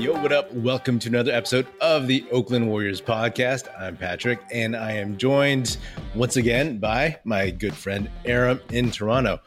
Yo, 0.00 0.14
what 0.14 0.32
up? 0.32 0.50
Welcome 0.54 0.98
to 1.00 1.10
another 1.10 1.30
episode 1.30 1.66
of 1.82 2.06
the 2.06 2.24
Oakland 2.32 2.66
Warriors 2.66 3.02
podcast. 3.02 3.68
I'm 3.78 3.98
Patrick, 3.98 4.40
and 4.50 4.74
I 4.74 4.92
am 4.92 5.18
joined 5.18 5.76
once 6.14 6.36
again 6.36 6.78
by 6.78 7.18
my 7.24 7.50
good 7.50 7.74
friend 7.74 8.08
Aram 8.24 8.62
in 8.72 8.90
Toronto. 8.90 9.40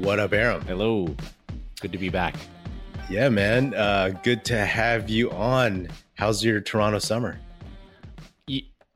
What 0.00 0.18
up, 0.18 0.32
Aram? 0.32 0.60
Hello. 0.62 1.14
Good 1.80 1.92
to 1.92 1.98
be 1.98 2.08
back. 2.08 2.34
Yeah, 3.08 3.28
man. 3.28 3.74
Uh, 3.74 4.08
good 4.24 4.44
to 4.46 4.64
have 4.64 5.08
you 5.08 5.30
on. 5.30 5.86
How's 6.14 6.44
your 6.44 6.60
Toronto 6.60 6.98
summer? 6.98 7.38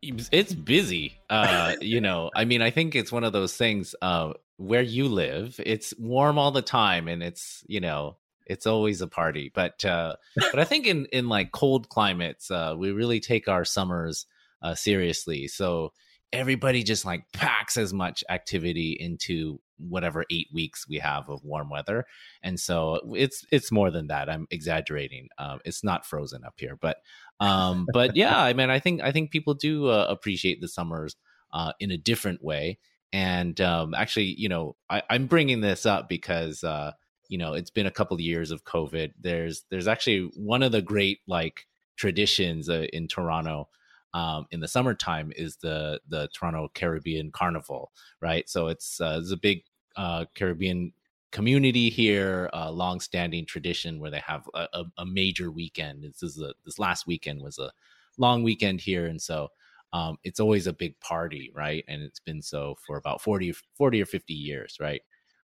It's 0.03 0.55
busy. 0.55 1.21
Uh, 1.31 1.77
you 1.81 2.01
know, 2.01 2.33
I 2.35 2.45
mean, 2.45 2.63
I 2.63 2.71
think 2.71 2.97
it's 2.97 3.13
one 3.13 3.23
of 3.23 3.33
those 3.33 3.57
things 3.57 3.95
uh, 4.03 4.33
where 4.57 4.83
you 4.83 5.07
live, 5.07 5.61
it's 5.65 5.95
warm 6.01 6.37
all 6.37 6.51
the 6.51 6.63
time 6.63 7.07
and 7.07 7.23
it's, 7.23 7.63
you 7.69 7.79
know, 7.79 8.17
it's 8.47 8.67
always 8.67 9.01
a 9.01 9.09
party. 9.09 9.51
But 9.55 9.85
uh, 9.85 10.17
but 10.37 10.59
I 10.59 10.65
think 10.65 10.87
in 10.87 11.07
in 11.07 11.29
like 11.29 11.53
cold 11.53 11.89
climates, 11.89 12.51
uh, 12.51 12.75
we 12.77 12.93
really 12.93 13.21
take 13.21 13.49
our 13.49 13.65
summers 13.65 14.27
uh, 14.63 14.75
seriously. 14.75 15.49
So 15.49 15.93
everybody 16.33 16.83
just 16.83 17.05
like 17.05 17.25
packs 17.33 17.77
as 17.77 17.93
much 17.93 18.25
activity 18.29 18.97
into 18.99 19.61
whatever 19.79 20.25
eight 20.31 20.49
weeks 20.53 20.89
we 20.89 20.97
have 20.97 21.29
of 21.29 21.45
warm 21.45 21.69
weather 21.69 22.05
and 22.43 22.59
so 22.59 22.99
it's 23.15 23.45
it's 23.53 23.71
more 23.71 23.91
than 23.91 24.07
that 24.07 24.29
i'm 24.29 24.47
exaggerating 24.51 25.29
um, 25.39 25.61
it's 25.65 25.85
not 25.85 26.07
frozen 26.07 26.45
up 26.45 26.55
here 26.57 26.77
but 26.81 26.97
um 27.41 27.87
but 27.93 28.17
yeah 28.17 28.41
i 28.41 28.53
mean 28.53 28.71
i 28.71 28.79
think 28.79 29.01
i 29.03 29.13
think 29.13 29.31
people 29.31 29.55
do 29.55 29.89
uh, 29.89 30.07
appreciate 30.09 30.61
the 30.61 30.69
summers 30.69 31.17
uh, 31.53 31.73
in 31.79 31.91
a 31.91 31.99
different 31.99 32.43
way 32.43 32.79
and 33.13 33.61
um 33.61 33.95
actually 33.95 34.35
you 34.39 34.49
know 34.49 34.75
I, 34.91 35.03
i'm 35.11 35.27
bringing 35.27 35.61
this 35.61 35.87
up 35.87 36.09
because 36.09 36.65
uh 36.65 36.93
you 37.29 37.39
know 37.39 37.55
it's 37.55 37.71
been 37.71 37.87
a 37.87 37.91
couple 37.91 38.15
of 38.15 38.21
years 38.21 38.51
of 38.51 38.65
covid. 38.65 39.13
There's 39.21 39.65
there's 39.71 39.89
actually 39.89 40.31
one 40.37 40.63
of 40.63 40.73
the 40.73 40.83
great 40.83 41.21
like 41.27 41.67
traditions 41.97 42.69
uh, 42.69 42.87
in 42.93 43.09
toronto 43.09 43.69
um, 44.15 44.47
in 44.51 44.61
the 44.61 44.69
summertime 44.69 45.33
is 45.37 45.57
the 45.57 46.01
the 46.09 46.29
toronto 46.29 46.71
caribbean 46.75 47.31
carnival 47.31 47.93
right? 48.21 48.49
So 48.49 48.69
it's 48.69 49.01
uh, 49.01 49.19
it's 49.21 49.33
a 49.33 49.37
big 49.37 49.63
uh, 49.97 50.25
caribbean 50.35 50.93
community 51.33 51.91
here 51.91 52.49
a 52.53 52.71
long-standing 52.73 53.45
tradition 53.45 54.01
where 54.01 54.11
they 54.11 54.21
have 54.21 54.49
a, 54.55 54.69
a, 54.73 54.85
a 54.99 55.07
major 55.07 55.51
weekend. 55.51 56.03
This 56.03 56.23
is 56.23 56.41
a, 56.41 56.55
this 56.65 56.79
last 56.79 57.07
weekend 57.07 57.43
was 57.43 57.59
a 57.59 57.71
long 58.17 58.43
weekend 58.43 58.81
here 58.81 59.07
and 59.07 59.21
so 59.21 59.49
um, 59.93 60.17
it's 60.25 60.41
always 60.41 60.67
a 60.67 60.73
big 60.73 60.99
party 61.01 61.53
right? 61.55 61.85
And 61.89 62.03
it's 62.03 62.21
been 62.21 62.43
so 62.43 62.77
for 62.87 62.97
about 62.97 63.21
40 63.21 63.55
40 63.77 64.03
or 64.03 64.07
50 64.07 64.35
years 64.35 64.79
right 64.81 65.03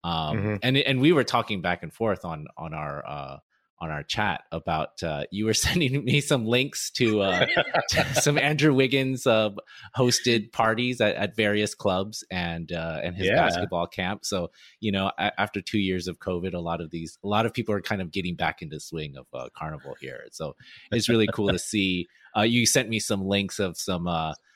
um, 0.03 0.37
mm-hmm. 0.37 0.55
and 0.61 0.77
and 0.77 0.99
we 0.99 1.11
were 1.11 1.23
talking 1.23 1.61
back 1.61 1.83
and 1.83 1.93
forth 1.93 2.25
on 2.25 2.47
on 2.57 2.73
our 2.73 3.05
uh, 3.05 3.37
on 3.83 3.91
our 3.91 4.01
chat 4.01 4.45
about 4.51 5.03
uh, 5.03 5.25
you 5.29 5.45
were 5.45 5.53
sending 5.65 6.03
me 6.05 6.21
some 6.21 6.45
links 6.45 6.89
to, 6.91 7.21
uh, 7.21 7.45
to 7.89 8.13
some 8.21 8.37
Andrew 8.37 8.73
Wiggins 8.73 9.27
uh, 9.27 9.49
hosted 9.95 10.51
parties 10.51 11.01
at, 11.01 11.15
at, 11.15 11.35
various 11.35 11.75
clubs 11.75 12.23
and 12.31 12.71
uh, 12.71 12.99
and 13.03 13.15
his 13.15 13.27
yeah. 13.27 13.35
basketball 13.35 13.87
camp. 13.87 14.25
So 14.25 14.51
you 14.79 14.91
know, 14.91 15.11
a- 15.17 15.39
after 15.39 15.61
two 15.61 15.79
years 15.79 16.07
of 16.07 16.19
COVID, 16.19 16.53
a 16.53 16.59
lot 16.59 16.79
of 16.79 16.91
these 16.91 17.17
a 17.23 17.27
lot 17.27 17.45
of 17.45 17.53
people 17.53 17.75
are 17.75 17.81
kind 17.81 18.01
of 18.01 18.11
getting 18.11 18.35
back 18.35 18.61
into 18.61 18.79
swing 18.79 19.17
of 19.17 19.25
uh, 19.33 19.49
carnival 19.55 19.95
here. 19.99 20.25
So 20.31 20.55
it's 20.91 21.09
really 21.09 21.27
cool 21.27 21.49
to 21.49 21.59
see. 21.73 22.07
Uh, 22.35 22.41
you 22.41 22.65
sent 22.65 22.89
me 22.89 22.99
some 22.99 23.25
links 23.25 23.59
of 23.59 23.77
some 23.77 24.07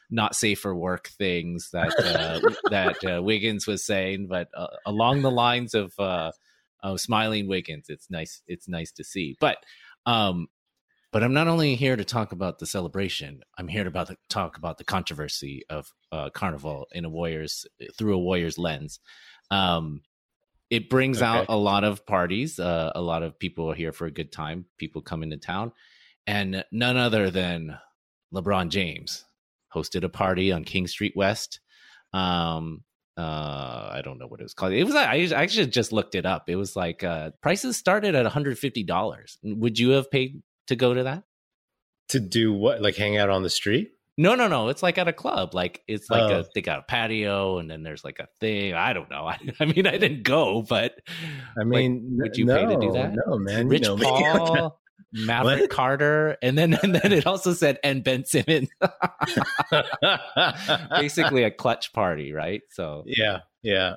not 0.10 0.36
safe 0.36 0.60
for 0.60 0.76
work 0.76 1.10
things 1.10 1.70
that 1.72 1.94
uh, 2.00 2.40
that 2.70 3.04
uh, 3.04 3.22
Wiggins 3.22 3.68
was 3.68 3.86
saying, 3.86 4.28
but 4.28 4.50
uh, 4.56 4.68
along 4.86 5.22
the 5.22 5.32
lines 5.32 5.74
of 5.74 5.94
uh, 6.00 6.32
of 6.82 7.02
smiling 7.02 7.48
Wiggins, 7.48 7.88
it's 7.90 8.10
nice. 8.10 8.42
It's 8.48 8.68
nice 8.68 8.92
to 8.94 9.04
see. 9.04 9.36
But 9.40 9.58
um, 10.06 10.48
but 11.12 11.24
I'm 11.24 11.34
not 11.34 11.48
only 11.48 11.76
here 11.76 11.96
to 11.96 12.06
talk 12.06 12.32
about 12.32 12.60
the 12.60 12.66
celebration. 12.66 13.42
I'm 13.58 13.68
here 13.68 13.84
to 13.84 13.90
about 13.90 14.08
the, 14.08 14.18
talk 14.30 14.58
about 14.58 14.78
the 14.78 14.84
controversy 14.84 15.64
of 15.70 15.92
uh, 16.12 16.30
Carnival 16.30 16.88
in 16.92 17.06
a 17.06 17.10
Warriors 17.10 17.66
through 17.98 18.16
a 18.16 18.20
Warriors 18.20 18.58
lens. 18.58 19.00
Um, 19.50 20.02
it 20.70 20.90
brings 20.90 21.18
okay. 21.18 21.26
out 21.26 21.46
a 21.48 21.56
lot 21.56 21.86
of 21.86 22.06
parties. 22.06 22.60
Uh, 22.60 22.92
a 22.94 23.02
lot 23.02 23.24
of 23.24 23.40
people 23.40 23.72
are 23.72 23.76
here 23.76 23.94
for 23.94 24.06
a 24.06 24.12
good 24.12 24.32
time. 24.32 24.66
People 24.78 25.02
come 25.02 25.24
into 25.24 25.38
town, 25.38 25.72
and 26.26 26.64
none 26.72 26.98
other 26.98 27.30
than 27.30 27.78
LeBron 28.34 28.70
James 28.70 29.26
hosted 29.74 30.04
a 30.04 30.10
party 30.10 30.52
on 30.52 30.64
King 30.64 30.88
Street 30.88 31.14
West. 31.16 31.60
Um, 32.14 32.84
uh, 33.18 33.90
I 33.92 34.02
don't 34.04 34.20
know 34.20 34.28
what 34.28 34.40
it 34.40 34.44
was 34.44 34.54
called. 34.54 34.74
It 34.74 34.84
was 34.84 34.96
I 34.96 35.18
actually 35.36 35.68
just 35.68 35.92
looked 35.92 36.16
it 36.16 36.26
up. 36.26 36.50
It 36.50 36.56
was 36.56 36.76
like 36.76 37.04
uh, 37.04 37.32
prices 37.42 37.76
started 37.76 38.16
at 38.16 38.24
one 38.24 38.32
hundred 38.32 38.60
fifty 38.60 38.84
dollars. 38.84 39.40
Would 39.44 39.80
you 39.80 39.92
have 39.92 40.12
paid 40.12 40.42
to 40.68 40.76
go 40.76 40.94
to 40.94 41.04
that? 41.04 41.24
To 42.10 42.20
do 42.20 42.54
what? 42.54 42.82
Like 42.82 42.96
hang 42.96 43.18
out 43.18 43.30
on 43.30 43.44
the 43.44 43.50
street? 43.50 43.92
No, 44.20 44.34
no, 44.34 44.48
no. 44.48 44.70
It's 44.70 44.82
like 44.82 44.98
at 44.98 45.08
a 45.08 45.14
club. 45.14 45.54
Like 45.54 45.84
it's 45.88 46.10
like 46.10 46.32
oh. 46.32 46.40
a 46.40 46.46
they 46.56 46.62
got 46.62 46.80
a 46.80 46.82
patio 46.84 47.60
and 47.60 47.70
then 47.70 47.84
there's 47.84 48.04
like 48.04 48.20
a 48.20 48.28
thing. 48.40 48.74
I 48.74 48.94
don't 48.94 49.10
know. 49.10 49.28
I, 49.28 49.40
I 49.60 49.66
mean, 49.66 49.88
I 49.88 49.98
didn't 49.98 50.24
go, 50.24 50.62
but 50.62 50.94
I 51.60 51.64
mean, 51.64 52.18
like, 52.18 52.30
would 52.30 52.38
you 52.38 52.46
no, 52.46 52.56
pay 52.56 52.74
to 52.74 52.80
do 52.80 52.92
that? 52.94 53.16
No, 53.26 53.38
man. 53.38 53.68
Rich 53.68 53.88
you 53.88 53.96
know, 53.96 53.98
Paul, 54.04 54.80
Maverick 55.12 55.62
what? 55.62 55.70
Carter, 55.70 56.38
and 56.42 56.58
then 56.58 56.74
and 56.84 56.96
then 56.96 57.12
it 57.12 57.26
also 57.26 57.54
said 57.54 57.80
and 57.84 58.04
Ben 58.04 58.26
Simmons. 58.26 58.70
Basically 60.92 61.44
a 61.44 61.52
Klutch 61.52 61.94
party, 61.94 62.34
right? 62.34 62.62
So 62.70 63.04
yeah, 63.06 63.40
yeah. 63.62 63.96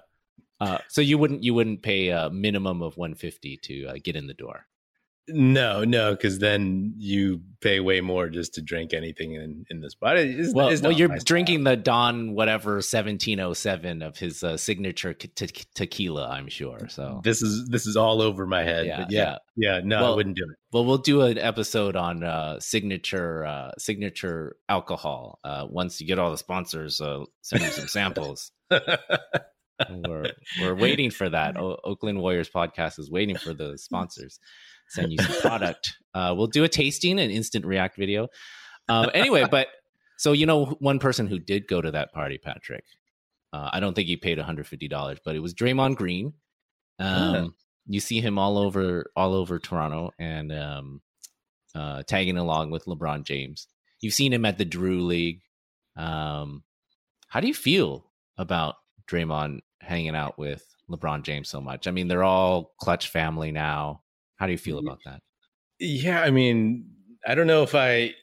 Uh, 0.60 0.78
so 0.88 1.00
you 1.00 1.18
wouldn't 1.18 1.42
you 1.42 1.54
wouldn't 1.54 1.82
pay 1.82 2.08
a 2.08 2.30
minimum 2.30 2.82
of 2.82 2.96
one 2.96 3.14
fifty 3.14 3.56
to 3.58 3.86
uh, 3.86 3.94
get 4.02 4.16
in 4.16 4.26
the 4.26 4.34
door. 4.34 4.66
No, 5.32 5.84
no, 5.84 6.12
because 6.12 6.38
then 6.38 6.94
you 6.96 7.42
pay 7.60 7.80
way 7.80 8.00
more 8.00 8.28
just 8.28 8.54
to 8.54 8.62
drink 8.62 8.94
anything 8.94 9.34
in, 9.34 9.64
in 9.70 9.80
the 9.80 9.90
spot. 9.90 10.16
It's, 10.16 10.54
well, 10.54 10.68
it's 10.68 10.82
well 10.82 10.92
you're 10.92 11.16
drinking 11.24 11.64
the 11.64 11.76
Don 11.76 12.34
whatever 12.34 12.74
1707 12.74 14.02
of 14.02 14.16
his 14.16 14.42
uh, 14.42 14.56
signature 14.56 15.12
te- 15.14 15.46
tequila, 15.74 16.28
I'm 16.28 16.48
sure. 16.48 16.88
So 16.88 17.20
this 17.22 17.42
is 17.42 17.68
this 17.68 17.86
is 17.86 17.96
all 17.96 18.22
over 18.22 18.46
my 18.46 18.62
head. 18.62 18.86
Yeah, 18.86 19.06
yeah, 19.08 19.36
yeah, 19.56 19.76
yeah. 19.76 19.80
No, 19.84 20.02
well, 20.02 20.12
I 20.12 20.16
wouldn't 20.16 20.36
do 20.36 20.44
it. 20.50 20.56
Well, 20.72 20.84
we'll 20.84 20.98
do 20.98 21.22
an 21.22 21.38
episode 21.38 21.96
on 21.96 22.24
uh, 22.24 22.60
signature 22.60 23.44
uh, 23.44 23.72
signature 23.78 24.56
alcohol 24.68 25.38
uh, 25.44 25.66
once 25.68 26.00
you 26.00 26.06
get 26.06 26.18
all 26.18 26.30
the 26.30 26.38
sponsors. 26.38 27.00
Uh, 27.00 27.24
send 27.42 27.62
you 27.62 27.70
some 27.70 27.88
samples. 27.88 28.52
we're 28.70 30.32
we're 30.60 30.74
waiting 30.74 31.10
for 31.10 31.28
that. 31.28 31.56
O- 31.56 31.78
Oakland 31.84 32.20
Warriors 32.20 32.50
podcast 32.50 32.98
is 32.98 33.10
waiting 33.10 33.36
for 33.36 33.54
the 33.54 33.76
sponsors 33.78 34.38
send 34.90 35.12
you 35.12 35.18
some 35.18 35.40
product. 35.40 35.96
Uh, 36.14 36.34
we'll 36.36 36.46
do 36.46 36.64
a 36.64 36.68
tasting 36.68 37.18
and 37.18 37.32
instant 37.32 37.64
react 37.64 37.96
video. 37.96 38.28
Um, 38.88 39.08
anyway, 39.14 39.46
but 39.50 39.68
so 40.18 40.32
you 40.32 40.46
know, 40.46 40.66
one 40.80 40.98
person 40.98 41.26
who 41.26 41.38
did 41.38 41.66
go 41.66 41.80
to 41.80 41.90
that 41.92 42.12
party, 42.12 42.38
Patrick. 42.38 42.84
Uh, 43.52 43.70
I 43.72 43.80
don't 43.80 43.94
think 43.94 44.08
he 44.08 44.16
paid 44.16 44.38
one 44.38 44.46
hundred 44.46 44.66
fifty 44.66 44.88
dollars, 44.88 45.18
but 45.24 45.34
it 45.34 45.40
was 45.40 45.54
Draymond 45.54 45.96
Green. 45.96 46.34
Um, 46.98 47.34
yeah. 47.34 47.46
You 47.86 48.00
see 48.00 48.20
him 48.20 48.38
all 48.38 48.58
over 48.58 49.10
all 49.16 49.34
over 49.34 49.58
Toronto 49.58 50.10
and 50.18 50.52
um, 50.52 51.00
uh, 51.74 52.02
tagging 52.04 52.36
along 52.36 52.70
with 52.70 52.84
LeBron 52.84 53.24
James. 53.24 53.66
You've 54.00 54.14
seen 54.14 54.32
him 54.32 54.44
at 54.44 54.58
the 54.58 54.64
Drew 54.64 55.02
League. 55.02 55.40
Um, 55.96 56.62
how 57.28 57.40
do 57.40 57.48
you 57.48 57.54
feel 57.54 58.06
about 58.38 58.76
Draymond 59.10 59.60
hanging 59.80 60.14
out 60.14 60.38
with 60.38 60.64
LeBron 60.90 61.22
James 61.22 61.48
so 61.48 61.60
much? 61.60 61.86
I 61.86 61.90
mean, 61.90 62.08
they're 62.08 62.24
all 62.24 62.72
Klutch 62.80 63.08
family 63.08 63.52
now. 63.52 64.02
How 64.40 64.46
do 64.46 64.52
you 64.52 64.58
feel 64.58 64.78
about 64.78 64.98
that? 65.04 65.20
Yeah, 65.78 66.22
I 66.22 66.30
mean, 66.30 66.90
I 67.24 67.36
don't 67.36 67.46
know 67.46 67.62
if 67.62 67.74
I 67.76 68.14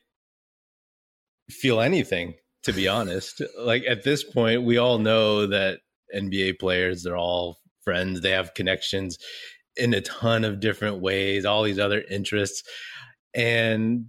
feel 1.49 1.79
anything 1.79 2.33
to 2.67 2.73
be 2.73 2.87
honest. 2.87 3.41
like 3.57 3.83
at 3.87 4.03
this 4.03 4.25
point, 4.25 4.63
we 4.63 4.77
all 4.77 4.99
know 4.99 5.47
that 5.47 5.79
NBA 6.13 6.59
players 6.59 7.03
they're 7.03 7.15
all 7.17 7.59
friends, 7.81 8.19
they 8.19 8.31
have 8.31 8.53
connections 8.55 9.17
in 9.77 9.93
a 9.93 10.01
ton 10.01 10.43
of 10.43 10.59
different 10.59 10.99
ways, 10.99 11.45
all 11.45 11.63
these 11.63 11.79
other 11.79 12.03
interests. 12.11 12.63
And 13.33 14.07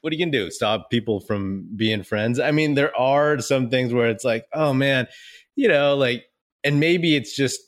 what 0.00 0.10
are 0.10 0.16
you 0.16 0.24
going 0.24 0.32
to 0.32 0.44
do? 0.44 0.50
Stop 0.50 0.90
people 0.90 1.20
from 1.20 1.68
being 1.76 2.02
friends? 2.02 2.40
I 2.40 2.50
mean, 2.50 2.74
there 2.74 2.96
are 2.98 3.40
some 3.40 3.68
things 3.68 3.92
where 3.92 4.08
it's 4.08 4.24
like, 4.24 4.46
oh 4.54 4.72
man, 4.72 5.06
you 5.54 5.68
know, 5.68 5.94
like, 5.94 6.24
and 6.64 6.80
maybe 6.80 7.14
it's 7.14 7.36
just 7.36 7.60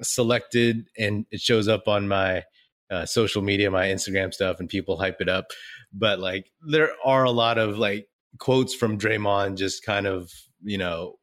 selected 0.00 0.86
and 0.96 1.26
it 1.30 1.40
shows 1.40 1.68
up 1.68 1.88
on 1.88 2.08
my 2.08 2.44
uh, 2.90 3.06
social 3.06 3.42
media, 3.42 3.70
my 3.70 3.86
Instagram 3.86 4.32
stuff, 4.32 4.60
and 4.60 4.68
people 4.68 4.98
hype 4.98 5.20
it 5.20 5.28
up. 5.28 5.46
But 5.92 6.18
like, 6.20 6.50
there 6.68 6.90
are 7.04 7.24
a 7.24 7.30
lot 7.30 7.58
of 7.58 7.78
like 7.78 8.08
quotes 8.38 8.74
from 8.74 8.98
Draymond, 8.98 9.56
just 9.56 9.84
kind 9.84 10.06
of 10.06 10.30
you 10.62 10.78
know 10.78 11.16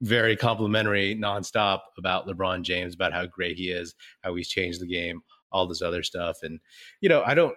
very 0.00 0.36
complimentary 0.36 1.16
nonstop 1.16 1.80
about 1.96 2.26
LeBron 2.26 2.62
James, 2.62 2.94
about 2.94 3.12
how 3.12 3.26
great 3.26 3.56
he 3.56 3.70
is, 3.70 3.94
how 4.22 4.34
he's 4.34 4.48
changed 4.48 4.80
the 4.80 4.86
game, 4.86 5.22
all 5.50 5.66
this 5.66 5.82
other 5.82 6.02
stuff. 6.02 6.38
And 6.42 6.60
you 7.00 7.08
know, 7.08 7.22
I 7.24 7.34
don't. 7.34 7.54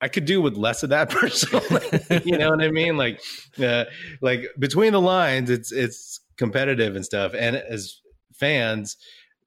I 0.00 0.08
could 0.08 0.24
do 0.24 0.42
with 0.42 0.56
less 0.56 0.82
of 0.82 0.90
that 0.90 1.10
personally. 1.10 2.22
you 2.24 2.36
know 2.36 2.50
what 2.50 2.62
I 2.62 2.70
mean? 2.70 2.96
Like, 2.96 3.22
uh, 3.62 3.84
like 4.20 4.46
between 4.58 4.92
the 4.92 5.00
lines, 5.00 5.50
it's 5.50 5.72
it's 5.72 6.20
competitive 6.36 6.96
and 6.96 7.04
stuff. 7.04 7.34
And 7.34 7.56
as 7.56 8.00
fans, 8.34 8.96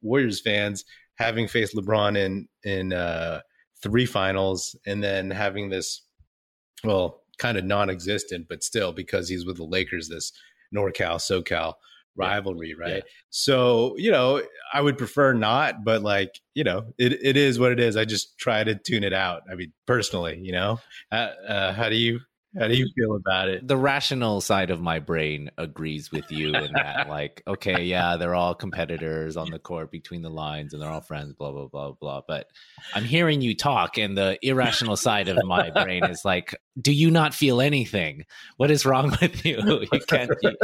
Warriors 0.02 0.40
fans, 0.42 0.86
having 1.16 1.48
faced 1.48 1.76
LeBron 1.76 2.18
in 2.18 2.48
in 2.64 2.94
uh, 2.94 3.42
three 3.82 4.06
finals 4.06 4.76
and 4.86 5.04
then 5.04 5.32
having 5.32 5.70
this 5.70 6.02
well, 6.84 7.24
kind 7.38 7.58
of 7.58 7.66
non-existent, 7.66 8.48
but 8.48 8.64
still 8.64 8.92
because 8.92 9.28
he's 9.28 9.46
with 9.46 9.58
the 9.58 9.64
Lakers, 9.64 10.10
this 10.10 10.32
NorCal 10.74 11.18
SoCal 11.18 11.74
rivalry, 12.16 12.70
yeah. 12.78 12.84
right? 12.84 12.96
Yeah. 12.96 13.12
So 13.30 13.96
you 13.98 14.12
know, 14.12 14.42
I 14.74 14.82
would 14.82 14.98
prefer 14.98 15.34
not, 15.34 15.84
but 15.84 16.02
like 16.02 16.40
you 16.54 16.64
know, 16.64 16.94
it 16.98 17.14
it 17.24 17.38
is 17.38 17.60
what 17.60 17.72
it 17.72 17.80
is. 17.80 17.98
I 17.98 18.06
just 18.06 18.38
try 18.38 18.64
to 18.64 18.76
tune 18.76 19.04
it 19.04 19.14
out. 19.14 19.44
I 19.52 19.56
mean, 19.56 19.74
personally, 19.86 20.40
you 20.42 20.52
know, 20.52 20.80
uh, 21.12 21.32
uh, 21.48 21.74
how 21.74 21.90
do 21.90 21.96
you 21.96 22.20
how 22.57 22.68
do 22.68 22.75
you 22.75 22.88
feel 22.96 23.16
about 23.16 23.50
it? 23.50 23.68
The 23.68 23.78
rational 23.78 24.42
side 24.42 24.69
of 24.69 24.81
my 24.81 25.00
brain 25.00 25.52
agrees 25.57 26.12
with 26.12 26.31
you 26.31 26.56
in 26.56 26.74
that, 26.74 27.10
like, 27.10 27.44
okay, 27.48 27.84
yeah, 27.84 28.18
they're 28.18 28.36
all 28.36 28.56
competitors 28.56 29.38
on 29.38 29.52
the 29.52 29.60
court 29.60 29.92
between 29.92 30.22
the 30.22 30.30
lines 30.30 30.74
and 30.74 30.81
they're 30.81 30.90
all 30.90 31.02
friends, 31.02 31.34
blah, 31.34 31.52
blah, 31.52 31.68
blah, 31.68 31.92
blah. 31.92 32.22
But 32.28 32.48
I'm 32.94 33.04
hearing 33.04 33.42
you 33.42 33.56
talk, 33.56 33.98
and 33.98 34.18
the 34.18 34.38
irrational 34.42 34.96
side 34.96 35.28
of 35.28 35.38
my 35.46 35.69
brain 35.69 36.04
is 36.06 36.24
like, 36.24 36.56
do 36.80 36.94
you 36.94 37.12
not 37.12 37.34
feel 37.34 37.62
anything? 37.62 38.25
What 38.58 38.72
is 38.72 38.86
wrong 38.86 39.16
with 39.22 39.46
you? 39.46 39.58
You 39.92 40.00
can't, 40.08 40.31
be, 40.42 40.56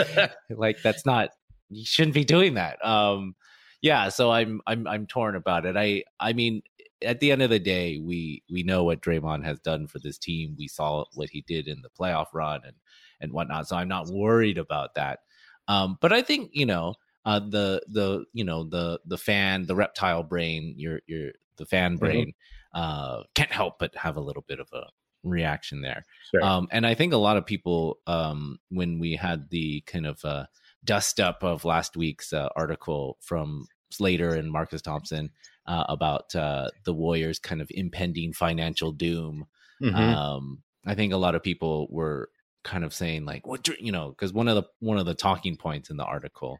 like, 0.49 0.81
that's 0.81 1.05
not, 1.05 1.29
you 1.69 1.85
shouldn't 1.85 2.15
be 2.15 2.25
doing 2.25 2.55
that. 2.55 2.83
Um, 2.85 3.35
yeah, 3.81 4.09
so 4.09 4.31
I'm 4.31 4.61
I'm 4.67 4.85
I'm 4.85 5.07
torn 5.07 5.35
about 5.35 5.65
it. 5.65 5.75
I 5.75 6.03
I 6.19 6.33
mean, 6.33 6.61
at 7.03 7.19
the 7.19 7.31
end 7.31 7.41
of 7.41 7.49
the 7.49 7.59
day, 7.59 7.99
we 7.99 8.43
we 8.49 8.63
know 8.63 8.83
what 8.83 9.01
Draymond 9.01 9.43
has 9.45 9.59
done 9.59 9.87
for 9.87 9.99
this 9.99 10.17
team. 10.17 10.55
We 10.57 10.67
saw 10.67 11.05
what 11.13 11.29
he 11.29 11.41
did 11.41 11.67
in 11.67 11.81
the 11.81 11.89
playoff 11.89 12.27
run 12.33 12.61
and 12.65 12.75
and 13.19 13.31
whatnot. 13.31 13.67
So 13.67 13.75
I'm 13.75 13.87
not 13.87 14.07
worried 14.07 14.57
about 14.57 14.95
that. 14.95 15.19
Um, 15.67 15.97
but 16.01 16.11
I 16.11 16.21
think 16.21 16.51
you 16.53 16.65
know 16.65 16.95
uh, 17.25 17.39
the 17.39 17.81
the 17.87 18.25
you 18.33 18.43
know 18.43 18.63
the 18.63 18.99
the 19.05 19.17
fan, 19.17 19.65
the 19.65 19.75
reptile 19.75 20.23
brain, 20.23 20.73
your 20.77 21.01
your 21.07 21.31
the 21.57 21.65
fan 21.65 21.91
mm-hmm. 21.91 21.99
brain 21.99 22.27
mm-hmm. 22.75 22.81
uh, 22.81 23.23
can't 23.35 23.51
help 23.51 23.79
but 23.79 23.95
have 23.95 24.17
a 24.17 24.21
little 24.21 24.43
bit 24.47 24.59
of 24.59 24.67
a 24.73 24.83
reaction 25.23 25.81
there. 25.81 26.05
Sure. 26.31 26.43
Um, 26.43 26.67
and 26.71 26.85
I 26.85 26.95
think 26.95 27.13
a 27.13 27.17
lot 27.17 27.37
of 27.37 27.45
people 27.45 27.99
um, 28.07 28.59
when 28.69 28.99
we 28.99 29.15
had 29.15 29.49
the 29.49 29.81
kind 29.81 30.07
of 30.07 30.23
uh, 30.25 30.45
dust 30.83 31.19
up 31.19 31.43
of 31.43 31.65
last 31.65 31.95
week's 31.95 32.33
uh, 32.33 32.49
article 32.55 33.17
from 33.21 33.67
Slater 33.91 34.35
and 34.35 34.51
Marcus 34.51 34.81
Thompson 34.81 35.29
uh, 35.65 35.85
about 35.89 36.35
uh, 36.35 36.69
the 36.85 36.93
Warriors' 36.93 37.39
kind 37.39 37.61
of 37.61 37.69
impending 37.71 38.33
financial 38.33 38.91
doom. 38.91 39.45
Mm-hmm. 39.81 39.95
Um, 39.95 40.63
I 40.85 40.95
think 40.95 41.13
a 41.13 41.17
lot 41.17 41.35
of 41.35 41.43
people 41.43 41.87
were 41.89 42.29
kind 42.63 42.83
of 42.83 42.93
saying 42.93 43.25
like, 43.25 43.45
"What 43.45 43.67
you 43.79 43.91
know?" 43.91 44.09
Because 44.09 44.33
one 44.33 44.47
of 44.47 44.55
the 44.55 44.63
one 44.79 44.97
of 44.97 45.05
the 45.05 45.15
talking 45.15 45.57
points 45.57 45.89
in 45.89 45.97
the 45.97 46.05
article 46.05 46.59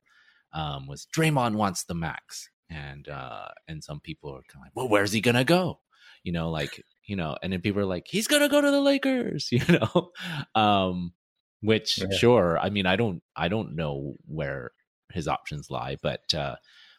um, 0.54 0.88
was 0.88 1.08
Draymond 1.16 1.56
wants 1.56 1.84
the 1.84 1.96
max, 1.96 2.50
and 2.70 3.08
uh, 3.08 3.50
and 3.68 3.84
some 3.84 4.00
people 4.00 4.32
are 4.32 4.44
kind 4.48 4.62
of 4.62 4.66
like, 4.66 4.76
"Well, 4.76 4.90
where's 4.90 5.12
he 5.12 5.22
gonna 5.22 5.44
go?" 5.44 5.80
You 6.24 6.32
know, 6.32 6.50
like 6.52 6.84
you 7.06 7.16
know, 7.16 7.38
and 7.42 7.52
then 7.52 7.62
people 7.62 7.82
are 7.82 7.86
like, 7.86 8.08
"He's 8.08 8.28
gonna 8.28 8.50
go 8.50 8.62
to 8.62 8.72
the 8.72 8.82
Lakers," 8.82 9.50
you 9.52 9.64
know. 9.68 10.12
um, 10.56 11.14
which 11.62 12.00
yeah. 12.00 12.18
sure, 12.18 12.60
I 12.60 12.70
mean, 12.70 12.86
I 12.86 12.96
don't, 12.96 13.22
I 13.36 13.48
don't 13.48 13.76
know 13.76 14.16
where 14.26 14.72
his 15.14 15.28
options 15.28 15.70
lie, 15.70 15.98
but 16.02 16.34
uh, 16.34 16.56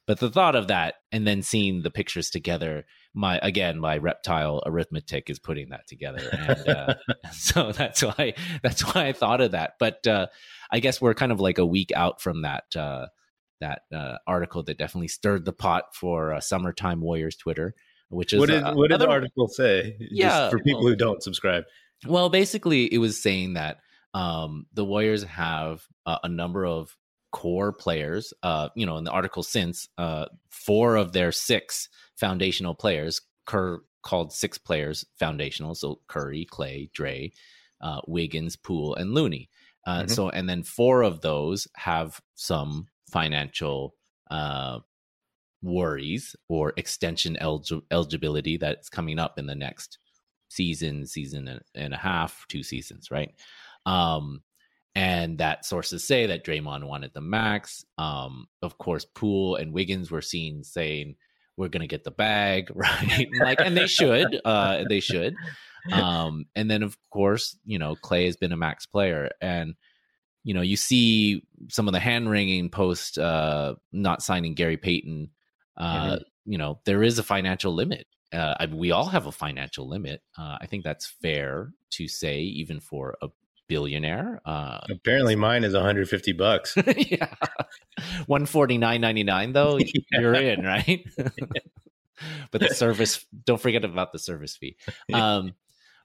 but 0.07 0.19
the 0.19 0.31
thought 0.31 0.57
of 0.57 0.69
that 0.69 0.97
and 1.11 1.27
then 1.27 1.43
seeing 1.43 1.83
the 1.83 1.91
pictures 1.91 2.31
together, 2.31 2.85
my 3.15 3.39
again, 3.43 3.79
my 3.79 3.99
reptile 3.99 4.63
arithmetic 4.67 5.31
is 5.31 5.39
putting 5.39 5.71
that 5.71 5.87
together, 5.87 6.29
and 6.33 6.69
uh, 6.69 6.95
so 7.33 7.73
that's 7.73 8.03
why 8.03 8.35
that's 8.63 8.83
why 8.83 9.07
I 9.07 9.13
thought 9.13 9.41
of 9.41 9.53
that. 9.53 9.75
But 9.79 10.07
uh, 10.07 10.27
I 10.71 10.81
guess 10.81 11.01
we're 11.01 11.15
kind 11.15 11.33
of 11.33 11.41
like 11.41 11.59
a 11.59 11.67
week 11.67 11.93
out 11.95 12.21
from 12.21 12.43
that 12.43 12.65
uh, 12.75 13.07
that 13.61 13.83
uh, 13.95 14.17
article 14.27 14.63
that 14.65 14.79
definitely 14.79 15.09
stirred 15.09 15.45
the 15.45 15.53
pot 15.53 15.95
for 15.95 16.35
uh, 16.35 16.41
summertime 16.41 17.01
Warriors 17.01 17.37
Twitter. 17.37 17.75
Which 18.09 18.35
is 18.35 18.41
what 18.41 18.51
did, 18.51 18.63
what 18.63 18.91
did 18.91 19.01
the 19.01 19.09
article 19.09 19.49
say? 19.49 19.97
Yeah, 19.99 20.29
Just 20.29 20.51
for 20.51 20.59
people 20.59 20.81
well, 20.81 20.91
who 20.91 20.97
don't 20.97 21.23
subscribe. 21.23 21.65
Well, 22.07 22.29
basically, 22.29 22.93
it 22.93 22.99
was 22.99 23.23
saying 23.23 23.55
that 23.55 23.79
um, 24.13 24.67
the 24.75 24.85
Warriors 24.85 25.23
have 25.25 25.83
uh, 26.05 26.19
a 26.23 26.29
number 26.29 26.67
of 26.67 26.95
core 27.33 27.73
players. 27.73 28.33
Uh, 28.43 28.69
you 28.77 28.87
know, 28.87 28.97
in 28.99 29.05
the 29.05 29.11
article 29.11 29.43
since 29.43 29.89
uh, 29.99 30.27
four 30.51 30.97
of 30.97 31.13
their 31.13 31.33
six 31.33 31.89
foundational 32.17 32.75
players, 32.75 33.21
Kerr 33.47 33.81
called 34.03 34.33
six 34.33 34.59
players 34.59 35.05
foundational. 35.19 35.75
So 35.75 36.01
Curry, 36.09 36.47
Klay, 36.51 36.93
Dre, 36.93 37.33
uh, 37.81 38.01
Wiggins, 38.07 38.57
Poole, 38.57 38.95
and 38.95 39.15
Looney. 39.15 39.49
Uh, 39.87 40.01
mm-hmm. 40.01 40.09
So, 40.09 40.29
and 40.29 40.49
then 40.49 40.63
four 40.63 41.03
of 41.03 41.21
those 41.21 41.67
have 41.77 42.21
some 42.35 42.87
financial 43.11 43.95
uh, 44.31 44.81
worries 45.63 46.37
or 46.49 46.73
extension 46.77 47.37
elig- 47.41 47.83
eligibility 47.91 48.57
that's 48.57 48.89
coming 48.89 49.19
up 49.19 49.39
in 49.39 49.47
the 49.47 49.55
next 49.55 49.99
season, 50.49 51.07
season 51.07 51.61
and 51.75 51.95
a 51.95 51.97
half, 51.97 52.45
two 52.49 52.63
seasons, 52.63 53.11
right? 53.11 53.33
Um, 53.87 54.43
and 54.95 55.39
that 55.39 55.65
sources 55.65 56.05
say 56.05 56.27
that 56.27 56.45
Draymond 56.45 56.85
wanted 56.85 57.13
the 57.15 57.21
max. 57.21 57.85
Um, 57.99 58.47
of 58.61 58.79
course, 58.79 59.05
Poole 59.05 59.57
and 59.57 59.73
Wiggins 59.73 60.11
were 60.11 60.23
seen 60.23 60.65
saying, 60.65 61.17
"We're 61.57 61.69
going 61.69 61.81
to 61.81 61.87
get 61.87 62.05
the 62.05 62.11
bag," 62.11 62.71
right? 62.75 63.29
like, 63.41 63.61
and 63.61 63.77
they 63.77 63.87
should. 63.87 64.41
Uh, 64.45 64.85
they 64.89 65.01
should. 65.01 65.35
Um, 65.91 66.45
and 66.55 66.71
then, 66.71 66.83
of 66.83 66.97
course, 67.11 67.57
you 67.65 67.79
know, 67.79 67.97
Klay 67.97 68.27
has 68.27 68.37
been 68.37 68.53
a 68.53 68.57
max 68.57 68.87
player, 68.87 69.31
and 69.41 69.75
you 70.45 70.55
know, 70.55 70.61
you 70.61 70.77
see 70.77 71.43
some 71.69 71.89
of 71.89 71.93
the 71.93 72.01
hand 72.01 72.31
wringing 72.31 72.69
post 72.69 73.19
uh, 73.19 73.75
not 73.93 74.23
signing 74.23 74.55
Gary 74.55 74.77
Payton. 74.77 75.31
Uh, 75.77 76.05
mm-hmm. 76.05 76.23
You 76.45 76.59
know, 76.59 76.81
there 76.85 77.03
is 77.03 77.19
a 77.19 77.23
financial 77.23 77.73
limit. 77.73 78.07
Uh, 78.33 78.55
I 78.59 78.67
we 78.67 78.91
all 78.91 79.07
have 79.07 79.27
a 79.27 79.33
financial 79.33 79.89
limit. 79.89 80.23
Uh, 80.39 80.59
I 80.61 80.67
think 80.67 80.85
that's 80.85 81.07
fair 81.07 81.73
to 81.93 82.09
say, 82.09 82.41
even 82.41 82.81
for 82.81 83.17
a 83.23 83.29
billionaire. 83.73 84.41
Uh, 84.45 84.81
Apparently, 84.91 85.35
mine 85.35 85.65
is 85.65 85.73
150 85.73 86.33
bucks. 86.33 86.77
yeah, 86.97 87.35
149.99 88.29 89.53
though. 89.55 89.79
yeah. 89.79 90.21
You're 90.21 90.35
in, 90.35 90.63
right? 90.63 91.07
but 92.51 92.61
the 92.61 92.75
service. 92.75 93.25
Don't 93.47 93.61
forget 93.61 93.85
about 93.85 94.13
the 94.13 94.19
service 94.19 94.57
fee. 94.57 94.77
Um, 95.13 95.55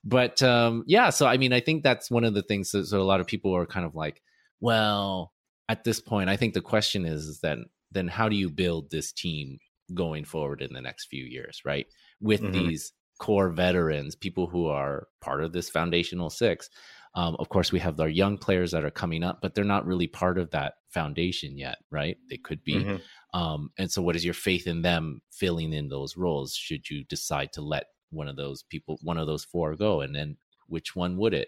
but 0.03 0.41
um, 0.41 0.85
yeah, 0.87 1.09
so 1.09 1.27
I 1.27 1.35
mean, 1.35 1.51
I 1.51 1.59
think 1.59 1.83
that's 1.83 2.09
one 2.09 2.23
of 2.23 2.33
the 2.33 2.43
things 2.43 2.71
that 2.71 2.85
so 2.85 3.01
a 3.01 3.03
lot 3.03 3.19
of 3.19 3.27
people 3.27 3.53
are 3.53 3.65
kind 3.65 3.85
of 3.85 3.95
like, 3.95 4.21
well, 4.61 5.33
at 5.67 5.83
this 5.83 5.99
point, 5.99 6.29
I 6.29 6.37
think 6.37 6.53
the 6.53 6.61
question 6.61 7.05
is, 7.05 7.25
is 7.25 7.39
then 7.41 7.65
then 7.91 8.07
how 8.07 8.29
do 8.29 8.37
you 8.37 8.49
build 8.49 8.89
this 8.89 9.11
team 9.11 9.59
going 9.93 10.23
forward 10.23 10.61
in 10.61 10.71
the 10.73 10.81
next 10.81 11.07
few 11.07 11.25
years, 11.25 11.61
right? 11.65 11.87
With 12.21 12.41
mm-hmm. 12.41 12.53
these 12.53 12.93
core 13.19 13.49
veterans, 13.49 14.15
people 14.15 14.47
who 14.47 14.67
are 14.67 15.07
part 15.21 15.43
of 15.43 15.51
this 15.51 15.69
foundational 15.69 16.29
six. 16.29 16.69
Um, 17.17 17.35
of 17.39 17.49
course, 17.49 17.71
we 17.71 17.79
have 17.79 17.99
our 17.99 18.07
young 18.07 18.37
players 18.37 18.71
that 18.71 18.85
are 18.85 18.91
coming 18.91 19.23
up, 19.23 19.39
but 19.41 19.55
they're 19.55 19.63
not 19.63 19.87
really 19.87 20.05
part 20.05 20.37
of 20.37 20.51
that 20.51 20.75
foundation 20.89 21.57
yet, 21.57 21.79
right? 21.89 22.15
They 22.29 22.37
could 22.37 22.63
be. 22.63 22.75
Mm-hmm. 22.75 23.39
Um, 23.39 23.71
and 23.75 23.91
so, 23.91 24.03
what 24.03 24.15
is 24.15 24.23
your 24.23 24.35
faith 24.35 24.67
in 24.67 24.83
them 24.83 25.23
filling 25.31 25.73
in 25.73 25.89
those 25.89 26.15
roles? 26.15 26.53
Should 26.53 26.91
you 26.91 27.03
decide 27.05 27.53
to 27.53 27.61
let 27.61 27.85
one 28.11 28.27
of 28.27 28.35
those 28.35 28.61
people, 28.61 28.99
one 29.01 29.17
of 29.17 29.25
those 29.25 29.43
four, 29.43 29.75
go, 29.75 30.01
and 30.01 30.15
then 30.15 30.37
which 30.67 30.95
one 30.95 31.17
would 31.17 31.33
it? 31.33 31.47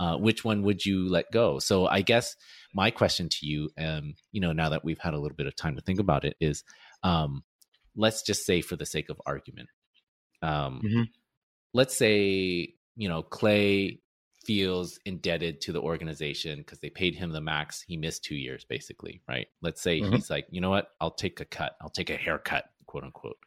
Uh, 0.00 0.16
which 0.16 0.42
one 0.42 0.62
would 0.62 0.86
you 0.86 1.06
let 1.06 1.30
go? 1.30 1.58
So, 1.58 1.86
I 1.86 2.00
guess 2.00 2.34
my 2.72 2.90
question 2.90 3.28
to 3.28 3.46
you, 3.46 3.68
um, 3.76 4.14
you 4.32 4.40
know, 4.40 4.52
now 4.54 4.70
that 4.70 4.86
we've 4.86 4.98
had 4.98 5.12
a 5.12 5.20
little 5.20 5.36
bit 5.36 5.46
of 5.46 5.54
time 5.54 5.76
to 5.76 5.82
think 5.82 6.00
about 6.00 6.24
it, 6.24 6.34
is 6.40 6.64
um, 7.02 7.44
let's 7.94 8.22
just 8.22 8.46
say, 8.46 8.62
for 8.62 8.76
the 8.76 8.86
sake 8.86 9.10
of 9.10 9.20
argument, 9.26 9.68
um, 10.40 10.80
mm-hmm. 10.82 11.02
let's 11.74 11.94
say 11.94 12.72
you 12.96 13.08
know 13.08 13.22
Klay 13.22 13.98
feels 14.44 14.98
indebted 15.04 15.60
to 15.62 15.72
the 15.72 15.80
organization 15.80 16.58
because 16.58 16.80
they 16.80 16.90
paid 16.90 17.14
him 17.14 17.30
the 17.30 17.40
max. 17.40 17.82
He 17.82 17.96
missed 17.96 18.24
two 18.24 18.36
years, 18.36 18.64
basically, 18.64 19.22
right? 19.28 19.46
Let's 19.62 19.82
say 19.82 20.00
mm-hmm. 20.00 20.14
he's 20.14 20.30
like, 20.30 20.46
you 20.50 20.60
know 20.60 20.70
what? 20.70 20.88
I'll 21.00 21.10
take 21.10 21.40
a 21.40 21.44
cut. 21.44 21.76
I'll 21.80 21.90
take 21.90 22.10
a 22.10 22.16
haircut, 22.16 22.64
quote 22.86 23.04
unquote. 23.04 23.38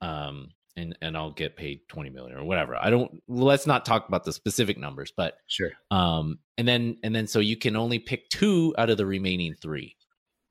Um, 0.00 0.50
and 0.76 0.96
and 1.00 1.16
I'll 1.16 1.32
get 1.32 1.56
paid 1.56 1.80
20 1.88 2.10
million 2.10 2.36
or 2.36 2.44
whatever. 2.44 2.76
I 2.76 2.90
don't 2.90 3.22
let's 3.28 3.66
not 3.66 3.84
talk 3.84 4.08
about 4.08 4.24
the 4.24 4.32
specific 4.32 4.78
numbers, 4.78 5.12
but 5.16 5.38
sure. 5.46 5.72
Um 5.90 6.38
and 6.58 6.68
then 6.68 6.98
and 7.02 7.14
then 7.14 7.26
so 7.26 7.40
you 7.40 7.56
can 7.56 7.76
only 7.76 7.98
pick 7.98 8.28
two 8.28 8.74
out 8.78 8.90
of 8.90 8.98
the 8.98 9.06
remaining 9.06 9.54
3. 9.54 9.96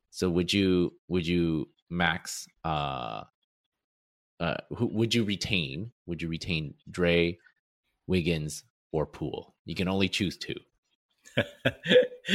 So 0.10 0.30
would 0.30 0.52
you 0.52 0.94
would 1.08 1.28
you 1.28 1.70
max 1.90 2.48
uh 2.64 3.24
uh 4.40 4.58
who 4.76 4.88
would 4.88 5.14
you 5.14 5.24
retain? 5.24 5.92
Would 6.08 6.22
you 6.22 6.28
retain 6.28 6.74
Dre, 6.90 7.38
Wiggins, 8.08 8.64
or 8.96 9.06
Poole. 9.06 9.54
You 9.66 9.76
can 9.76 9.88
only 9.88 10.10
choose 10.10 10.38
two. 10.38 10.56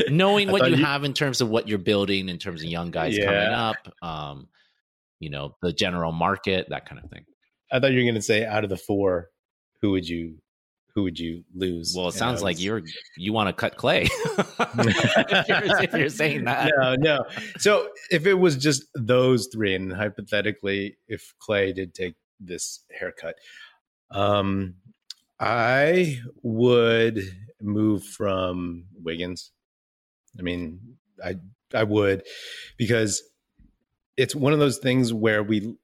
Knowing 0.08 0.50
what 0.50 0.68
you, 0.68 0.76
you, 0.76 0.84
have 0.84 1.04
in 1.04 1.14
terms 1.14 1.40
of 1.40 1.48
what 1.48 1.68
you're 1.68 1.78
building, 1.78 2.28
in 2.28 2.38
terms 2.38 2.62
of 2.62 2.68
young 2.68 2.90
guys 2.90 3.16
yeah. 3.16 3.24
coming 3.24 3.40
up, 3.40 3.76
um, 4.02 4.48
you 5.18 5.30
know, 5.30 5.56
the 5.62 5.72
general 5.72 6.12
market, 6.12 6.68
that 6.70 6.86
kind 6.86 7.00
of 7.02 7.10
thing. 7.10 7.24
I 7.72 7.80
thought 7.80 7.92
you 7.92 7.98
were 7.98 8.04
going 8.04 8.14
to 8.14 8.22
say 8.22 8.44
out 8.44 8.64
of 8.64 8.70
the 8.70 8.76
four, 8.76 9.30
who 9.80 9.92
would 9.92 10.08
you 10.08 10.36
who 10.94 11.04
would 11.04 11.18
you 11.18 11.44
lose? 11.54 11.94
Well, 11.96 12.08
it 12.08 12.12
sounds 12.12 12.42
like 12.42 12.60
you're 12.60 12.82
you 13.16 13.32
want 13.32 13.48
to 13.48 13.52
cut 13.52 13.76
Klay. 13.76 14.08
if, 14.10 15.48
you're, 15.48 15.82
if, 15.82 15.92
you're, 15.94 16.08
saying 16.08 16.44
that, 16.44 16.72
no, 16.76 16.96
no. 16.96 17.24
So 17.58 17.90
if 18.10 18.26
it 18.26 18.34
was 18.34 18.56
just 18.56 18.84
those 18.94 19.48
three, 19.52 19.74
and 19.74 19.92
hypothetically, 19.92 20.96
if 21.06 21.32
Klay 21.40 21.74
did 21.74 21.94
take 21.94 22.16
this 22.40 22.80
haircut, 22.90 23.36
um, 24.10 24.74
I 25.40 26.18
would 26.42 27.22
move 27.62 28.04
from 28.04 28.84
Wiggins. 29.02 29.50
I 30.38 30.42
mean, 30.42 30.98
I 31.24 31.36
I 31.74 31.84
would 31.84 32.22
because 32.76 33.22
it's 34.16 34.34
one 34.34 34.52
of 34.52 34.58
those 34.58 34.78
things 34.78 35.12
where 35.12 35.42
we 35.42 35.74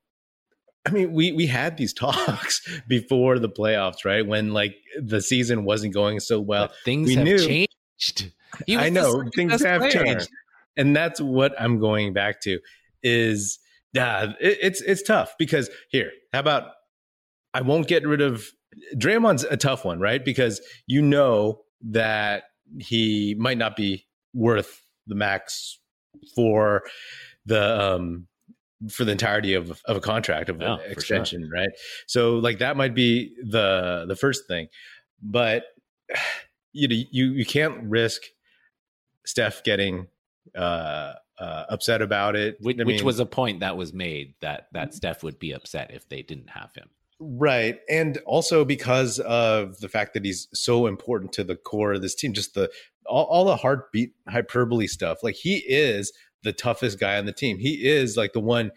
I 0.86 0.90
mean, 0.90 1.12
we 1.12 1.32
we 1.32 1.46
had 1.46 1.76
these 1.76 1.92
talks 1.94 2.60
before 2.86 3.38
the 3.38 3.48
playoffs, 3.48 4.04
right? 4.04 4.26
When 4.26 4.52
like 4.52 4.76
the 5.02 5.20
season 5.20 5.64
wasn't 5.64 5.94
going 5.94 6.20
so 6.20 6.40
well. 6.40 6.68
But 6.68 6.76
things 6.84 7.08
we 7.08 7.14
have 7.14 7.24
knew, 7.24 7.38
changed. 7.38 8.32
I 8.68 8.90
know 8.90 9.24
things 9.34 9.62
have 9.64 9.80
player. 9.80 9.90
changed, 9.90 10.28
and 10.76 10.94
that's 10.94 11.20
what 11.20 11.60
I'm 11.60 11.80
going 11.80 12.12
back 12.12 12.40
to. 12.42 12.60
Is 13.02 13.58
yeah, 13.92 14.32
it, 14.40 14.58
it's 14.62 14.80
it's 14.82 15.02
tough 15.02 15.34
because 15.38 15.70
here, 15.90 16.12
how 16.32 16.40
about 16.40 16.70
I 17.52 17.62
won't 17.62 17.88
get 17.88 18.06
rid 18.06 18.20
of 18.20 18.44
Draymond's 18.96 19.44
a 19.44 19.56
tough 19.56 19.84
one, 19.84 20.00
right? 20.00 20.24
Because 20.24 20.60
you 20.86 21.02
know 21.02 21.62
that 21.82 22.44
he 22.78 23.34
might 23.38 23.58
not 23.58 23.76
be 23.76 24.06
worth 24.34 24.82
the 25.06 25.14
max 25.14 25.78
for 26.34 26.82
the 27.44 27.94
um 27.94 28.26
for 28.90 29.04
the 29.04 29.12
entirety 29.12 29.54
of 29.54 29.80
of 29.84 29.96
a 29.96 30.00
contract 30.00 30.48
of 30.48 30.60
an 30.60 30.78
extension, 30.86 31.42
sure. 31.42 31.50
right? 31.50 31.70
So 32.06 32.34
like 32.36 32.58
that 32.58 32.76
might 32.76 32.94
be 32.94 33.34
the 33.42 34.04
the 34.06 34.16
first 34.16 34.46
thing, 34.46 34.68
but 35.22 35.64
you 36.72 36.88
know 36.88 36.96
you 37.10 37.26
you 37.32 37.46
can't 37.46 37.84
risk 37.84 38.22
Steph 39.24 39.64
getting 39.64 40.06
uh, 40.54 41.14
uh, 41.38 41.64
upset 41.68 42.00
about 42.00 42.36
it, 42.36 42.56
which, 42.60 42.78
which 42.78 43.02
was 43.02 43.18
a 43.18 43.26
point 43.26 43.60
that 43.60 43.76
was 43.76 43.92
made 43.92 44.34
that 44.40 44.68
that 44.72 44.94
Steph 44.94 45.22
would 45.22 45.38
be 45.38 45.52
upset 45.52 45.90
if 45.92 46.08
they 46.08 46.22
didn't 46.22 46.50
have 46.50 46.74
him. 46.74 46.88
Right. 47.18 47.78
And 47.88 48.18
also 48.26 48.64
because 48.64 49.20
of 49.20 49.78
the 49.78 49.88
fact 49.88 50.12
that 50.14 50.24
he's 50.24 50.48
so 50.52 50.86
important 50.86 51.32
to 51.34 51.44
the 51.44 51.56
core 51.56 51.94
of 51.94 52.02
this 52.02 52.14
team, 52.14 52.34
just 52.34 52.54
the 52.54 52.70
all, 53.06 53.24
all, 53.24 53.44
the 53.44 53.56
heartbeat 53.56 54.12
hyperbole 54.28 54.86
stuff. 54.86 55.22
Like 55.22 55.36
he 55.36 55.58
is 55.66 56.12
the 56.42 56.52
toughest 56.52 57.00
guy 57.00 57.16
on 57.16 57.24
the 57.24 57.32
team. 57.32 57.58
He 57.58 57.86
is 57.86 58.16
like 58.16 58.32
the 58.32 58.40
one 58.40 58.70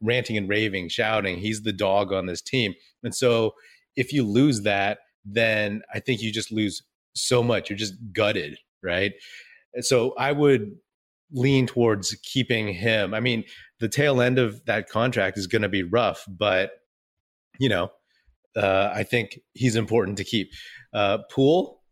ranting 0.00 0.36
and 0.36 0.48
raving, 0.48 0.88
shouting. 0.88 1.38
He's 1.38 1.62
the 1.62 1.72
dog 1.72 2.12
on 2.12 2.26
this 2.26 2.40
team. 2.40 2.74
And 3.02 3.14
so 3.14 3.54
if 3.94 4.12
you 4.12 4.22
lose 4.22 4.62
that, 4.62 4.98
then 5.24 5.82
I 5.92 6.00
think 6.00 6.22
you 6.22 6.32
just 6.32 6.52
lose 6.52 6.82
so 7.14 7.42
much. 7.42 7.68
You're 7.68 7.78
just 7.78 7.94
gutted, 8.12 8.58
right? 8.82 9.12
So 9.80 10.14
I 10.16 10.32
would 10.32 10.76
lean 11.32 11.66
towards 11.66 12.14
keeping 12.22 12.72
him. 12.72 13.12
I 13.12 13.20
mean, 13.20 13.44
the 13.80 13.88
tail 13.88 14.20
end 14.20 14.38
of 14.38 14.64
that 14.66 14.88
contract 14.88 15.36
is 15.36 15.46
going 15.46 15.62
to 15.62 15.68
be 15.68 15.82
rough, 15.82 16.24
but 16.28 16.70
you 17.58 17.68
know, 17.68 17.90
uh, 18.56 18.90
I 18.92 19.02
think 19.02 19.38
he's 19.52 19.76
important 19.76 20.18
to 20.18 20.24
keep. 20.24 20.52
Uh, 20.92 21.18
Poole, 21.30 21.82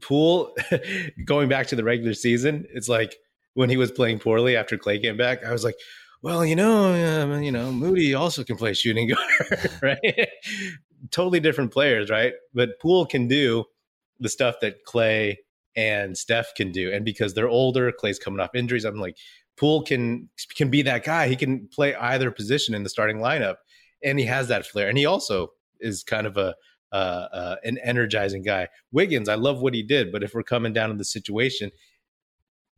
Poole, 0.00 0.54
going 1.24 1.48
back 1.48 1.66
to 1.68 1.76
the 1.76 1.84
regular 1.84 2.14
season, 2.14 2.66
it's 2.72 2.88
like 2.88 3.16
when 3.54 3.70
he 3.70 3.76
was 3.76 3.90
playing 3.90 4.18
poorly 4.18 4.56
after 4.56 4.76
Klay 4.76 5.00
came 5.00 5.16
back. 5.16 5.44
I 5.44 5.52
was 5.52 5.64
like, 5.64 5.76
well, 6.22 6.44
you 6.44 6.56
know, 6.56 7.22
um, 7.22 7.42
you 7.42 7.52
know, 7.52 7.70
Moody 7.70 8.14
also 8.14 8.44
can 8.44 8.56
play 8.56 8.72
shooting 8.74 9.08
guard, 9.50 9.70
right? 9.82 10.28
totally 11.10 11.40
different 11.40 11.72
players, 11.72 12.10
right? 12.10 12.32
But 12.54 12.80
Poole 12.80 13.06
can 13.06 13.28
do 13.28 13.64
the 14.20 14.28
stuff 14.28 14.56
that 14.62 14.84
Klay 14.86 15.36
and 15.76 16.16
Steph 16.16 16.54
can 16.54 16.72
do, 16.72 16.92
and 16.92 17.04
because 17.04 17.34
they're 17.34 17.48
older, 17.48 17.92
Klay's 17.92 18.18
coming 18.18 18.40
off 18.40 18.54
injuries. 18.54 18.84
I'm 18.84 19.00
like, 19.00 19.16
Poole 19.56 19.82
can 19.82 20.28
can 20.56 20.70
be 20.70 20.82
that 20.82 21.04
guy. 21.04 21.28
He 21.28 21.36
can 21.36 21.68
play 21.68 21.94
either 21.94 22.30
position 22.30 22.74
in 22.74 22.84
the 22.84 22.88
starting 22.88 23.18
lineup 23.18 23.56
and 24.04 24.18
he 24.18 24.26
has 24.26 24.48
that 24.48 24.66
flair, 24.66 24.88
and 24.88 24.98
he 24.98 25.06
also 25.06 25.52
is 25.80 26.04
kind 26.04 26.26
of 26.26 26.36
a 26.36 26.54
uh, 26.92 27.28
uh, 27.32 27.56
an 27.64 27.76
energizing 27.78 28.42
guy. 28.42 28.68
Wiggins, 28.92 29.28
I 29.28 29.34
love 29.34 29.60
what 29.60 29.74
he 29.74 29.82
did, 29.82 30.12
but 30.12 30.22
if 30.22 30.32
we're 30.32 30.44
coming 30.44 30.72
down 30.72 30.90
to 30.90 30.96
the 30.96 31.04
situation, 31.04 31.72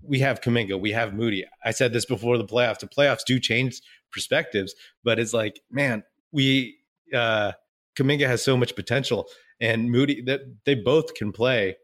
we 0.02 0.20
have 0.20 0.40
Kuminga, 0.40 0.80
we 0.80 0.92
have 0.92 1.12
Moody. 1.12 1.44
I 1.62 1.70
said 1.72 1.92
this 1.92 2.06
before 2.06 2.38
the 2.38 2.46
playoffs. 2.46 2.78
The 2.78 2.86
playoffs 2.86 3.24
do 3.26 3.38
change 3.38 3.82
perspectives, 4.10 4.74
but 5.04 5.18
it's 5.18 5.34
like, 5.34 5.60
man, 5.70 6.02
we 6.32 6.78
uh, 7.12 7.52
Kuminga 7.98 8.26
has 8.26 8.42
so 8.42 8.56
much 8.56 8.74
potential, 8.74 9.26
and 9.60 9.90
Moody 9.90 10.22
that 10.22 10.40
they 10.64 10.74
both 10.74 11.14
can 11.14 11.30
play 11.30 11.76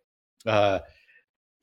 uh, 0.47 0.79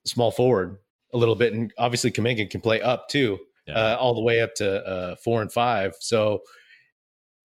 small 0.05 0.29
forward 0.29 0.77
a 1.13 1.17
little 1.17 1.35
bit, 1.35 1.53
and 1.53 1.73
obviously 1.79 2.11
Kuminga 2.11 2.47
can 2.49 2.61
play 2.61 2.79
up 2.79 3.09
too, 3.09 3.39
yeah. 3.67 3.73
uh, 3.73 3.97
all 3.99 4.13
the 4.13 4.21
way 4.21 4.41
up 4.41 4.53
to 4.55 4.85
uh, 4.85 5.15
four 5.15 5.41
and 5.41 5.51
five. 5.51 5.95
So 5.99 6.41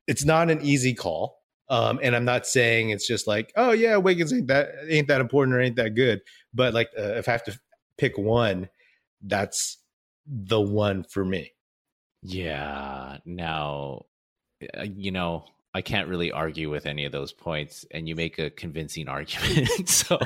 it's 0.07 0.25
not 0.25 0.51
an 0.51 0.61
easy 0.63 0.95
call. 0.95 1.39
Um, 1.71 1.99
and 2.03 2.15
I'm 2.15 2.27
not 2.27 2.47
saying 2.47 2.91
it's 2.91 3.07
just 3.07 3.27
like, 3.27 3.53
oh 3.57 3.73
yeah, 3.73 3.97
Wiggins 3.97 4.33
ain't 4.33 4.49
that 4.49 4.69
ain't 4.89 5.09
that 5.09 5.21
important 5.21 5.57
or 5.57 5.61
ain't 5.61 5.77
that 5.77 5.95
good. 5.95 6.21
But 6.53 6.75
like, 6.75 6.91
uh, 6.99 7.15
if 7.15 7.29
I 7.29 7.33
have 7.33 7.45
to 7.45 7.59
pick 7.97 8.19
one, 8.19 8.69
that's 9.23 9.79
the 10.27 10.61
one 10.61 11.05
for 11.05 11.25
me. 11.25 11.53
Yeah. 12.23 13.19
Now, 13.25 14.07
uh, 14.77 14.83
you 14.83 15.11
know, 15.11 15.45
I 15.75 15.83
can't 15.83 16.09
really 16.09 16.31
argue 16.31 16.71
with 16.71 16.87
any 16.87 17.05
of 17.05 17.13
those 17.13 17.33
points, 17.33 17.85
and 17.91 18.09
you 18.09 18.15
make 18.15 18.39
a 18.39 18.51
convincing 18.51 19.09
argument. 19.09 19.89
so, 19.89 20.19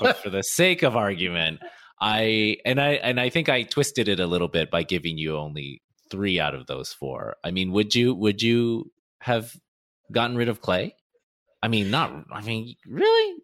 but 0.00 0.16
for 0.18 0.30
the 0.30 0.42
sake 0.42 0.82
of 0.82 0.96
argument, 0.96 1.60
I 2.00 2.58
and 2.64 2.80
I 2.80 2.92
and 2.94 3.20
I 3.20 3.30
think 3.30 3.48
I 3.48 3.62
twisted 3.62 4.08
it 4.08 4.20
a 4.20 4.26
little 4.26 4.48
bit 4.48 4.70
by 4.70 4.82
giving 4.82 5.18
you 5.18 5.36
only 5.36 5.82
three 6.10 6.40
out 6.40 6.54
of 6.54 6.66
those 6.66 6.92
four. 6.92 7.36
I 7.44 7.50
mean, 7.50 7.72
would 7.72 7.94
you 7.94 8.14
would 8.14 8.42
you 8.42 8.90
have 9.20 9.52
gotten 10.12 10.36
rid 10.36 10.48
of 10.48 10.60
Klay? 10.60 10.92
I 11.62 11.68
mean, 11.68 11.90
not. 11.90 12.12
I 12.32 12.42
mean, 12.42 12.76
really? 12.86 13.42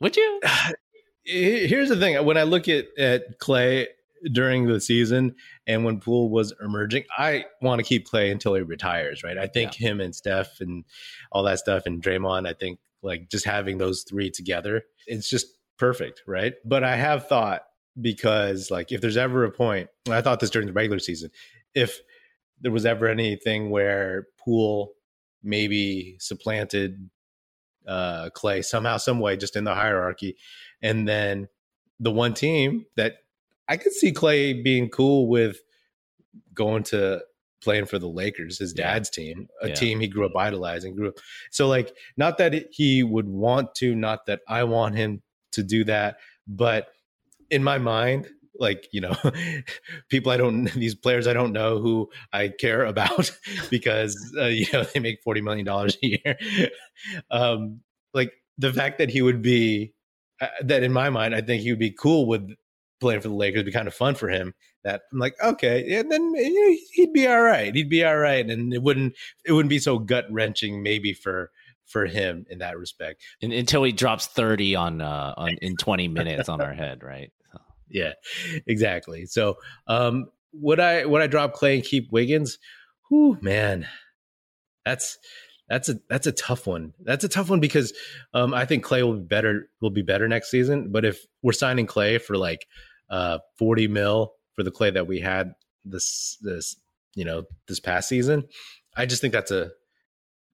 Would 0.00 0.16
you? 0.16 0.40
Here's 1.24 1.88
the 1.88 1.96
thing: 1.96 2.24
when 2.24 2.36
I 2.36 2.44
look 2.44 2.68
at 2.68 2.86
at 2.98 3.38
Klay 3.40 3.86
during 4.32 4.66
the 4.66 4.80
season 4.80 5.34
and 5.66 5.84
when 5.84 6.00
Poole 6.00 6.28
was 6.28 6.52
emerging, 6.62 7.04
I 7.16 7.46
want 7.62 7.78
to 7.78 7.84
keep 7.84 8.08
Klay 8.08 8.30
until 8.30 8.54
he 8.54 8.62
retires. 8.62 9.22
Right? 9.22 9.38
I 9.38 9.46
think 9.46 9.78
yeah. 9.78 9.88
him 9.88 10.00
and 10.00 10.14
Steph 10.14 10.60
and 10.60 10.84
all 11.32 11.42
that 11.44 11.58
stuff 11.58 11.84
and 11.86 12.02
Draymond. 12.02 12.48
I 12.48 12.54
think 12.54 12.80
like 13.02 13.28
just 13.30 13.44
having 13.44 13.78
those 13.78 14.02
three 14.02 14.30
together, 14.30 14.82
it's 15.06 15.28
just 15.28 15.46
perfect. 15.78 16.22
Right? 16.26 16.54
But 16.64 16.84
I 16.84 16.96
have 16.96 17.28
thought 17.28 17.62
because 18.00 18.70
like 18.70 18.92
if 18.92 19.00
there's 19.00 19.16
ever 19.16 19.44
a 19.44 19.50
point, 19.50 19.88
I 20.08 20.22
thought 20.22 20.40
this 20.40 20.50
during 20.50 20.66
the 20.66 20.72
regular 20.72 20.98
season, 20.98 21.30
if 21.74 22.00
there 22.60 22.72
was 22.72 22.86
ever 22.86 23.06
anything 23.06 23.70
where 23.70 24.26
Poole 24.38 24.92
maybe 25.42 26.16
supplanted 26.20 27.08
uh, 27.86 28.30
Klay 28.36 28.64
somehow, 28.64 28.96
some 28.98 29.20
way, 29.20 29.36
just 29.36 29.56
in 29.56 29.64
the 29.64 29.74
hierarchy, 29.74 30.36
and 30.82 31.08
then 31.08 31.48
the 31.98 32.10
one 32.10 32.34
team 32.34 32.86
that 32.96 33.16
I 33.68 33.76
could 33.76 33.92
see 33.92 34.12
Klay 34.12 34.62
being 34.62 34.88
cool 34.88 35.28
with 35.28 35.58
going 36.54 36.82
to 36.84 37.22
playing 37.62 37.86
for 37.86 37.98
the 37.98 38.08
Lakers, 38.08 38.58
his 38.58 38.72
dad's 38.72 39.10
team, 39.10 39.48
a 39.62 39.68
yeah. 39.68 39.74
team 39.74 40.00
he 40.00 40.08
grew 40.08 40.26
up 40.26 40.36
idolizing, 40.36 40.94
grew 40.94 41.08
up. 41.08 41.18
So 41.50 41.68
like, 41.68 41.94
not 42.16 42.38
that 42.38 42.54
he 42.70 43.02
would 43.02 43.28
want 43.28 43.74
to, 43.76 43.94
not 43.94 44.26
that 44.26 44.40
I 44.48 44.64
want 44.64 44.96
him 44.96 45.22
to 45.52 45.62
do 45.62 45.84
that, 45.84 46.16
but 46.46 46.88
in 47.50 47.62
my 47.62 47.78
mind, 47.78 48.28
like 48.60 48.86
you 48.92 49.00
know 49.00 49.16
people 50.08 50.30
i 50.30 50.36
don't 50.36 50.64
these 50.74 50.94
players 50.94 51.26
i 51.26 51.32
don't 51.32 51.52
know 51.52 51.78
who 51.78 52.08
i 52.32 52.48
care 52.48 52.84
about 52.90 53.30
because 53.70 54.16
uh, 54.38 54.46
you 54.46 54.66
know 54.72 54.84
they 54.84 55.00
make 55.00 55.22
40 55.22 55.40
million 55.40 55.66
dollars 55.66 55.96
a 56.02 56.06
year. 56.06 56.38
Um 57.30 57.80
like 58.14 58.32
the 58.58 58.72
fact 58.72 58.98
that 58.98 59.10
he 59.10 59.22
would 59.22 59.42
be 59.42 59.94
uh, 60.40 60.48
that 60.62 60.82
in 60.82 60.92
my 60.92 61.10
mind 61.10 61.34
i 61.34 61.40
think 61.40 61.62
he 61.62 61.72
would 61.72 61.78
be 61.78 61.90
cool 61.90 62.26
with 62.26 62.48
playing 63.00 63.20
for 63.20 63.28
the 63.28 63.34
lakers 63.34 63.60
would 63.60 63.66
be 63.66 63.72
kind 63.72 63.88
of 63.88 63.94
fun 63.94 64.14
for 64.14 64.28
him 64.28 64.54
that 64.84 65.02
i'm 65.12 65.18
like 65.18 65.34
okay 65.42 65.84
yeah 65.86 66.02
then 66.08 66.34
you 66.34 66.70
know, 66.70 66.76
he'd 66.92 67.12
be 67.12 67.26
all 67.26 67.40
right 67.40 67.74
he'd 67.74 67.88
be 67.88 68.04
all 68.04 68.18
right 68.18 68.48
and 68.48 68.74
it 68.74 68.82
wouldn't 68.82 69.14
it 69.44 69.52
wouldn't 69.52 69.70
be 69.70 69.78
so 69.78 69.98
gut 69.98 70.26
wrenching 70.30 70.82
maybe 70.82 71.14
for 71.14 71.50
for 71.90 72.06
him 72.06 72.46
in 72.48 72.60
that 72.60 72.78
respect. 72.78 73.20
And, 73.42 73.52
until 73.52 73.82
he 73.82 73.92
drops 73.92 74.26
30 74.28 74.76
on 74.76 75.00
uh 75.00 75.34
on 75.36 75.56
in 75.60 75.76
20 75.76 76.08
minutes 76.08 76.48
on 76.48 76.60
our 76.60 76.72
head 76.72 77.02
right 77.02 77.32
yeah, 77.90 78.12
exactly. 78.66 79.26
So, 79.26 79.56
um, 79.86 80.26
would 80.52 80.80
I 80.80 81.04
would 81.04 81.22
I 81.22 81.26
drop 81.26 81.54
Klay 81.54 81.74
and 81.74 81.84
keep 81.84 82.10
Wiggins? 82.10 82.58
Whew, 83.08 83.38
man, 83.40 83.86
that's 84.84 85.18
that's 85.68 85.88
a 85.88 85.96
that's 86.08 86.26
a 86.26 86.32
tough 86.32 86.66
one. 86.66 86.94
That's 87.00 87.24
a 87.24 87.28
tough 87.28 87.50
one 87.50 87.60
because 87.60 87.92
um, 88.34 88.54
I 88.54 88.64
think 88.64 88.84
Klay 88.84 89.02
will 89.02 89.18
be 89.18 89.26
better 89.26 89.68
will 89.80 89.90
be 89.90 90.02
better 90.02 90.26
next 90.28 90.50
season. 90.50 90.90
But 90.90 91.04
if 91.04 91.24
we're 91.42 91.52
signing 91.52 91.86
Klay 91.86 92.20
for 92.20 92.36
like 92.36 92.66
uh, 93.08 93.38
forty 93.58 93.86
mil 93.86 94.32
for 94.54 94.62
the 94.62 94.72
Klay 94.72 94.92
that 94.94 95.06
we 95.06 95.20
had 95.20 95.52
this 95.84 96.36
this 96.42 96.76
you 97.14 97.24
know 97.24 97.44
this 97.68 97.80
past 97.80 98.08
season, 98.08 98.48
I 98.96 99.06
just 99.06 99.20
think 99.20 99.32
that's 99.32 99.52
a 99.52 99.70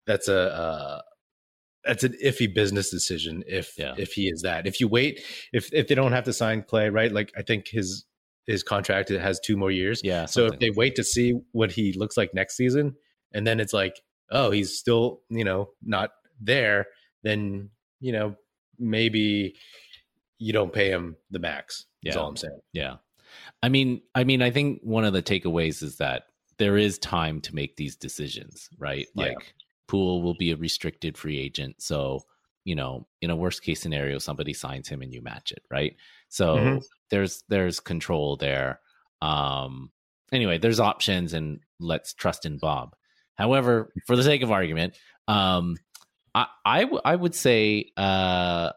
that's 0.06 0.28
a 0.28 0.54
uh, 0.54 1.00
that's 1.86 2.04
an 2.04 2.14
iffy 2.24 2.52
business 2.52 2.90
decision 2.90 3.44
if 3.46 3.74
yeah. 3.78 3.94
if 3.96 4.12
he 4.12 4.28
is 4.28 4.42
that. 4.42 4.66
If 4.66 4.80
you 4.80 4.88
wait, 4.88 5.20
if 5.52 5.72
if 5.72 5.88
they 5.88 5.94
don't 5.94 6.12
have 6.12 6.24
to 6.24 6.32
sign 6.32 6.62
Klay, 6.62 6.92
right? 6.92 7.12
Like 7.12 7.32
I 7.36 7.42
think 7.42 7.68
his 7.68 8.04
his 8.46 8.62
contract 8.62 9.08
has 9.10 9.40
two 9.40 9.56
more 9.56 9.70
years. 9.70 10.00
Yeah. 10.04 10.26
So 10.26 10.46
if 10.46 10.58
they 10.58 10.70
wait 10.70 10.94
to 10.96 11.04
see 11.04 11.34
what 11.52 11.72
he 11.72 11.92
looks 11.92 12.16
like 12.16 12.32
next 12.34 12.56
season, 12.56 12.94
and 13.32 13.46
then 13.46 13.60
it's 13.60 13.72
like, 13.72 14.00
oh, 14.30 14.50
he's 14.50 14.76
still 14.78 15.20
you 15.28 15.44
know 15.44 15.70
not 15.82 16.10
there, 16.40 16.86
then 17.22 17.70
you 18.00 18.12
know 18.12 18.36
maybe 18.78 19.54
you 20.38 20.52
don't 20.52 20.72
pay 20.72 20.90
him 20.90 21.16
the 21.30 21.38
max. 21.38 21.86
That's 22.02 22.16
Yeah. 22.16 22.22
all 22.22 22.28
I'm 22.28 22.36
saying. 22.36 22.60
Yeah. 22.72 22.96
I 23.62 23.68
mean, 23.68 24.02
I 24.14 24.24
mean, 24.24 24.42
I 24.42 24.50
think 24.50 24.80
one 24.82 25.04
of 25.04 25.12
the 25.12 25.22
takeaways 25.22 25.82
is 25.82 25.96
that 25.96 26.24
there 26.58 26.76
is 26.76 26.98
time 26.98 27.40
to 27.42 27.54
make 27.54 27.76
these 27.76 27.96
decisions, 27.96 28.68
right? 28.78 29.06
Yeah. 29.14 29.26
Like 29.26 29.54
Poole 29.88 30.22
will 30.22 30.34
be 30.34 30.50
a 30.50 30.56
restricted 30.56 31.16
free 31.16 31.38
agent. 31.38 31.80
So, 31.82 32.20
you 32.64 32.74
know, 32.74 33.06
in 33.20 33.30
a 33.30 33.36
worst 33.36 33.62
case 33.62 33.80
scenario, 33.80 34.18
somebody 34.18 34.52
signs 34.52 34.88
him 34.88 35.02
and 35.02 35.12
you 35.12 35.22
match 35.22 35.52
it, 35.52 35.62
right? 35.70 35.96
So 36.28 36.54
Mhm. 36.56 36.82
there's 37.10 37.42
there's 37.48 37.80
control 37.80 38.36
there. 38.36 38.80
Um 39.22 39.92
anyway, 40.32 40.58
there's 40.58 40.80
options 40.80 41.32
and 41.32 41.60
let's 41.80 42.14
trust 42.14 42.46
in 42.46 42.58
Bob. 42.58 42.96
However, 43.36 43.92
for 44.06 44.16
the 44.16 44.22
sake 44.24 44.42
of 44.42 44.50
argument, 44.50 44.98
um 45.28 45.76
I 46.34 46.46
I, 46.64 46.80
w- 46.82 47.02
I 47.04 47.16
would 47.16 47.34
say 47.34 47.92
uh 47.96 48.72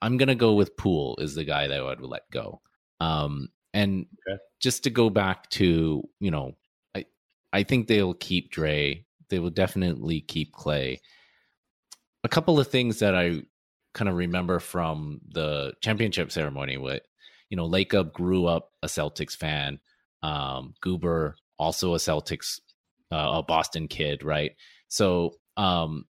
I'm 0.00 0.16
gonna 0.16 0.34
go 0.34 0.54
with 0.54 0.76
Poole 0.76 1.16
is 1.20 1.34
the 1.34 1.44
guy 1.44 1.66
that 1.66 1.80
I 1.80 1.82
would 1.82 2.00
let 2.00 2.30
go. 2.30 2.60
Um, 3.00 3.48
and 3.74 4.06
Okay. 4.28 4.38
just 4.60 4.84
to 4.84 4.90
go 4.90 5.10
back 5.10 5.50
to 5.50 6.02
you 6.20 6.30
know, 6.30 6.56
I 6.94 7.06
I 7.52 7.62
think 7.64 7.88
they'll 7.88 8.14
keep 8.14 8.50
Dre. 8.50 9.04
They 9.30 9.38
will 9.38 9.50
definitely 9.50 10.20
keep 10.20 10.52
Klay. 10.52 10.98
A 12.24 12.28
couple 12.28 12.58
of 12.58 12.68
things 12.68 12.98
that 13.00 13.14
I 13.14 13.42
kind 13.94 14.08
of 14.08 14.16
remember 14.16 14.58
from 14.58 15.20
the 15.28 15.72
championship 15.80 16.32
ceremony. 16.32 16.76
What 16.76 17.02
you 17.50 17.56
know, 17.56 17.68
Lacob 17.68 18.12
grew 18.12 18.46
up 18.46 18.70
a 18.82 18.86
Celtics 18.86 19.36
fan. 19.36 19.80
Um, 20.22 20.74
Guber 20.84 21.34
also 21.58 21.94
a 21.94 21.98
Celtics, 21.98 22.60
uh, 23.10 23.30
a 23.34 23.42
Boston 23.42 23.88
kid, 23.88 24.22
right? 24.22 24.52
So 24.88 25.34
um, 25.56 26.04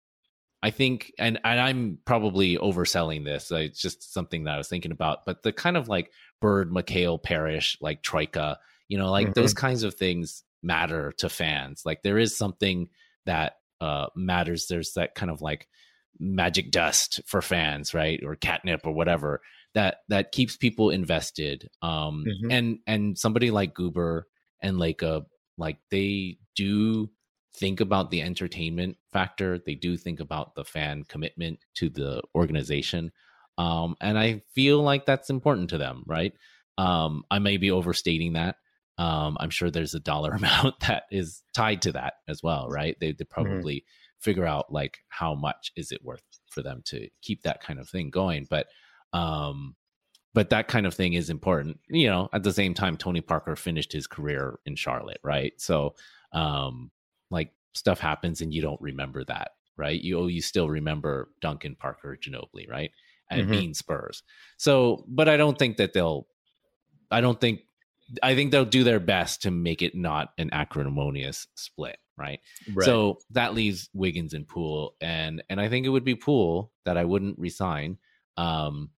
I 0.63 0.71
think, 0.71 1.13
and, 1.19 1.39
and 1.45 1.61
I'm 1.61 1.99
probably 2.05 2.57
overselling 2.57 3.25
this. 3.25 3.51
It's 3.51 3.81
just 3.81 4.13
something 4.13 4.45
that 4.45 4.55
I 4.55 4.59
was 4.59 4.69
thinking 4.69 4.93
about. 4.93 5.27
But 5.27 5.43
the 5.43 5.53
kind 5.53 5.77
of 5.77 5.89
like 5.89 6.11
Bird, 6.41 6.71
McHale, 6.71 7.23
Parish, 7.23 7.79
like 7.81 8.03
Troika, 8.03 8.59
you 8.89 8.99
know, 8.99 9.11
like 9.11 9.35
those 9.35 9.55
kinds 9.55 9.83
of 9.83 9.95
things 9.95 10.43
matter 10.63 11.13
to 11.19 11.29
fans. 11.29 11.83
Like 11.85 12.03
there 12.03 12.19
is 12.19 12.37
something 12.37 12.89
that 13.27 13.55
uh, 13.81 14.07
matters. 14.17 14.67
There's 14.69 14.93
that 14.95 15.15
kind 15.15 15.31
of 15.31 15.43
like 15.43 15.69
magic 16.19 16.71
dust 16.71 17.21
for 17.27 17.43
fans, 17.43 17.93
right, 17.93 18.21
or 18.25 18.37
catnip 18.37 18.87
or 18.87 18.93
whatever 18.93 19.41
that 19.75 19.99
that 20.09 20.33
keeps 20.33 20.57
people 20.57 20.91
invested. 20.91 21.69
Um, 21.83 22.25
Mhm. 22.27 22.53
And 22.53 22.79
and 22.87 23.19
somebody 23.19 23.51
like 23.51 23.75
Guber 23.75 24.23
and 24.63 24.79
like 24.79 25.03
a 25.03 25.27
like 25.59 25.79
they 25.91 26.39
do 26.55 27.11
think 27.55 27.81
about 27.81 28.11
the 28.11 28.23
entertainment 28.23 28.97
factor. 29.13 29.59
They 29.59 29.75
do 29.75 29.97
think 29.97 30.21
about 30.21 30.55
the 30.55 30.65
fan 30.65 31.05
commitment 31.05 31.59
to 31.75 31.89
the 31.89 32.23
organization. 32.35 33.13
Um, 33.59 33.97
and 34.01 34.19
I 34.19 34.43
feel 34.55 34.83
like 34.83 35.07
that's 35.07 35.31
important 35.31 35.71
to 35.71 35.79
them, 35.79 36.03
right? 36.07 36.33
Um, 36.77 37.25
I 37.31 37.39
may 37.39 37.57
be 37.57 37.71
overstating 37.71 38.35
that. 38.35 38.57
Um, 38.99 39.37
I'm 39.41 39.51
sure 39.51 39.71
there's 39.71 39.95
a 39.95 40.01
dollar 40.01 40.31
amount 40.35 40.81
that 40.81 41.05
is 41.11 41.43
tied 41.55 41.83
to 41.83 41.93
that 41.93 42.15
as 42.29 42.43
well, 42.43 42.69
right? 42.69 42.97
They 43.01 43.13
they 43.13 43.25
probably 43.25 43.85
figure 44.19 44.47
out 44.47 44.73
like 44.73 44.99
how 45.09 45.35
much 45.35 45.73
is 45.77 45.93
it 45.93 46.03
worth 46.03 46.23
for 46.51 46.63
them 46.63 46.83
to 46.87 47.09
keep 47.23 47.43
that 47.43 47.63
kind 47.63 47.79
of 47.79 47.89
thing 47.89 48.11
going. 48.11 48.47
But 48.49 48.67
um, 49.13 49.77
but 50.35 50.51
that 50.51 50.69
kind 50.69 50.87
of 50.87 50.95
thing 50.95 51.15
is 51.15 51.31
important. 51.31 51.81
You 51.89 52.09
know, 52.09 52.29
at 52.33 52.43
the 52.43 52.53
same 52.53 52.75
time, 52.75 52.97
Tony 52.97 53.21
Parker 53.21 53.57
finished 53.57 53.93
his 53.93 54.07
career 54.07 54.59
in 54.67 54.77
Charlotte, 54.77 55.21
right? 55.23 55.53
So 55.59 55.95
um, 56.33 56.91
like 57.31 57.53
stuff 57.75 58.01
happens 58.01 58.41
and 58.41 58.53
you 58.53 58.61
don't 58.63 58.81
remember 58.81 59.25
that, 59.25 59.53
right? 59.77 60.01
You 60.01 60.19
oh, 60.21 60.27
you 60.27 60.43
still 60.43 60.69
remember 60.69 61.31
Duncan 61.41 61.75
Parker 61.75 62.19
Ginobili, 62.21 62.69
right? 62.69 62.91
And 63.31 63.47
Mhm. 63.47 63.51
being 63.51 63.75
Spurs. 63.75 64.23
So, 64.57 65.05
but 65.09 65.29
I 65.29 65.37
don't 65.37 65.59
think 65.59 65.77
that 65.79 65.93
they'll. 65.93 66.27
I 67.11 67.21
don't 67.21 67.41
think. 67.41 67.61
I 68.23 68.35
think 68.35 68.51
they'll 68.51 68.65
do 68.65 68.85
their 68.85 69.01
best 69.01 69.43
to 69.43 69.51
make 69.51 69.83
it 69.83 69.95
not 69.95 70.29
an 70.39 70.51
acrimonious 70.53 71.47
split, 71.57 71.97
right? 72.17 72.41
Right. 72.73 72.85
So 72.85 73.19
that 73.31 73.55
leaves 73.55 73.89
Wiggins 73.93 74.33
and 74.33 74.47
Poole, 74.47 74.95
and 75.01 75.43
and 75.49 75.61
I 75.61 75.69
think 75.69 75.87
it 75.87 75.91
would 75.91 76.05
be 76.05 76.15
Poole 76.15 76.73
that 76.85 76.97
I 76.97 77.05
wouldn't 77.05 77.39
resign, 77.39 77.99
um, 78.37 78.91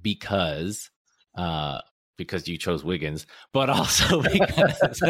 because 0.00 0.90
uh 1.36 1.80
because 2.16 2.48
you 2.48 2.58
chose 2.58 2.84
Wiggins, 2.84 3.26
but 3.52 3.70
also 3.70 4.22
because 4.32 5.02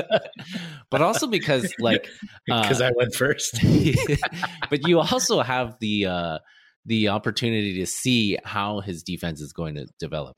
but 0.90 1.02
also 1.02 1.26
because 1.26 1.72
like 1.80 2.06
because 2.46 2.80
uh, 2.80 2.86
I 2.86 2.92
went 2.94 3.14
first. 3.14 3.58
but 4.70 4.86
you 4.86 5.00
also 5.00 5.40
have 5.40 5.76
the 5.80 6.06
uh 6.06 6.38
the 6.84 7.08
opportunity 7.08 7.74
to 7.78 7.86
see 7.86 8.38
how 8.44 8.80
his 8.80 9.02
defense 9.02 9.40
is 9.40 9.52
going 9.52 9.74
to 9.74 9.86
develop. 9.98 10.36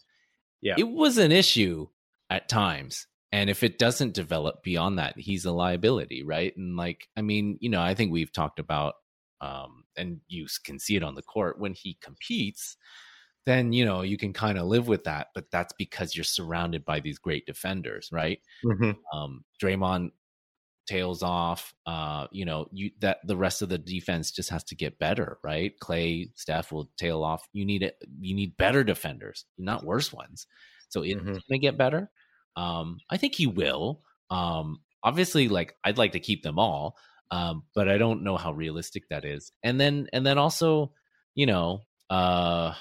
Yeah. 0.60 0.74
It 0.78 0.88
was 0.88 1.16
an 1.18 1.32
issue 1.32 1.88
at 2.30 2.48
times. 2.48 3.06
And 3.32 3.50
if 3.50 3.62
it 3.62 3.78
doesn't 3.78 4.14
develop 4.14 4.62
beyond 4.64 4.98
that, 4.98 5.18
he's 5.18 5.44
a 5.44 5.52
liability, 5.52 6.22
right? 6.24 6.56
And 6.56 6.76
like, 6.76 7.08
I 7.16 7.22
mean, 7.22 7.58
you 7.60 7.70
know, 7.70 7.80
I 7.82 7.94
think 7.94 8.12
we've 8.12 8.32
talked 8.32 8.58
about 8.60 8.94
um 9.42 9.84
and 9.96 10.20
you 10.28 10.46
can 10.64 10.78
see 10.78 10.96
it 10.96 11.02
on 11.02 11.14
the 11.14 11.22
court 11.22 11.58
when 11.60 11.74
he 11.74 11.94
competes, 12.02 12.76
then 13.46 13.72
you 13.72 13.84
know, 13.84 14.02
you 14.02 14.18
can 14.18 14.32
kind 14.32 14.58
of 14.58 14.66
live 14.66 14.88
with 14.88 15.04
that, 15.04 15.28
but 15.34 15.50
that's 15.50 15.72
because 15.74 16.16
you're 16.16 16.24
surrounded 16.24 16.84
by 16.84 17.00
these 17.00 17.18
great 17.18 17.46
defenders, 17.46 18.10
right? 18.12 18.40
Mhm. 18.62 19.00
um 19.14 19.44
Draymond 19.62 20.12
tails 20.86 21.22
off 21.22 21.72
uh 21.86 22.26
you 22.32 22.44
know 22.44 22.66
you 22.72 22.90
that 22.98 23.18
the 23.24 23.36
rest 23.36 23.62
of 23.62 23.68
the 23.68 23.78
defense 23.78 24.32
just 24.32 24.50
has 24.50 24.64
to 24.64 24.74
get 24.74 24.98
better 24.98 25.38
right 25.44 25.74
Klay 25.80 26.30
Steph 26.36 26.72
will 26.72 26.90
tail 26.96 27.22
off 27.22 27.46
you 27.52 27.64
need 27.64 27.82
it 27.84 27.96
you 28.20 28.34
need 28.34 28.56
better 28.56 28.82
defenders 28.82 29.46
not 29.56 29.84
worse 29.84 30.12
ones 30.12 30.46
so 30.88 31.02
it's 31.02 31.14
Mhm. 31.20 31.40
going 31.48 31.60
to 31.60 31.64
get 31.64 31.78
better 31.78 32.10
um 32.56 32.98
I 33.10 33.16
think 33.16 33.34
he 33.34 33.46
will. 33.46 34.02
Um 34.30 34.80
obviously 35.02 35.48
like 35.48 35.74
I'd 35.84 35.98
like 35.98 36.12
to 36.12 36.20
keep 36.20 36.42
them 36.42 36.58
all 36.58 36.96
um 37.30 37.62
but 37.74 37.88
I 37.88 37.96
don't 37.98 38.22
know 38.22 38.36
how 38.36 38.52
realistic 38.52 39.04
that 39.10 39.24
is. 39.24 39.52
And 39.62 39.80
then 39.80 40.08
and 40.12 40.26
then 40.26 40.38
also 40.38 40.92
you 41.34 41.46
know 41.46 41.82
uh 42.10 42.74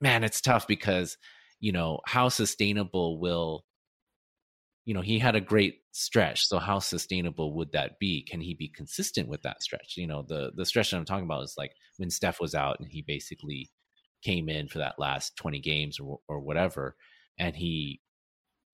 man 0.00 0.24
it's 0.24 0.40
tough 0.40 0.66
because 0.66 1.16
you 1.58 1.72
know 1.72 2.00
how 2.06 2.28
sustainable 2.28 3.18
will 3.18 3.64
you 4.84 4.94
know 4.94 5.00
he 5.00 5.18
had 5.18 5.36
a 5.36 5.40
great 5.40 5.76
stretch 5.92 6.46
so 6.46 6.58
how 6.58 6.78
sustainable 6.78 7.54
would 7.54 7.72
that 7.72 7.98
be? 7.98 8.22
Can 8.22 8.40
he 8.40 8.54
be 8.54 8.68
consistent 8.68 9.28
with 9.28 9.42
that 9.42 9.62
stretch? 9.62 9.94
You 9.96 10.06
know 10.06 10.22
the 10.26 10.52
the 10.54 10.64
stretch 10.64 10.90
that 10.90 10.96
i'm 10.96 11.04
talking 11.04 11.24
about 11.24 11.44
is 11.44 11.54
like 11.58 11.72
when 11.98 12.10
steph 12.10 12.40
was 12.40 12.54
out 12.54 12.78
and 12.80 12.88
he 12.88 13.02
basically 13.02 13.70
came 14.22 14.48
in 14.48 14.68
for 14.68 14.78
that 14.78 14.98
last 14.98 15.36
20 15.36 15.60
games 15.60 15.98
or, 15.98 16.20
or 16.28 16.40
whatever 16.40 16.94
and 17.38 17.56
he 17.56 18.00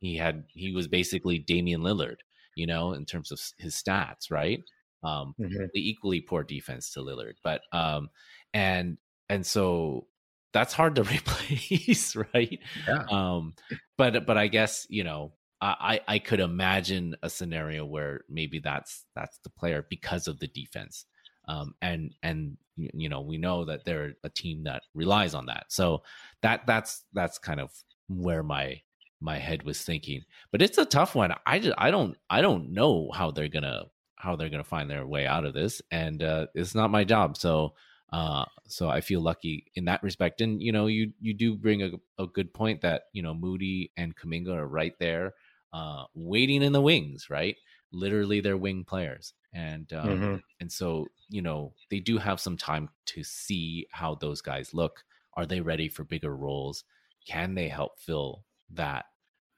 he 0.01 0.17
had 0.17 0.45
he 0.55 0.73
was 0.73 0.89
basically 0.89 1.39
Damian 1.39 1.81
Lillard 1.83 2.19
you 2.55 2.67
know 2.67 2.93
in 2.93 3.05
terms 3.07 3.31
of 3.33 3.41
his 3.59 3.75
stats 3.75 4.31
right 4.31 4.63
um 5.03 5.35
Mhm. 5.39 5.69
the 5.75 5.89
equally 5.91 6.21
poor 6.21 6.43
defense 6.43 6.91
to 6.93 7.01
Lillard 7.01 7.35
but 7.45 7.63
um 7.73 8.09
and 8.55 8.99
and 9.29 9.47
so 9.47 10.07
that's 10.53 10.73
hard 10.73 10.95
to 10.97 11.03
replace 11.17 12.17
right 12.17 12.59
Yeah. 12.75 13.05
um 13.11 13.55
but 13.99 14.27
but 14.27 14.39
i 14.39 14.47
guess 14.47 14.87
you 14.89 15.05
know 15.05 15.33
i 15.61 16.01
i 16.09 16.19
could 16.19 16.41
imagine 16.41 17.15
a 17.23 17.31
scenario 17.31 17.85
where 17.85 18.21
maybe 18.29 18.59
that's 18.59 19.05
that's 19.15 19.39
the 19.45 19.51
player 19.51 19.85
because 19.89 20.29
of 20.29 20.39
the 20.39 20.47
defense 20.49 21.07
um 21.49 21.75
and 21.83 22.15
and 22.23 22.57
you 22.77 23.09
know 23.09 23.21
we 23.21 23.39
know 23.39 23.65
that 23.65 23.85
they're 23.85 24.13
a 24.25 24.29
team 24.29 24.65
that 24.65 24.83
relies 24.95 25.35
on 25.35 25.47
that 25.47 25.65
so 25.69 26.03
that 26.43 26.67
that's 26.67 27.05
that's 27.13 27.39
kind 27.39 27.61
of 27.61 27.71
where 28.09 28.43
my 28.43 28.81
my 29.27 29.39
head 29.39 29.63
was 29.65 29.83
thinking 29.83 30.23
but 30.53 30.63
it's 30.63 30.79
a 30.79 30.87
tough 30.87 31.15
one 31.15 31.33
i 31.47 31.59
just 31.59 31.75
i 31.79 31.91
don't 31.91 32.17
i 32.31 32.41
don't 32.41 32.71
know 32.71 33.11
how 33.13 33.31
they're 33.31 33.49
gonna 33.57 33.85
how 34.17 34.37
they're 34.37 34.49
gonna 34.49 34.65
find 34.65 34.89
their 34.91 35.07
way 35.07 35.27
out 35.27 35.45
of 35.45 35.55
this 35.55 35.83
and 35.91 36.23
uh 36.23 36.47
it's 36.55 36.75
not 36.75 36.91
my 36.91 37.05
job 37.05 37.37
so 37.37 37.75
uh, 38.13 38.45
so 38.69 38.89
I 38.89 39.01
feel 39.01 39.21
lucky 39.21 39.67
in 39.75 39.87
that 39.87 40.03
respect. 40.03 40.41
And 40.41 40.63
you 40.63 40.73
know, 40.73 40.87
you 40.87 41.13
you 41.21 41.35
do 41.35 41.57
bring 41.57 41.83
a, 41.83 41.91
a 42.23 42.27
good 42.27 42.55
point 42.55 42.81
that 42.83 43.03
you 43.13 43.23
know 43.23 43.35
Moody 43.35 43.93
and 43.97 44.17
Kuminga 44.17 44.55
are 44.55 44.67
right 44.69 44.95
there, 45.01 45.35
uh, 45.73 46.05
waiting 46.15 46.63
in 46.63 46.73
the 46.73 46.81
wings, 46.81 47.29
right? 47.31 47.57
Literally, 47.93 48.41
they're 48.41 48.57
wing 48.57 48.85
players, 48.85 49.35
and 49.53 49.93
um, 49.93 50.09
Mhm. 50.09 50.43
and 50.61 50.71
so 50.71 51.07
you 51.29 51.43
know 51.43 51.75
they 51.91 52.01
do 52.01 52.19
have 52.19 52.41
some 52.41 52.57
time 52.57 52.89
to 53.07 53.25
see 53.25 53.87
how 53.91 54.15
those 54.15 54.41
guys 54.41 54.73
look. 54.73 55.05
Are 55.35 55.47
they 55.47 55.61
ready 55.61 55.89
for 55.89 56.05
bigger 56.05 56.35
roles? 56.35 56.85
Can 57.27 57.55
they 57.55 57.69
help 57.69 57.99
fill 57.99 58.45
that 58.71 59.07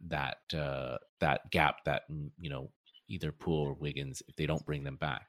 that 0.06 0.38
uh, 0.54 0.98
that 1.20 1.50
gap 1.50 1.84
that 1.84 2.02
mm, 2.10 2.30
you 2.38 2.50
know 2.50 2.70
either 3.08 3.32
Poole 3.32 3.66
or 3.68 3.74
Wiggins 3.74 4.22
if 4.28 4.36
they 4.36 4.46
don't 4.46 4.64
bring 4.66 4.84
them 4.84 4.96
back? 4.96 5.26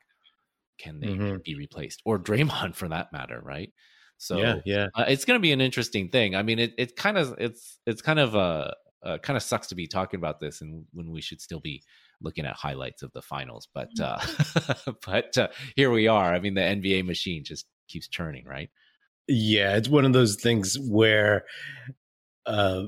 Can 0.78 1.00
they 1.00 1.08
Mhm. 1.10 1.44
be 1.44 1.56
replaced 1.56 2.02
or 2.06 2.20
Draymond 2.20 2.76
for 2.76 2.88
that 2.90 3.12
matter, 3.12 3.40
right? 3.44 3.74
So 4.18 4.38
yeah, 4.38 4.56
yeah. 4.66 4.88
uh, 4.96 5.06
it's 5.08 5.26
going 5.26 5.38
to 5.38 5.42
be 5.42 5.52
an 5.52 5.62
interesting 5.62 6.10
thing. 6.10 6.36
I 6.36 6.44
mean, 6.44 6.60
it 6.60 6.74
it 6.78 6.96
kind 6.96 7.18
of 7.18 7.36
it's 7.40 7.80
it's 7.86 8.02
kind 8.02 8.20
of 8.20 8.36
uh, 8.36 8.72
uh 9.04 9.18
kind 9.20 9.38
of 9.38 9.44
sucks 9.44 9.68
to 9.68 9.76
be 9.76 9.88
talking 9.88 10.20
about 10.20 10.40
this 10.40 10.62
and 10.62 10.86
when 10.94 11.12
we 11.12 11.22
should 11.22 11.42
still 11.42 11.60
be 11.62 11.84
looking 12.22 12.46
at 12.46 12.56
highlights 12.56 13.02
of 13.02 13.12
the 13.14 13.22
finals, 13.22 13.68
but 13.74 13.90
uh 14.02 14.20
but 15.06 15.38
uh, 15.38 15.50
here 15.76 15.92
we 15.92 16.08
are. 16.08 16.34
I 16.34 16.40
mean, 16.40 16.54
the 16.54 16.62
NBA 16.62 17.06
machine 17.06 17.44
just 17.44 17.66
keeps 17.88 18.08
churning, 18.08 18.46
right? 18.46 18.70
Yeah, 19.28 19.78
it's 19.78 19.90
one 19.90 20.06
of 20.06 20.14
those 20.14 20.36
things 20.36 20.78
where 20.80 21.46
uh, 22.46 22.84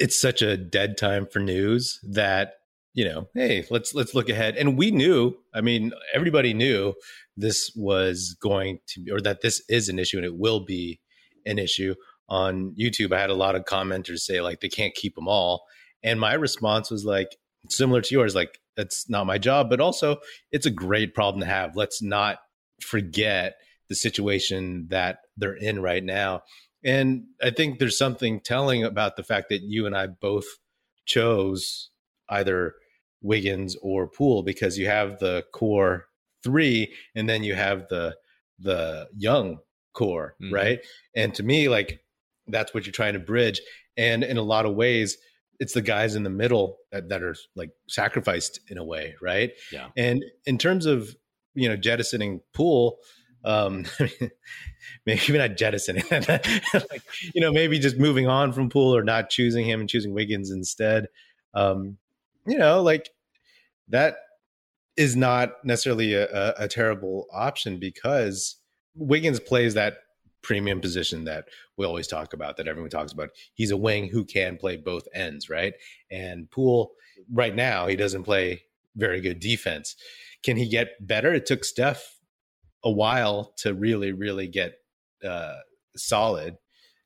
it's 0.00 0.20
such 0.20 0.42
a 0.42 0.56
dead 0.56 0.96
time 0.96 1.26
for 1.26 1.38
news 1.38 2.00
that 2.02 2.54
you 2.92 3.04
know, 3.04 3.28
hey, 3.34 3.64
let's 3.70 3.94
let's 3.94 4.14
look 4.14 4.28
ahead. 4.28 4.56
And 4.56 4.76
we 4.76 4.90
knew, 4.90 5.34
I 5.54 5.60
mean, 5.60 5.92
everybody 6.12 6.54
knew 6.54 6.94
this 7.36 7.70
was 7.76 8.36
going 8.42 8.80
to 8.88 9.12
or 9.12 9.20
that 9.20 9.42
this 9.42 9.62
is 9.68 9.88
an 9.88 9.98
issue 9.98 10.16
and 10.16 10.26
it 10.26 10.36
will 10.36 10.60
be 10.60 11.00
an 11.46 11.58
issue 11.58 11.94
on 12.28 12.74
YouTube. 12.78 13.12
I 13.12 13.20
had 13.20 13.30
a 13.30 13.34
lot 13.34 13.54
of 13.54 13.64
commenters 13.64 14.20
say 14.20 14.40
like 14.40 14.60
they 14.60 14.68
can't 14.68 14.94
keep 14.94 15.14
them 15.14 15.28
all. 15.28 15.62
And 16.02 16.18
my 16.18 16.34
response 16.34 16.90
was 16.90 17.04
like 17.04 17.36
similar 17.68 18.00
to 18.00 18.14
yours, 18.14 18.34
like 18.34 18.58
that's 18.76 19.08
not 19.08 19.26
my 19.26 19.38
job, 19.38 19.70
but 19.70 19.80
also 19.80 20.16
it's 20.50 20.66
a 20.66 20.70
great 20.70 21.14
problem 21.14 21.40
to 21.40 21.46
have. 21.46 21.76
Let's 21.76 22.02
not 22.02 22.38
forget 22.82 23.54
the 23.88 23.94
situation 23.94 24.86
that 24.90 25.18
they're 25.36 25.54
in 25.54 25.80
right 25.80 26.02
now. 26.02 26.42
And 26.84 27.24
I 27.42 27.50
think 27.50 27.78
there's 27.78 27.98
something 27.98 28.40
telling 28.40 28.84
about 28.84 29.16
the 29.16 29.22
fact 29.22 29.48
that 29.50 29.62
you 29.62 29.86
and 29.86 29.96
I 29.96 30.06
both 30.06 30.46
chose 31.04 31.90
either 32.28 32.74
Wiggins 33.22 33.76
or 33.82 34.06
Poole 34.06 34.42
because 34.42 34.78
you 34.78 34.86
have 34.86 35.18
the 35.18 35.44
core 35.52 36.06
three 36.42 36.94
and 37.14 37.28
then 37.28 37.42
you 37.42 37.54
have 37.54 37.88
the 37.88 38.16
the 38.58 39.08
young 39.16 39.58
core, 39.94 40.34
mm-hmm. 40.42 40.54
right? 40.54 40.80
And 41.14 41.34
to 41.34 41.42
me, 41.42 41.68
like 41.68 42.00
that's 42.46 42.72
what 42.72 42.86
you're 42.86 42.92
trying 42.92 43.14
to 43.14 43.20
bridge. 43.20 43.60
And 43.96 44.22
in 44.22 44.36
a 44.36 44.42
lot 44.42 44.66
of 44.66 44.74
ways, 44.74 45.16
it's 45.58 45.74
the 45.74 45.82
guys 45.82 46.14
in 46.14 46.22
the 46.22 46.30
middle 46.30 46.78
that, 46.90 47.08
that 47.10 47.22
are 47.22 47.34
like 47.54 47.70
sacrificed 47.88 48.60
in 48.68 48.78
a 48.78 48.84
way, 48.84 49.14
right? 49.20 49.50
Yeah. 49.72 49.88
And 49.96 50.24
in 50.46 50.58
terms 50.58 50.86
of 50.86 51.14
you 51.54 51.68
know 51.68 51.76
jettisoning 51.76 52.40
Poole, 52.54 52.98
um 53.44 53.84
maybe 55.06 55.38
not 55.38 55.56
jettisoning. 55.56 56.04
Like 56.10 57.02
you 57.34 57.40
know 57.40 57.52
maybe 57.52 57.78
just 57.78 57.98
moving 57.98 58.28
on 58.28 58.52
from 58.52 58.68
Poole 58.68 58.94
or 58.94 59.02
not 59.02 59.30
choosing 59.30 59.66
him 59.66 59.80
and 59.80 59.88
choosing 59.88 60.12
wiggins 60.12 60.50
instead. 60.50 61.08
Um 61.54 61.98
you 62.46 62.58
know 62.58 62.82
like 62.82 63.10
that 63.88 64.16
is 64.96 65.16
not 65.16 65.64
necessarily 65.64 66.14
a, 66.14 66.26
a, 66.26 66.64
a 66.64 66.68
terrible 66.68 67.26
option 67.32 67.78
because 67.78 68.56
wiggins 68.94 69.40
plays 69.40 69.74
that 69.74 69.98
premium 70.42 70.80
position 70.80 71.24
that 71.24 71.46
we 71.76 71.84
always 71.84 72.06
talk 72.06 72.32
about 72.32 72.56
that 72.56 72.68
everyone 72.68 72.90
talks 72.90 73.12
about. 73.12 73.30
He's 73.54 73.70
a 73.70 73.76
wing 73.76 74.08
who 74.08 74.24
can 74.24 74.56
play 74.56 74.76
both 74.76 75.06
ends 75.14 75.48
right? 75.48 75.74
And 76.10 76.50
Poole 76.50 76.92
right 77.32 77.54
now 77.54 77.86
he 77.86 77.96
doesn't 77.96 78.24
play 78.24 78.62
very 78.96 79.20
good 79.20 79.40
defense. 79.40 79.96
Can 80.42 80.56
he 80.56 80.68
get 80.68 81.06
better? 81.06 81.32
It 81.32 81.46
took 81.46 81.64
steph 81.64 82.19
a 82.84 82.90
while 82.90 83.52
to 83.58 83.74
really, 83.74 84.12
really 84.12 84.48
get 84.48 84.74
uh, 85.24 85.56
solid. 85.96 86.56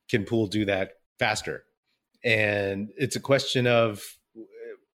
Can 0.08 0.24
Poole 0.24 0.46
do 0.46 0.64
that 0.66 0.92
faster? 1.18 1.64
And 2.24 2.90
it's 2.96 3.16
a 3.16 3.20
question 3.20 3.66
of 3.66 4.02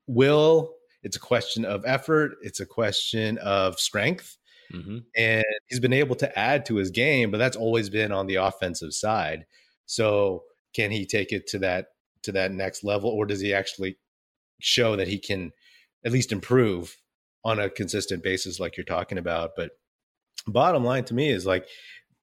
will, 0.08 0.74
it's 1.04 1.18
a 1.18 1.20
question 1.20 1.66
of 1.66 1.84
effort, 1.86 2.36
it's 2.42 2.60
a 2.60 2.66
question 2.66 3.38
of 3.40 3.80
strength. 3.80 4.38
Mm-hmm. 4.74 4.98
And 5.16 5.46
he's 5.68 5.80
been 5.80 5.94
able 5.94 6.16
to 6.16 6.40
add 6.40 6.66
to 6.66 6.76
his 6.76 6.90
game, 6.90 7.32
but 7.32 7.38
that's 7.38 7.58
always 7.58 7.90
been 7.90 8.12
on 8.12 8.28
the 8.28 8.36
offensive 8.36 8.94
side. 8.94 9.46
So 9.86 10.44
can 10.74 10.92
he 10.92 11.06
take 11.06 11.32
it 11.32 11.48
to 11.48 11.60
that 11.60 11.88
to 12.24 12.32
that 12.32 12.52
next 12.52 12.84
level, 12.84 13.12
or 13.12 13.28
does 13.28 13.40
he 13.40 13.54
actually 13.54 13.98
show 14.60 14.96
that 14.96 15.08
he 15.08 15.20
can 15.20 15.52
at 16.04 16.12
least 16.12 16.32
improve 16.32 16.98
on 17.44 17.60
a 17.60 17.70
consistent 17.70 18.24
basis, 18.24 18.60
like 18.60 18.76
you're 18.76 18.84
talking 18.84 19.20
about? 19.20 19.52
But 19.56 19.72
bottom 20.52 20.84
line 20.84 21.04
to 21.06 21.14
me 21.14 21.30
is 21.30 21.46
like 21.46 21.68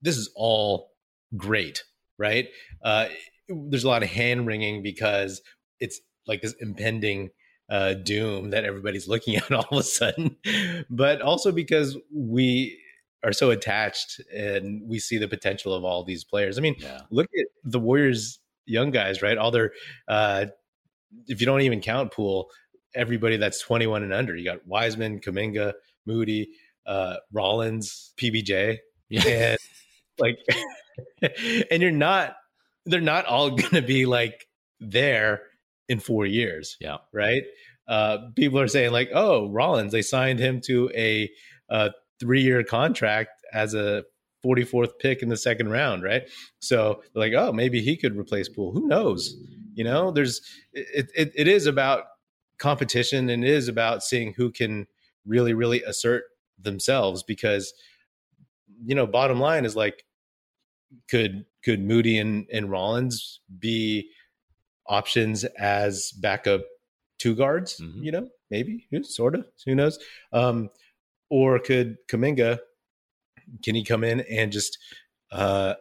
this 0.01 0.17
is 0.17 0.31
all 0.35 0.91
great 1.35 1.83
right? 2.17 2.47
Uh 2.83 3.07
there's 3.49 3.83
a 3.83 3.87
lot 3.87 4.03
of 4.03 4.09
hand 4.09 4.47
wringing 4.47 4.81
because 4.81 5.41
it's 5.79 5.99
like 6.27 6.41
this 6.41 6.55
impending 6.59 7.29
uh 7.69 7.93
doom 7.93 8.51
that 8.51 8.65
everybody's 8.65 9.07
looking 9.13 9.35
at 9.35 9.51
all 9.51 9.65
of 9.71 9.77
a 9.77 9.83
sudden. 9.83 10.35
But 10.89 11.21
also 11.21 11.51
because 11.51 11.97
we 12.13 12.79
are 13.23 13.33
so 13.33 13.51
attached 13.51 14.21
and 14.35 14.81
we 14.87 14.99
see 14.99 15.17
the 15.17 15.27
potential 15.27 15.73
of 15.73 15.83
all 15.85 16.03
these 16.03 16.23
players. 16.23 16.57
I 16.57 16.61
mean 16.61 16.75
yeah. 16.79 17.01
look 17.09 17.27
at 17.39 17.47
the 17.63 17.79
warriors 17.79 18.39
young 18.65 18.91
guys 18.91 19.21
right? 19.21 19.37
All 19.37 19.51
their 19.51 19.71
uh 20.07 20.45
if 21.27 21.39
you 21.39 21.45
don't 21.45 21.61
even 21.61 21.81
count 21.81 22.11
Poole 22.11 22.49
everybody 22.95 23.37
that's 23.37 23.59
21 23.59 24.03
and 24.03 24.13
under. 24.13 24.35
You 24.35 24.45
got 24.45 24.65
wiseman 24.67 25.19
kuminga 25.19 25.73
moody 26.05 26.49
uh, 26.85 27.15
Rollins, 27.31 28.13
PBJ, 28.17 28.77
yeah. 29.09 29.27
and 29.27 29.57
like, 30.19 30.37
and 31.71 31.81
you're 31.81 31.91
not, 31.91 32.35
they're 32.85 33.01
not 33.01 33.25
all 33.25 33.49
going 33.55 33.71
to 33.71 33.81
be 33.81 34.05
like 34.05 34.47
there 34.79 35.43
in 35.89 35.99
four 35.99 36.25
years. 36.25 36.77
Yeah. 36.79 36.97
Right. 37.11 37.43
Uh, 37.87 38.17
people 38.35 38.59
are 38.59 38.67
saying 38.67 38.91
like, 38.91 39.09
oh, 39.13 39.49
Rollins, 39.49 39.91
they 39.91 40.01
signed 40.01 40.39
him 40.39 40.61
to 40.61 40.89
a, 40.95 41.29
a 41.69 41.91
three 42.19 42.41
year 42.41 42.63
contract 42.63 43.31
as 43.53 43.73
a 43.73 44.03
44th 44.45 44.99
pick 44.99 45.21
in 45.21 45.29
the 45.29 45.37
second 45.37 45.69
round. 45.69 46.03
Right. 46.03 46.23
So 46.59 47.01
like, 47.13 47.33
oh, 47.33 47.51
maybe 47.51 47.81
he 47.81 47.97
could 47.97 48.17
replace 48.17 48.49
Poole. 48.49 48.71
Who 48.71 48.87
knows? 48.87 49.35
You 49.73 49.83
know, 49.83 50.11
there's, 50.11 50.41
it, 50.73 51.11
it, 51.15 51.31
it 51.35 51.47
is 51.47 51.65
about 51.65 52.03
competition 52.59 53.29
and 53.29 53.43
it 53.43 53.49
is 53.49 53.67
about 53.67 54.03
seeing 54.03 54.33
who 54.33 54.51
can 54.51 54.87
really, 55.25 55.53
really 55.53 55.81
assert 55.83 56.23
themselves 56.59 57.23
because 57.23 57.73
you 58.85 58.95
know 58.95 59.07
bottom 59.07 59.39
line 59.39 59.65
is 59.65 59.75
like 59.75 60.03
could 61.09 61.45
could 61.63 61.81
moody 61.81 62.17
and, 62.17 62.47
and 62.51 62.69
rollins 62.69 63.39
be 63.59 64.09
options 64.87 65.43
as 65.43 66.11
backup 66.11 66.61
two 67.17 67.35
guards 67.35 67.79
mm-hmm. 67.81 68.03
you 68.03 68.11
know 68.11 68.27
maybe 68.51 68.87
sort 69.03 69.35
of 69.35 69.45
who 69.65 69.73
knows 69.75 69.99
um 70.33 70.69
or 71.29 71.57
could 71.57 71.97
Kuminga 72.07 72.59
can 73.63 73.75
he 73.75 73.83
come 73.83 74.03
in 74.03 74.21
and 74.21 74.51
just 74.51 74.77
uh 75.31 75.73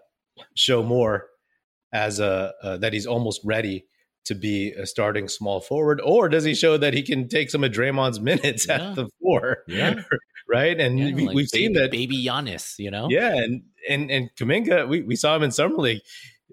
show 0.54 0.82
more 0.82 1.26
as 1.92 2.20
a 2.20 2.52
uh, 2.62 2.76
that 2.78 2.92
he's 2.92 3.06
almost 3.06 3.40
ready 3.44 3.84
to 4.24 4.34
be 4.34 4.70
a 4.72 4.86
starting 4.86 5.28
small 5.28 5.60
forward, 5.60 6.00
or 6.02 6.28
does 6.28 6.44
he 6.44 6.54
show 6.54 6.76
that 6.76 6.94
he 6.94 7.02
can 7.02 7.28
take 7.28 7.50
some 7.50 7.64
of 7.64 7.72
Draymond's 7.72 8.20
minutes 8.20 8.66
yeah. 8.68 8.90
at 8.90 8.94
the 8.94 9.08
four? 9.20 9.58
Yeah, 9.66 9.94
right? 10.52 10.78
And 10.78 10.98
yeah, 10.98 11.14
we, 11.14 11.26
like 11.26 11.36
have 11.36 11.48
seen 11.48 11.72
that 11.74 11.90
baby 11.90 12.24
Giannis, 12.24 12.78
you 12.78 12.90
know. 12.90 13.08
Yeah, 13.10 13.34
and 13.34 13.62
and 13.88 14.10
and 14.10 14.30
Kuminga, 14.36 14.88
we, 14.88 15.02
we 15.02 15.16
saw 15.16 15.34
him 15.34 15.42
in 15.42 15.50
summer 15.50 15.76
league. 15.76 16.02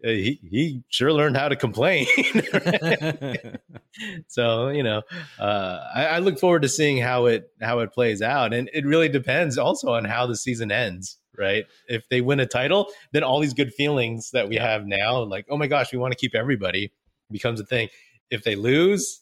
Uh, 0.04 0.10
he 0.10 0.40
he 0.50 0.82
sure 0.88 1.12
learned 1.12 1.36
how 1.36 1.50
to 1.50 1.58
complain. 1.58 2.08
so 4.28 4.70
you 4.70 4.84
know, 4.84 5.02
uh, 5.40 5.80
I, 5.94 6.06
I, 6.06 6.20
look 6.20 6.40
forward 6.40 6.62
to 6.62 6.70
seeing 6.70 6.98
how 6.98 7.26
it 7.26 7.52
how 7.62 7.80
it 7.80 7.92
plays 7.92 8.22
out, 8.22 8.54
and 8.54 8.70
it 8.74 8.86
really 8.86 9.10
depends 9.10 9.58
also 9.58 9.94
on 9.94 10.06
how 10.06 10.26
the 10.26 10.38
season 10.38 10.72
ends. 10.72 11.18
Right? 11.38 11.66
If 11.88 12.08
they 12.10 12.20
win 12.20 12.42
a 12.42 12.46
title, 12.46 12.88
then 13.14 13.24
all 13.24 13.40
these 13.40 13.54
good 13.54 13.74
feelings 13.74 14.32
that 14.32 14.50
we 14.50 14.56
have 14.56 14.86
now, 14.86 15.24
like 15.24 15.46
oh 15.50 15.58
my 15.58 15.68
gosh, 15.68 15.92
we 15.92 15.98
want 15.98 16.14
to 16.14 16.18
keep 16.18 16.36
everybody, 16.36 16.92
becomes 17.32 17.60
a 17.60 17.66
thing. 17.66 17.90
If 18.30 18.44
they 18.44 18.56
lose, 18.56 19.22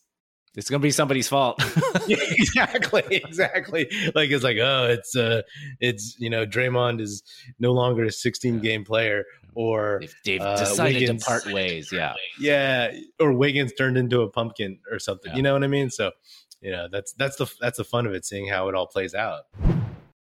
it's 0.58 0.70
gonna 0.70 0.82
be 0.82 0.92
somebody's 0.92 1.28
fault. 1.28 1.64
yeah, 2.08 2.18
exactly, 2.32 3.04
exactly. 3.10 3.88
Like 4.16 4.32
it's 4.32 4.44
like, 4.44 4.58
oh, 4.58 4.88
it's 4.90 5.16
uh 5.16 5.44
it's 5.80 6.18
you 6.20 6.30
know, 6.30 6.46
Draymond 6.46 7.00
is 7.00 7.24
no 7.60 7.72
longer 7.72 8.04
a 8.04 8.12
16 8.12 8.60
game 8.60 8.84
player, 8.84 9.24
or 9.54 10.02
if 10.02 10.16
they've 10.26 10.42
uh, 10.42 10.58
decided 10.58 11.02
Wiggins, 11.02 11.24
to 11.24 11.30
part 11.30 11.46
ways, 11.46 11.92
yeah. 11.92 12.16
Yeah. 12.40 12.92
Or 13.20 13.32
Wiggins 13.34 13.72
turned 13.74 13.98
into 13.98 14.22
a 14.22 14.30
pumpkin 14.30 14.80
or 14.92 14.98
something. 15.00 15.32
Yeah. 15.32 15.38
You 15.38 15.44
know 15.44 15.54
what 15.54 15.64
I 15.64 15.68
mean? 15.68 15.92
So, 15.92 16.12
you 16.60 16.72
know, 16.72 16.88
that's 16.92 17.14
that's 17.14 17.38
the 17.38 17.52
that's 17.62 17.78
the 17.78 17.84
fun 17.84 18.08
of 18.08 18.14
it, 18.14 18.26
seeing 18.26 18.48
how 18.48 18.68
it 18.68 18.76
all 18.76 18.88
plays 18.88 19.14
out. 19.14 19.44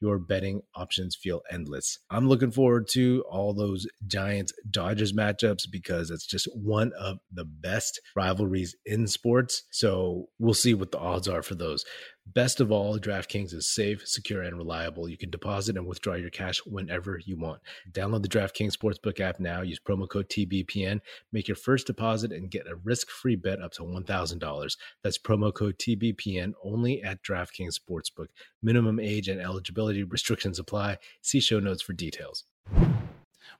your 0.00 0.18
betting 0.18 0.62
options 0.74 1.16
feel 1.16 1.42
endless. 1.50 1.98
I'm 2.10 2.28
looking 2.28 2.50
forward 2.50 2.88
to 2.92 3.24
all 3.30 3.52
those 3.52 3.86
Giants 4.06 4.52
Dodgers 4.70 5.12
matchups 5.12 5.70
because 5.70 6.10
it's 6.10 6.26
just 6.26 6.48
one 6.54 6.92
of 6.98 7.18
the 7.32 7.44
best 7.44 8.00
rivalries 8.16 8.74
in 8.84 9.06
sports. 9.06 9.64
So 9.70 10.28
we'll 10.38 10.54
see 10.54 10.74
what 10.74 10.92
the 10.92 10.98
odds 10.98 11.28
are 11.28 11.42
for 11.42 11.54
those. 11.54 11.84
Best 12.26 12.60
of 12.60 12.70
all, 12.70 12.96
DraftKings 12.96 13.52
is 13.52 13.74
safe, 13.74 14.06
secure, 14.06 14.42
and 14.42 14.56
reliable. 14.56 15.08
You 15.08 15.16
can 15.16 15.30
deposit 15.30 15.76
and 15.76 15.86
withdraw 15.86 16.14
your 16.14 16.30
cash 16.30 16.60
whenever 16.64 17.18
you 17.24 17.36
want. 17.36 17.60
Download 17.90 18.22
the 18.22 18.28
DraftKings 18.28 18.76
Sportsbook 18.76 19.18
app 19.18 19.40
now. 19.40 19.62
Use 19.62 19.80
promo 19.80 20.08
code 20.08 20.28
TBPN. 20.28 21.00
Make 21.32 21.48
your 21.48 21.56
first 21.56 21.88
deposit 21.88 22.30
and 22.30 22.50
get 22.50 22.68
a 22.68 22.76
risk-free 22.76 23.36
bet 23.36 23.60
up 23.60 23.72
to 23.72 23.82
$1,000. 23.82 24.76
That's 25.02 25.18
promo 25.18 25.52
code 25.52 25.78
TBPN 25.78 26.52
only 26.62 27.02
at 27.02 27.22
DraftKings 27.24 27.76
Sportsbook. 27.80 28.28
Minimum 28.62 29.00
age 29.00 29.26
and 29.26 29.40
eligibility 29.40 30.04
restrictions 30.04 30.60
apply. 30.60 30.98
See 31.22 31.40
show 31.40 31.58
notes 31.58 31.82
for 31.82 31.94
details. 31.94 32.44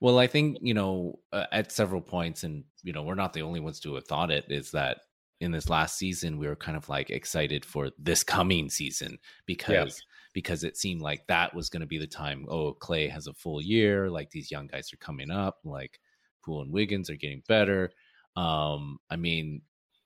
Well, 0.01 0.18
I 0.18 0.29
think, 0.29 0.59
you 0.61 0.75
know, 0.75 1.18
uh, 1.33 1.46
at 1.51 1.73
several 1.73 2.01
points, 2.01 2.44
and, 2.44 2.64
you 2.83 2.92
know, 2.92 3.03
we're 3.03 3.14
not 3.16 3.33
the 3.33 3.42
only 3.42 3.61
ones 3.61 3.81
to 3.81 3.94
have 3.94 4.07
thought 4.07 4.31
it, 4.31 4.44
is 4.49 4.70
that 4.70 4.99
in 5.40 5.50
this 5.50 5.70
last 5.70 5.96
season 5.96 6.38
we 6.38 6.46
were 6.46 6.57
kind 6.57 6.76
of 6.76 6.88
like 6.88 7.11
excited 7.11 7.64
for 7.64 7.90
this 7.98 8.22
coming 8.22 8.68
season 8.68 9.18
because 9.46 10.03
because 10.33 10.62
it 10.62 10.76
seemed 10.76 11.00
like 11.00 11.26
that 11.26 11.55
was 11.55 11.68
going 11.68 11.81
to 11.81 11.87
be 11.87 11.98
the 11.98 12.07
time 12.07 12.46
oh 12.48 12.74
Klay 12.74 13.11
has 13.11 13.26
a 13.26 13.33
full 13.33 13.61
year 13.61 14.11
like 14.11 14.31
these 14.31 14.50
young 14.50 14.66
guys 14.66 14.92
are 14.92 14.98
coming 14.98 15.31
up 15.31 15.59
like 15.64 15.98
poole 16.44 16.62
and 16.62 16.72
wiggins 16.72 17.11
are 17.11 17.16
getting 17.16 17.42
better. 17.48 17.90
Um 18.37 18.98
i 19.11 19.16
mean 19.16 19.62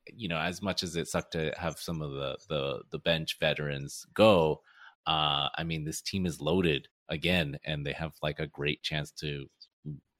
you 0.07 0.29
know 0.29 0.39
as 0.39 0.63
much 0.63 0.83
as 0.83 0.97
it 0.97 1.09
sucked 1.09 1.33
to 1.33 1.53
have 1.59 1.79
some 1.79 2.03
of 2.03 2.13
the 2.13 2.37
the 2.49 2.83
the 2.91 2.99
bench 2.99 3.39
veterans 3.41 4.07
go 4.15 4.61
uh 5.07 5.49
i 5.57 5.65
mean 5.65 5.85
this 5.85 6.01
team 6.01 6.27
is 6.27 6.41
loaded 6.41 6.89
again 7.09 7.59
and 7.65 7.85
they 7.85 7.93
have 7.93 8.13
like 8.23 8.39
a 8.39 8.47
great 8.47 8.83
chance 8.83 9.11
to 9.11 9.47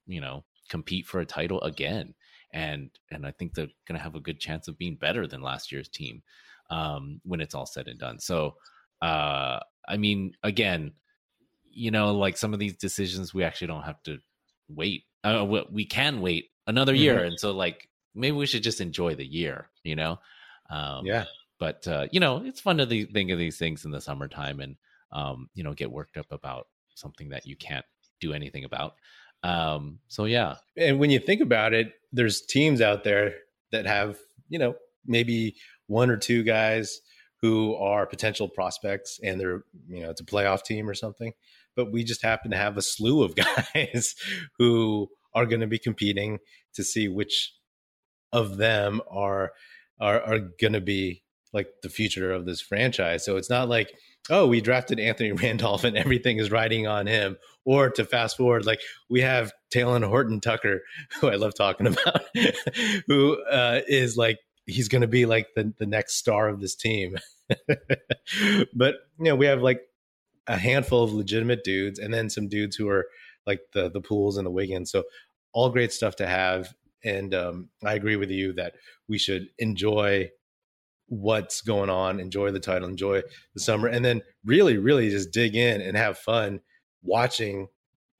you 0.07 0.21
know 0.21 0.43
compete 0.69 1.05
for 1.05 1.19
a 1.19 1.25
title 1.25 1.61
again 1.61 2.13
and 2.55 2.89
and 3.11 3.27
I 3.27 3.31
think 3.31 3.53
they're 3.53 3.67
going 3.87 3.97
to 3.97 4.03
have 4.03 4.15
a 4.15 4.19
good 4.19 4.39
chance 4.39 4.67
of 4.67 4.77
being 4.79 4.95
better 4.95 5.27
than 5.27 5.41
last 5.41 5.71
year's 5.71 5.89
team 5.89 6.23
um, 6.71 7.21
when 7.23 7.41
it's 7.41 7.53
all 7.53 7.65
said 7.65 7.87
and 7.87 7.99
done. 7.99 8.19
So, 8.19 8.55
uh, 9.01 9.59
I 9.87 9.97
mean, 9.97 10.33
again, 10.41 10.93
you 11.69 11.91
know, 11.91 12.15
like 12.15 12.37
some 12.37 12.53
of 12.53 12.59
these 12.59 12.77
decisions, 12.77 13.33
we 13.33 13.43
actually 13.43 13.67
don't 13.67 13.83
have 13.83 14.01
to 14.03 14.17
wait. 14.69 15.03
Uh, 15.23 15.45
we 15.69 15.85
can 15.85 16.21
wait 16.21 16.49
another 16.65 16.95
year, 16.95 17.17
mm-hmm. 17.17 17.27
and 17.27 17.39
so 17.39 17.51
like 17.51 17.89
maybe 18.15 18.37
we 18.37 18.45
should 18.45 18.63
just 18.63 18.79
enjoy 18.79 19.13
the 19.15 19.25
year, 19.25 19.69
you 19.83 19.95
know? 19.95 20.17
Um, 20.69 21.05
yeah. 21.05 21.25
But 21.59 21.87
uh, 21.87 22.07
you 22.11 22.19
know, 22.19 22.41
it's 22.45 22.61
fun 22.61 22.77
to 22.77 22.85
think 22.85 23.31
of 23.31 23.37
these 23.37 23.57
things 23.57 23.85
in 23.85 23.91
the 23.91 24.01
summertime, 24.01 24.61
and 24.61 24.77
um, 25.11 25.49
you 25.53 25.63
know, 25.63 25.73
get 25.73 25.91
worked 25.91 26.17
up 26.17 26.31
about 26.31 26.67
something 26.95 27.29
that 27.29 27.45
you 27.45 27.55
can't 27.57 27.85
do 28.21 28.33
anything 28.33 28.63
about. 28.63 28.95
Um, 29.45 29.99
so 30.07 30.25
yeah. 30.25 30.55
And 30.75 30.99
when 30.99 31.11
you 31.11 31.19
think 31.19 31.39
about 31.39 31.73
it, 31.73 31.93
there's 32.11 32.41
teams 32.41 32.81
out 32.81 33.03
there 33.03 33.35
that 33.71 33.85
have, 33.85 34.17
you 34.49 34.57
know, 34.57 34.73
maybe 35.05 35.55
one 35.85 36.09
or 36.09 36.17
two 36.17 36.41
guys 36.41 36.99
who 37.41 37.75
are 37.75 38.07
potential 38.07 38.49
prospects 38.49 39.19
and 39.23 39.39
they're, 39.39 39.63
you 39.87 40.01
know, 40.01 40.09
it's 40.09 40.21
a 40.21 40.25
playoff 40.25 40.63
team 40.63 40.89
or 40.89 40.95
something. 40.95 41.33
But 41.75 41.91
we 41.91 42.03
just 42.03 42.23
happen 42.23 42.49
to 42.51 42.57
have 42.57 42.75
a 42.75 42.81
slew 42.81 43.21
of 43.21 43.35
guys 43.75 44.15
who 44.57 45.09
are 45.35 45.45
going 45.45 45.61
to 45.61 45.67
be 45.67 45.77
competing 45.77 46.39
to 46.73 46.83
see 46.83 47.07
which 47.07 47.53
of 48.31 48.57
them 48.57 48.99
are 49.11 49.51
are, 49.99 50.21
are 50.21 50.39
going 50.59 50.73
to 50.73 50.81
be 50.81 51.23
like 51.53 51.67
the 51.83 51.89
future 51.89 52.31
of 52.31 52.45
this 52.45 52.61
franchise. 52.61 53.23
So 53.23 53.37
it's 53.37 53.49
not 53.49 53.69
like 53.69 53.93
oh, 54.29 54.47
we 54.47 54.61
drafted 54.61 54.99
Anthony 54.99 55.31
Randolph 55.43 55.83
and 55.83 55.97
everything 55.97 56.37
is 56.37 56.51
riding 56.51 56.87
on 56.87 57.07
him. 57.07 57.37
Or 57.63 57.89
to 57.89 58.05
fast 58.05 58.37
forward, 58.37 58.65
like 58.65 58.81
we 59.09 59.21
have 59.21 59.51
Talen 59.73 60.07
Horton 60.07 60.39
Tucker, 60.39 60.81
who 61.19 61.29
I 61.29 61.35
love 61.35 61.55
talking 61.55 61.87
about, 61.87 62.21
who 63.07 63.41
uh, 63.45 63.81
is 63.87 64.17
like, 64.17 64.37
he's 64.67 64.87
going 64.87 65.01
to 65.01 65.07
be 65.07 65.25
like 65.25 65.47
the, 65.55 65.73
the 65.77 65.85
next 65.85 66.15
star 66.15 66.47
of 66.47 66.59
this 66.59 66.75
team. 66.75 67.17
but, 68.73 68.95
you 69.19 69.25
know, 69.25 69.35
we 69.35 69.45
have 69.45 69.61
like 69.61 69.81
a 70.47 70.57
handful 70.57 71.03
of 71.03 71.13
legitimate 71.13 71.63
dudes 71.63 71.99
and 71.99 72.13
then 72.13 72.29
some 72.29 72.47
dudes 72.47 72.75
who 72.75 72.87
are 72.87 73.07
like 73.47 73.61
the, 73.73 73.89
the 73.89 74.01
Pooles 74.01 74.37
and 74.37 74.45
the 74.45 74.51
Wiggins. 74.51 74.91
So 74.91 75.03
all 75.53 75.69
great 75.69 75.91
stuff 75.91 76.15
to 76.17 76.27
have. 76.27 76.73
And 77.03 77.33
um, 77.33 77.69
I 77.83 77.93
agree 77.93 78.15
with 78.15 78.31
you 78.31 78.53
that 78.53 78.73
we 79.07 79.17
should 79.17 79.47
enjoy 79.59 80.29
what's 81.07 81.61
going 81.61 81.89
on, 81.89 82.19
enjoy 82.19 82.51
the 82.51 82.59
title, 82.59 82.87
enjoy 82.87 83.21
the 83.53 83.59
summer, 83.59 83.87
and 83.87 84.03
then 84.03 84.21
really, 84.43 84.77
really 84.77 85.09
just 85.09 85.31
dig 85.31 85.55
in 85.55 85.81
and 85.81 85.97
have 85.97 86.17
fun 86.17 86.61
watching 87.03 87.67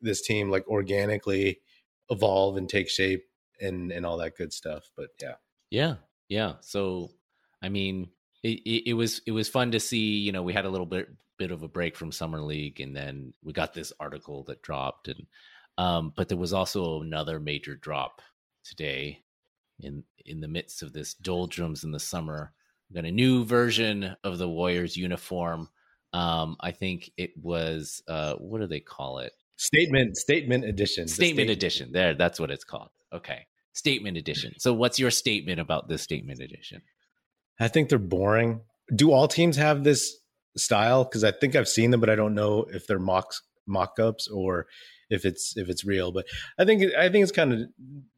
this 0.01 0.21
team 0.21 0.49
like 0.49 0.67
organically 0.67 1.59
evolve 2.09 2.57
and 2.57 2.69
take 2.69 2.89
shape 2.89 3.23
and 3.59 3.91
and 3.91 4.05
all 4.05 4.17
that 4.17 4.37
good 4.37 4.53
stuff. 4.53 4.89
But 4.95 5.09
yeah, 5.21 5.35
yeah, 5.69 5.95
yeah. 6.29 6.53
So 6.61 7.11
I 7.61 7.69
mean, 7.69 8.09
it, 8.43 8.59
it, 8.65 8.89
it 8.89 8.93
was 8.93 9.21
it 9.25 9.31
was 9.31 9.49
fun 9.49 9.71
to 9.71 9.79
see. 9.79 10.19
You 10.19 10.31
know, 10.31 10.43
we 10.43 10.53
had 10.53 10.65
a 10.65 10.69
little 10.69 10.85
bit 10.85 11.09
bit 11.37 11.51
of 11.51 11.63
a 11.63 11.67
break 11.67 11.95
from 11.95 12.11
summer 12.11 12.41
league, 12.41 12.79
and 12.79 12.95
then 12.95 13.33
we 13.43 13.53
got 13.53 13.73
this 13.73 13.91
article 13.99 14.43
that 14.43 14.61
dropped, 14.61 15.07
and 15.07 15.25
um, 15.77 16.13
but 16.15 16.29
there 16.29 16.37
was 16.37 16.53
also 16.53 17.01
another 17.01 17.39
major 17.39 17.75
drop 17.75 18.21
today 18.63 19.23
in 19.79 20.03
in 20.25 20.41
the 20.41 20.47
midst 20.47 20.81
of 20.81 20.93
this 20.93 21.13
doldrums 21.13 21.83
in 21.83 21.91
the 21.91 21.99
summer 21.99 22.53
got 22.93 23.05
a 23.05 23.11
new 23.11 23.45
version 23.45 24.15
of 24.23 24.37
the 24.37 24.49
Warriors 24.49 24.95
uniform. 24.95 25.69
Um, 26.13 26.55
I 26.59 26.71
think 26.71 27.11
it 27.17 27.31
was 27.41 28.01
uh, 28.07 28.35
what 28.35 28.61
do 28.61 28.67
they 28.67 28.79
call 28.79 29.19
it? 29.19 29.33
Statement 29.57 30.17
statement 30.17 30.65
edition. 30.65 31.07
Statement, 31.07 31.49
edition. 31.49 31.91
There, 31.91 32.13
that's 32.13 32.39
what 32.39 32.51
it's 32.51 32.63
called. 32.63 32.89
Okay, 33.13 33.47
statement 33.73 34.17
edition. 34.17 34.53
So, 34.57 34.73
what's 34.73 34.99
your 34.99 35.11
statement 35.11 35.59
about 35.59 35.87
this 35.87 36.01
statement 36.01 36.39
edition? 36.39 36.81
I 37.59 37.67
think 37.67 37.89
they're 37.89 37.99
boring. 37.99 38.61
Do 38.93 39.11
all 39.11 39.27
teams 39.27 39.57
have 39.57 39.83
this 39.83 40.17
style? 40.57 41.03
Because 41.03 41.23
I 41.23 41.31
think 41.31 41.55
I've 41.55 41.69
seen 41.69 41.91
them, 41.91 41.99
but 41.99 42.09
I 42.09 42.15
don't 42.15 42.35
know 42.35 42.65
if 42.69 42.87
they're 42.87 42.99
mock 42.99 43.33
mock 43.65 43.99
ups 43.99 44.27
or 44.27 44.67
if 45.09 45.25
it's 45.25 45.55
if 45.57 45.69
it's 45.69 45.85
real. 45.85 46.11
But 46.11 46.25
I 46.57 46.65
think 46.65 46.93
I 46.93 47.09
think 47.09 47.23
it's 47.23 47.31
kind 47.31 47.53
of 47.53 47.59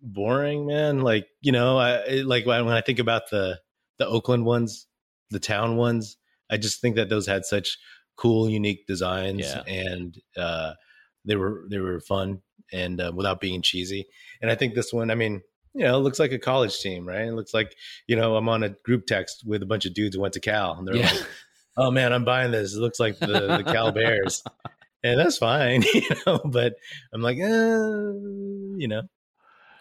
boring, 0.01 0.65
man. 0.65 1.01
Like 1.01 1.27
you 1.41 1.51
know, 1.51 1.77
I 1.77 2.21
like 2.25 2.45
when 2.45 2.67
I 2.67 2.81
think 2.81 2.99
about 2.99 3.29
the 3.29 3.59
the 3.97 4.07
Oakland 4.07 4.45
ones, 4.45 4.87
the 5.29 5.39
town 5.39 5.77
ones. 5.77 6.17
I 6.49 6.57
just 6.57 6.81
think 6.81 6.95
that 6.95 7.09
those 7.09 7.27
had 7.27 7.45
such 7.45 7.77
cool, 8.15 8.49
unique 8.49 8.87
designs, 8.87 9.41
yeah. 9.41 9.63
and 9.67 10.17
uh, 10.37 10.73
they 11.25 11.35
were 11.35 11.65
they 11.69 11.79
were 11.79 11.99
fun 11.99 12.41
and 12.71 12.99
uh, 12.99 13.11
without 13.15 13.39
being 13.39 13.61
cheesy. 13.61 14.07
And 14.41 14.51
I 14.51 14.55
think 14.55 14.75
this 14.75 14.93
one, 14.93 15.11
I 15.11 15.15
mean, 15.15 15.41
you 15.73 15.83
know, 15.83 15.97
it 15.97 16.01
looks 16.01 16.19
like 16.19 16.31
a 16.31 16.39
college 16.39 16.79
team, 16.79 17.07
right? 17.07 17.27
It 17.27 17.33
looks 17.33 17.53
like 17.53 17.75
you 18.07 18.15
know 18.15 18.35
I'm 18.35 18.49
on 18.49 18.63
a 18.63 18.69
group 18.69 19.05
text 19.05 19.43
with 19.45 19.61
a 19.61 19.67
bunch 19.67 19.85
of 19.85 19.93
dudes 19.93 20.15
who 20.15 20.21
went 20.21 20.33
to 20.33 20.39
Cal, 20.39 20.73
and 20.77 20.87
they're 20.87 20.95
yeah. 20.95 21.11
like, 21.11 21.27
"Oh 21.77 21.91
man, 21.91 22.13
I'm 22.13 22.25
buying 22.25 22.51
this. 22.51 22.73
It 22.73 22.79
looks 22.79 22.99
like 22.99 23.19
the, 23.19 23.61
the 23.63 23.63
Cal 23.71 23.91
Bears." 23.91 24.43
and 25.03 25.19
that's 25.19 25.37
fine, 25.37 25.83
you 25.93 26.09
know. 26.25 26.39
But 26.45 26.73
I'm 27.13 27.21
like, 27.21 27.37
eh, 27.37 27.47
you 27.47 28.87
know, 28.87 29.03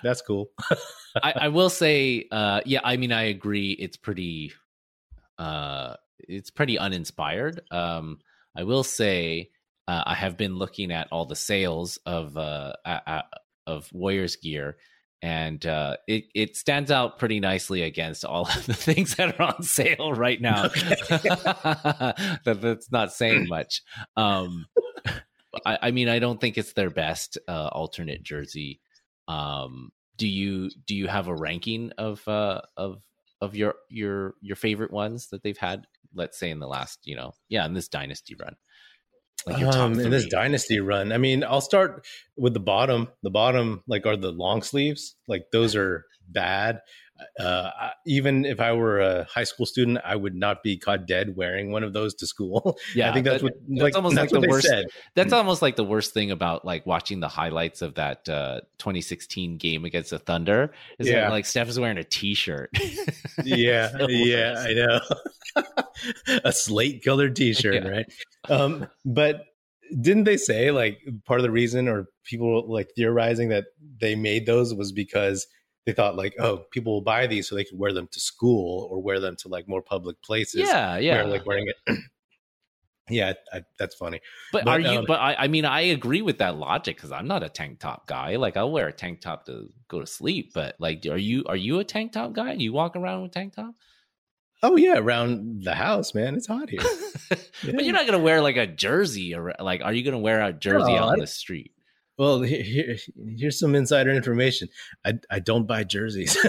that's 0.03 0.23
cool. 0.23 0.51
I, 1.23 1.33
I, 1.37 1.49
will 1.49 1.71
say, 1.71 2.27
uh, 2.31 2.61
yeah, 2.65 2.81
I 2.85 2.97
mean, 2.97 3.13
I 3.13 3.25
agree. 3.25 3.73
It's 3.73 3.97
pretty, 3.97 4.53
uh, 5.39 5.95
it's 6.19 6.51
pretty 6.51 6.79
uninspired. 6.79 7.61
Um, 7.71 8.19
I 8.57 8.65
will 8.65 8.85
say, 8.85 9.51
uh, 9.89 10.03
I 10.07 10.15
have 10.15 10.37
been 10.37 10.57
looking 10.57 10.91
at 10.91 11.09
all 11.13 11.27
the 11.27 11.37
sales 11.37 11.99
of 12.07 12.37
uh, 12.37 12.73
of 13.67 13.89
Warriors 13.93 14.37
gear, 14.37 14.77
and 15.23 15.65
uh, 15.65 15.97
it 16.07 16.25
it 16.35 16.57
stands 16.57 16.91
out 16.91 17.19
pretty 17.19 17.41
nicely 17.41 17.83
against 17.83 18.25
all 18.25 18.47
of 18.57 18.67
the 18.67 18.75
things 18.75 19.15
that 19.17 19.39
are 19.39 19.55
on 19.55 19.63
sale 19.63 20.13
right 20.13 20.41
now. 20.41 20.63
that, 20.69 22.59
that's 22.61 22.91
not 22.91 23.13
saying 23.13 23.47
much. 23.49 23.83
Um, 24.17 24.67
I, 25.65 25.79
I, 25.83 25.91
mean, 25.91 26.09
I 26.09 26.19
don't 26.19 26.41
think 26.41 26.59
it's 26.59 26.75
their 26.75 26.91
best 26.91 27.39
uh, 27.49 27.69
alternate 27.73 28.23
jersey. 28.23 28.81
Um, 29.29 29.91
do 30.17 30.27
you 30.27 30.71
do 30.87 30.95
you 30.95 31.09
have 31.09 31.29
a 31.29 31.35
ranking 31.35 31.93
of 31.99 32.27
uh, 32.27 32.63
of 32.77 33.03
of 33.41 33.55
your 33.55 33.75
your 33.89 34.35
your 34.41 34.57
favorite 34.57 34.93
ones 34.93 35.29
that 35.29 35.43
they've 35.43 35.59
had? 35.59 35.87
Let's 36.15 36.39
say 36.39 36.51
in 36.51 36.61
the 36.61 36.69
last, 36.69 37.01
you 37.05 37.17
know, 37.17 37.33
yeah, 37.49 37.67
in 37.67 37.75
this 37.75 37.89
dynasty 37.89 38.35
run. 38.35 38.57
Like 39.47 39.63
um, 39.63 40.01
in 40.01 40.11
this 40.11 40.27
dynasty 40.27 40.81
run, 40.81 41.13
I 41.13 41.19
mean, 41.19 41.45
I'll 41.45 41.61
start 41.61 42.05
with 42.37 42.55
the 42.55 42.61
bottom. 42.61 43.09
The 43.23 43.31
bottom, 43.31 43.83
like, 43.87 44.05
are 44.07 44.17
the 44.17 44.33
long 44.33 44.63
sleeves. 44.63 45.15
Like 45.29 45.45
those 45.53 45.77
are 45.77 46.05
bad 46.29 46.81
uh, 47.39 47.71
even 48.07 48.45
if 48.45 48.61
I 48.61 48.73
were 48.73 49.01
a 49.01 49.25
high 49.25 49.45
school 49.45 49.67
student, 49.67 49.99
I 50.05 50.17
would 50.17 50.35
not 50.35 50.63
be 50.63 50.77
caught 50.77 51.07
dead 51.07 51.37
wearing 51.37 51.73
one 51.73 51.83
of 51.83 51.93
those 51.93 52.15
to 52.17 52.27
school. 52.27 52.79
Yeah, 52.95 53.11
I 53.11 53.13
think 53.13 53.27
that's 53.27 53.43
what 53.43 53.55
that's 53.69 53.83
like, 53.83 53.97
almost 53.97 54.15
that's 54.15 54.33
like 54.33 54.43
the 54.43 54.49
worst. 54.49 54.69
Said. 54.69 54.87
That's 55.15 55.33
almost 55.33 55.61
like 55.61 55.77
the 55.77 55.85
worst 55.85 56.15
thing 56.15 56.31
about 56.31 56.65
like 56.65 56.87
watching 56.87 57.21
the 57.21 57.29
highlights 57.29 57.83
of 57.83 57.95
that 57.95 58.27
uh, 58.29 58.61
2016 58.79 59.59
game 59.59 59.85
against 59.85 60.11
the 60.11 60.19
Thunder. 60.19 60.73
Is 60.99 61.09
yeah. 61.09 61.23
that 61.23 61.31
like 61.31 61.45
Steph 61.45 61.69
is 61.69 61.79
wearing 61.79 61.99
a 61.99 62.05
T-shirt. 62.05 62.71
yeah, 63.45 63.91
yeah, 64.09 64.65
I 64.67 64.73
know. 64.73 65.01
a 66.45 66.53
slate 66.53 67.05
colored 67.05 67.37
T-shirt, 67.37 67.85
yeah. 67.85 67.89
right? 67.89 68.07
Um, 68.49 68.87
but 69.05 69.45
didn't 70.01 70.25
they 70.25 70.37
say 70.37 70.71
like 70.71 70.99
part 71.27 71.41
of 71.41 71.45
the 71.45 71.51
reason 71.51 71.89
or 71.89 72.07
people 72.25 72.71
like 72.71 72.89
theorizing 72.97 73.51
that 73.51 73.67
they 74.01 74.15
made 74.15 74.47
those 74.47 74.75
was 74.75 74.93
because 74.93 75.47
they 75.87 75.93
thought 75.93 76.17
like, 76.17 76.35
oh, 76.41 76.65
people 76.73 76.95
will 76.95 77.01
buy 77.01 77.27
these 77.29 77.49
so 77.49 77.55
they 77.55 77.65
can 77.65 77.79
wear 77.79 77.93
them 77.93 78.09
to 78.11 78.21
school 78.21 78.89
or 78.91 79.01
wear 79.01 79.21
them 79.21 79.37
to 79.37 79.49
like 79.49 79.69
more 79.69 79.81
public 79.81 80.21
places. 80.21 80.63
Yeah, 80.69 80.99
yeah. 80.99 81.23
Where, 81.23 81.27
like 81.27 81.47
wearing 81.47 81.69
it. 81.69 81.99
yeah, 83.09 83.35
I, 83.53 83.63
that's 83.79 83.95
funny. 83.95 84.21
But, 84.53 84.65
but 84.65 84.71
are 84.73 84.81
you? 84.81 84.99
Um, 84.99 85.05
but 85.07 85.21
I, 85.21 85.37
I 85.39 85.49
mean, 85.49 85.65
I 85.65 85.83
agree 85.83 86.23
with 86.23 86.39
that 86.39 86.57
logic 86.57 86.97
because 86.97 87.13
I'm 87.13 87.29
not 87.29 87.45
a 87.45 87.49
tank 87.49 87.79
top 87.79 88.09
guy. 88.09 88.35
Like, 88.35 88.57
I'll 88.57 88.73
wear 88.73 88.89
a 88.89 88.93
tank 88.93 89.21
top 89.21 89.47
to 89.47 89.69
go 89.87 90.01
to 90.01 90.07
sleep. 90.07 90.51
But 90.53 90.75
like, 90.81 91.07
are 91.07 91.17
you? 91.17 91.45
Are 91.47 91.57
you 91.57 91.79
a 91.79 91.85
tank 91.85 92.13
top 92.13 92.33
guy? 92.33 92.53
You 92.55 92.73
walk 92.73 92.97
around 92.97 93.23
with 93.23 93.31
tank 93.31 93.55
top? 93.55 93.75
Oh 94.65 94.75
yeah, 94.75 94.97
around 94.97 95.63
the 95.63 95.75
house, 95.75 96.15
man. 96.15 96.35
It's 96.35 96.49
hot 96.49 96.69
here. 96.69 96.81
yeah. 96.83 97.37
But 97.75 97.85
you're 97.85 97.95
not 97.95 98.07
gonna 98.07 98.19
wear 98.19 98.41
like 98.41 98.57
a 98.57 98.67
jersey 98.67 99.35
or 99.35 99.55
like, 99.61 99.83
are 99.83 99.93
you 99.93 100.03
gonna 100.03 100.19
wear 100.19 100.43
a 100.43 100.53
jersey 100.53 100.95
out 100.97 101.11
on 101.11 101.21
the 101.21 101.27
street? 101.29 101.73
Well, 102.19 102.41
here, 102.43 102.97
here's 103.37 103.59
some 103.59 103.75
insider 103.75 104.11
information. 104.11 104.69
I, 105.05 105.15
I 105.31 105.39
don't 105.39 105.67
buy 105.67 105.85
jerseys. 105.85 106.37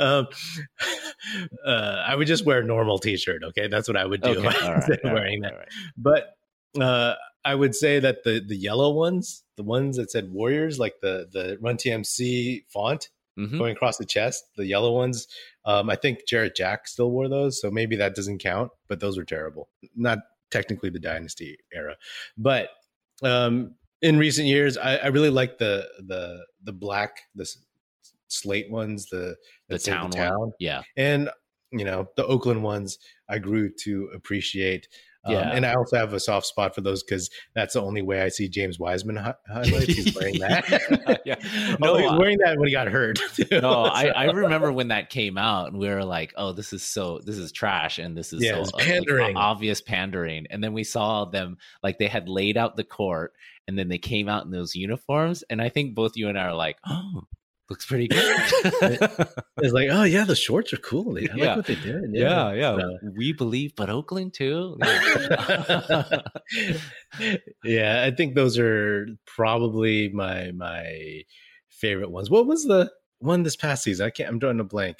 um, 0.00 0.26
uh, 1.66 2.02
I 2.06 2.14
would 2.14 2.26
just 2.26 2.44
wear 2.44 2.60
a 2.60 2.64
normal 2.64 2.98
T-shirt. 2.98 3.42
Okay, 3.44 3.68
that's 3.68 3.88
what 3.88 3.96
I 3.96 4.04
would 4.04 4.22
do 4.22 4.30
okay. 4.30 4.48
if 4.48 4.62
I 4.62 4.74
was 4.74 4.88
right, 4.88 5.00
wearing 5.04 5.42
right, 5.42 5.52
that. 5.52 5.58
Right. 5.58 5.68
But 5.96 6.36
uh, 6.80 7.14
I 7.44 7.54
would 7.54 7.74
say 7.74 8.00
that 8.00 8.24
the 8.24 8.42
the 8.44 8.56
yellow 8.56 8.92
ones, 8.92 9.44
the 9.56 9.62
ones 9.62 9.96
that 9.96 10.10
said 10.10 10.32
Warriors, 10.32 10.78
like 10.78 10.94
the 11.00 11.28
the 11.32 11.58
Run 11.60 11.76
TMC 11.76 12.64
font 12.68 13.10
mm-hmm. 13.38 13.58
going 13.58 13.72
across 13.72 13.98
the 13.98 14.06
chest, 14.06 14.44
the 14.56 14.66
yellow 14.66 14.92
ones. 14.92 15.28
Um, 15.64 15.90
I 15.90 15.96
think 15.96 16.26
Jarrett 16.26 16.56
Jack 16.56 16.88
still 16.88 17.10
wore 17.10 17.28
those, 17.28 17.60
so 17.60 17.70
maybe 17.70 17.96
that 17.96 18.14
doesn't 18.14 18.38
count. 18.38 18.70
But 18.88 19.00
those 19.00 19.16
were 19.16 19.24
terrible. 19.24 19.68
Not 19.94 20.18
technically 20.50 20.90
the 20.90 20.98
dynasty 20.98 21.58
era, 21.72 21.96
but 22.36 22.70
um, 23.22 23.74
in 24.02 24.18
recent 24.18 24.46
years, 24.46 24.76
I, 24.76 24.96
I, 24.96 25.06
really 25.08 25.30
like 25.30 25.58
the 25.58 25.88
the 26.06 26.44
the 26.64 26.72
black 26.72 27.20
the 27.34 27.48
slate 28.28 28.70
ones, 28.70 29.06
the 29.06 29.36
the 29.68 29.78
town, 29.78 30.10
the 30.10 30.16
town, 30.16 30.52
yeah, 30.58 30.82
and 30.96 31.30
you 31.70 31.84
know 31.84 32.08
the 32.16 32.26
Oakland 32.26 32.62
ones. 32.62 32.98
I 33.28 33.38
grew 33.38 33.70
to 33.84 34.10
appreciate. 34.14 34.88
Um, 35.24 35.34
yeah, 35.34 35.50
and 35.52 35.64
I 35.64 35.74
also 35.74 35.96
have 35.96 36.12
a 36.12 36.20
soft 36.20 36.46
spot 36.46 36.74
for 36.74 36.80
those 36.80 37.02
because 37.02 37.30
that's 37.54 37.74
the 37.74 37.82
only 37.82 38.02
way 38.02 38.22
I 38.22 38.28
see 38.28 38.48
James 38.48 38.78
Wiseman 38.78 39.16
hi- 39.16 39.34
highlights. 39.46 39.86
He's 39.86 40.14
wearing 40.14 40.40
that. 40.40 41.20
yeah, 41.24 41.36
no, 41.80 41.94
oh, 41.94 41.96
he 41.96 42.04
was 42.04 42.18
wearing 42.18 42.38
that 42.38 42.58
when 42.58 42.66
he 42.68 42.72
got 42.72 42.88
hurt. 42.88 43.18
No, 43.52 43.60
so. 43.60 43.82
I, 43.84 44.06
I 44.06 44.24
remember 44.30 44.72
when 44.72 44.88
that 44.88 45.10
came 45.10 45.36
out, 45.36 45.68
and 45.68 45.78
we 45.78 45.88
were 45.88 46.04
like, 46.04 46.32
"Oh, 46.36 46.52
this 46.52 46.72
is 46.72 46.82
so 46.82 47.20
this 47.24 47.36
is 47.36 47.52
trash," 47.52 47.98
and 47.98 48.16
this 48.16 48.32
is 48.32 48.42
yeah, 48.42 48.62
so 48.62 48.78
pandering, 48.78 49.34
like, 49.34 49.36
obvious 49.36 49.80
pandering. 49.80 50.46
And 50.50 50.64
then 50.64 50.72
we 50.72 50.84
saw 50.84 51.26
them 51.26 51.58
like 51.82 51.98
they 51.98 52.06
had 52.06 52.28
laid 52.28 52.56
out 52.56 52.76
the 52.76 52.84
court, 52.84 53.34
and 53.68 53.78
then 53.78 53.88
they 53.88 53.98
came 53.98 54.28
out 54.28 54.44
in 54.44 54.50
those 54.50 54.74
uniforms, 54.74 55.44
and 55.50 55.60
I 55.60 55.68
think 55.68 55.94
both 55.94 56.16
you 56.16 56.28
and 56.28 56.38
I 56.38 56.44
are 56.46 56.54
like, 56.54 56.78
"Oh, 56.86 57.24
looks 57.70 57.86
pretty 57.86 58.08
good. 58.08 58.36
it's 59.58 59.72
like, 59.72 59.88
oh 59.90 60.04
yeah, 60.04 60.24
the 60.24 60.36
shorts 60.36 60.72
are 60.72 60.78
cool. 60.78 61.16
I 61.16 61.22
yeah. 61.22 61.34
like 61.34 61.56
what 61.56 61.66
they 61.66 61.74
did. 61.76 62.10
Yeah, 62.12 62.52
yeah. 62.52 62.76
yeah. 62.76 62.76
So. 62.76 62.98
We 63.16 63.32
believe, 63.32 63.74
but 63.76 63.90
Oakland 63.90 64.34
too. 64.34 64.76
yeah, 67.64 68.04
I 68.04 68.10
think 68.10 68.34
those 68.34 68.58
are 68.58 69.06
probably 69.26 70.10
my 70.10 70.52
my 70.52 71.22
favorite 71.70 72.10
ones. 72.10 72.30
What 72.30 72.46
was 72.46 72.64
the 72.64 72.90
one 73.18 73.42
this 73.42 73.56
past 73.56 73.84
season? 73.84 74.06
I 74.06 74.10
can't. 74.10 74.28
I'm 74.28 74.38
drawing 74.38 74.60
a 74.60 74.64
blank. 74.64 74.98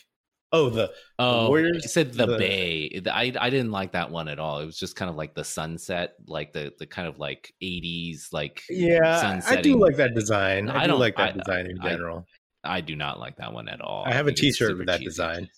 Oh, 0.55 0.68
the, 0.68 0.92
oh, 1.18 1.44
the 1.44 1.48
Warriors. 1.48 1.83
I 1.83 1.88
said 1.88 2.12
the, 2.12 2.27
the, 2.27 2.37
Bay. 2.37 3.03
I 3.11 3.33
I 3.40 3.48
didn't 3.48 3.70
like 3.70 3.92
that 3.92 4.11
one 4.11 4.29
at 4.29 4.38
all. 4.38 4.59
It 4.59 4.66
was 4.66 4.77
just 4.77 4.96
kind 4.96 5.09
of 5.09 5.16
like 5.16 5.35
the 5.35 5.44
sunset, 5.44 6.12
like 6.27 6.53
the 6.53 6.72
the 6.79 6.87
kind 6.87 7.09
of 7.09 7.18
like 7.18 7.55
'80s, 7.62 8.33
like 8.33 8.62
yeah. 8.68 9.40
I 9.46 9.62
do 9.62 9.79
like 9.79 9.96
that 9.96 10.14
design. 10.14 10.68
I, 10.68 10.83
I 10.83 10.87
do 10.87 10.94
like 10.94 11.16
that 11.16 11.35
I, 11.35 11.38
design 11.38 11.70
in 11.70 11.81
general. 11.81 12.27
I 12.64 12.81
do 12.81 12.96
not 12.96 13.18
like 13.18 13.37
that 13.37 13.53
one 13.53 13.68
at 13.68 13.81
all. 13.81 14.05
I 14.07 14.12
have 14.12 14.27
a 14.27 14.33
T-shirt 14.33 14.79
with 14.79 14.87
that 14.87 14.98
cheesy. 14.98 15.05
design. 15.07 15.48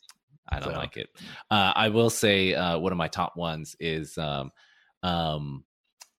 I 0.48 0.60
don't 0.60 0.74
so. 0.74 0.78
like 0.78 0.96
it. 0.96 1.08
Uh, 1.50 1.72
I 1.74 1.88
will 1.88 2.10
say 2.10 2.54
uh, 2.54 2.78
one 2.78 2.92
of 2.92 2.98
my 2.98 3.08
top 3.08 3.36
ones 3.36 3.76
is 3.80 4.16
um, 4.18 4.50
um, 5.02 5.64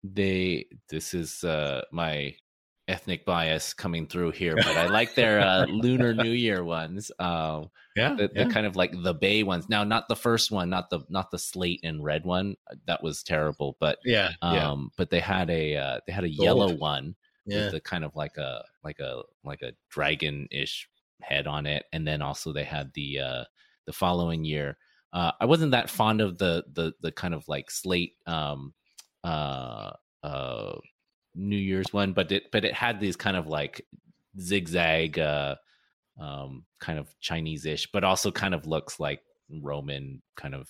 they. 0.04 0.65
This 0.89 1.13
is 1.13 1.43
uh, 1.43 1.82
my 1.91 2.36
ethnic 2.88 3.26
bias 3.26 3.74
coming 3.74 4.08
through 4.08 4.32
here, 4.32 4.56
but 4.56 4.78
I 4.78 4.88
like 4.88 5.15
their 5.15 5.39
uh, 5.39 5.65
Lunar 5.69 6.13
New 6.13 6.32
Year 6.32 6.63
ones. 6.63 7.12
Uh, 7.19 7.63
yeah, 7.95 8.15
the, 8.15 8.30
yeah, 8.34 8.45
the, 8.45 8.54
kind 8.54 8.65
of 8.65 8.76
like 8.76 8.91
the 9.04 9.13
Bay 9.13 9.43
ones. 9.43 9.69
Now, 9.69 9.84
not 9.84 10.08
the 10.08 10.15
first 10.15 10.52
one, 10.52 10.69
not 10.69 10.89
the 10.89 11.02
not 11.10 11.32
the 11.32 11.39
slate 11.39 11.82
and 11.84 12.04
red 12.04 12.26
one. 12.26 12.56
That 12.88 13.04
was 13.04 13.24
terrible. 13.24 13.78
But 13.80 14.00
yeah, 14.04 14.32
um, 14.41 14.56
yeah. 14.56 14.76
but 14.98 15.10
they 15.10 15.19
had 15.19 15.50
a 15.50 15.76
uh, 15.78 16.00
they 16.08 16.13
had 16.13 16.24
a 16.24 16.30
Gold. 16.30 16.39
yellow 16.39 16.76
one 16.76 17.15
yeah. 17.45 17.65
with 17.65 17.75
a 17.75 17.79
kind 17.79 18.03
of 18.03 18.15
like 18.15 18.38
a 18.38 18.63
like 18.84 18.99
a 18.99 19.21
like 19.43 19.62
a 19.62 19.73
dragon 19.89 20.47
ish 20.51 20.89
head 21.21 21.47
on 21.47 21.65
it, 21.65 21.86
and 21.93 22.08
then 22.08 22.21
also 22.21 22.51
they 22.51 22.63
had 22.63 22.91
the 22.93 23.19
uh, 23.19 23.43
the 23.86 23.93
following 23.93 24.43
year. 24.43 24.77
Uh, 25.13 25.31
I 25.39 25.45
wasn't 25.45 25.71
that 25.71 25.89
fond 25.89 26.21
of 26.21 26.38
the 26.38 26.63
the 26.73 26.93
the 27.01 27.12
kind 27.12 27.34
of 27.34 27.47
like 27.47 27.71
slate 27.71 28.15
um, 28.27 28.73
uh, 29.23 29.91
uh, 30.23 30.73
New 31.36 31.58
Year's 31.58 31.93
one, 31.93 32.13
but 32.13 32.31
it 32.31 32.51
but 32.51 32.65
it 32.65 32.73
had 32.73 32.99
these 32.99 33.15
kind 33.15 33.38
of 33.38 33.47
like 33.47 33.86
zigzag 34.39 35.19
uh, 35.19 35.55
um, 36.19 36.65
kind 36.79 36.99
of 36.99 37.08
Chinese 37.19 37.65
ish, 37.65 37.88
but 37.91 38.03
also 38.03 38.31
kind 38.31 38.53
of 38.53 38.67
looks 38.67 38.99
like 38.99 39.21
Roman 39.49 40.21
kind 40.36 40.55
of 40.55 40.69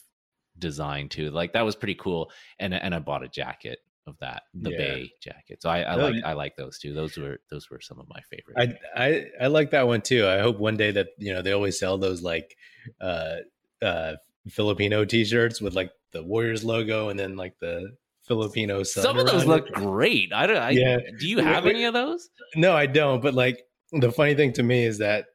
design 0.60 1.10
too. 1.10 1.32
Like 1.32 1.54
that 1.54 1.66
was 1.66 1.76
pretty 1.76 1.96
cool, 1.96 2.32
and 2.60 2.74
and 2.74 2.94
I 2.94 3.00
bought 3.00 3.24
a 3.24 3.30
jacket 3.30 3.80
of 4.08 4.18
that 4.20 4.44
the 4.54 4.72
yeah. 4.72 4.78
bay 4.78 5.12
jacket 5.22 5.62
so 5.62 5.70
i, 5.70 5.82
I 5.82 5.96
like 5.96 6.24
i 6.24 6.34
like 6.34 6.56
those 6.56 6.78
two 6.78 6.94
those 6.94 7.18
were 7.18 7.40
those 7.50 7.70
were 7.70 7.82
some 7.82 8.00
of 8.00 8.08
my 8.08 8.22
favorite 8.30 8.78
I, 8.96 9.04
I 9.04 9.26
i 9.42 9.48
like 9.48 9.72
that 9.72 9.88
one 9.88 10.02
too. 10.02 10.28
I 10.28 10.40
hope 10.40 10.60
one 10.60 10.78
day 10.78 10.92
that 10.92 11.08
you 11.18 11.34
know 11.34 11.42
they 11.42 11.52
always 11.52 11.80
sell 11.80 11.98
those 11.98 12.22
like 12.22 12.56
uh 13.02 13.38
uh 13.82 14.14
filipino 14.50 15.06
t-shirts 15.06 15.60
with 15.60 15.74
like 15.74 15.92
the 16.12 16.24
warriors 16.24 16.64
logo 16.64 17.10
and 17.10 17.20
then 17.20 17.36
like 17.36 17.56
the 17.60 17.96
filipino 18.24 18.84
some 18.84 19.18
of 19.18 19.28
those 19.28 19.46
look 19.46 19.68
it. 19.68 19.74
great. 19.74 20.32
I 20.34 20.48
don't 20.48 20.58
I, 20.58 20.70
yeah. 20.72 20.98
do 21.20 21.28
you 21.28 21.40
have 21.40 21.66
any 21.66 21.86
of 21.86 21.94
those? 21.94 22.30
No 22.56 22.76
i 22.76 22.86
don't 22.86 23.22
but 23.22 23.34
like 23.34 23.64
the 23.92 24.12
funny 24.12 24.36
thing 24.36 24.54
to 24.54 24.64
me 24.64 24.86
is 24.86 25.00
that 25.00 25.26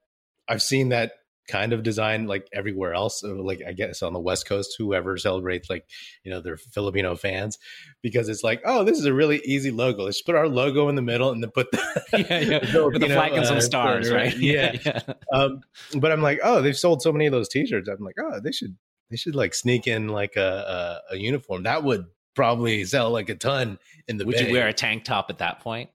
i've 0.49 0.63
seen 0.63 0.91
that 0.91 1.13
kind 1.49 1.73
of 1.73 1.83
design 1.83 2.27
like 2.27 2.49
everywhere 2.53 2.95
else 2.95 3.23
like 3.25 3.61
i 3.67 3.73
guess 3.73 4.03
on 4.03 4.13
the 4.13 4.21
west 4.21 4.47
coast 4.47 4.75
whoever 4.79 5.17
celebrates 5.17 5.69
like 5.69 5.85
you 6.23 6.31
know 6.31 6.41
their 6.41 6.57
filipino 6.57 7.17
fans 7.17 7.59
because 8.03 8.29
it's 8.29 8.45
like 8.45 8.61
oh 8.65 8.85
this 8.85 8.99
is 8.99 9.05
a 9.05 9.13
really 9.13 9.41
easy 9.45 9.71
logo. 9.71 10.05
Let's 10.05 10.23
put 10.23 10.35
our 10.35 10.49
logo 10.49 10.89
in 10.89 10.95
the 10.95 11.03
middle 11.03 11.31
and 11.31 11.43
then 11.43 11.51
put 11.51 11.71
the 11.71 11.79
yeah, 12.13 12.39
yeah. 12.39 12.85
with 12.85 13.01
the 13.01 13.09
flag 13.09 13.33
and 13.33 13.47
some 13.47 13.59
uh, 13.59 13.61
stars 13.61 14.11
right? 14.11 14.37
yeah, 14.39 14.77
yeah. 14.85 15.01
Um, 15.33 15.61
but 15.99 16.13
i'm 16.13 16.23
like 16.23 16.41
oh 16.43 16.63
they've 16.63 16.77
sold 16.77 17.03
so 17.03 17.13
many 17.13 17.27
of 17.27 17.33
those 17.33 17.49
t-shirts. 17.49 17.89
I'm 17.89 18.05
like 18.05 18.17
oh 18.21 18.41
they 18.41 18.53
should 18.53 18.77
they 19.11 19.17
should 19.17 19.35
like 19.35 19.55
sneak 19.55 19.87
in 19.87 20.09
like 20.09 20.37
a, 20.37 21.01
a, 21.11 21.15
a 21.15 21.19
uniform. 21.19 21.65
That 21.65 21.83
would 21.83 22.07
probably 22.35 22.85
sell 22.85 23.11
like 23.11 23.29
a 23.29 23.35
ton 23.35 23.79
in 24.07 24.19
the 24.19 24.25
would 24.25 24.37
bay. 24.37 24.47
you 24.47 24.53
wear 24.53 24.69
a 24.69 24.73
tank 24.73 25.05
top 25.05 25.31
at 25.31 25.39
that 25.39 25.61
point 25.61 25.91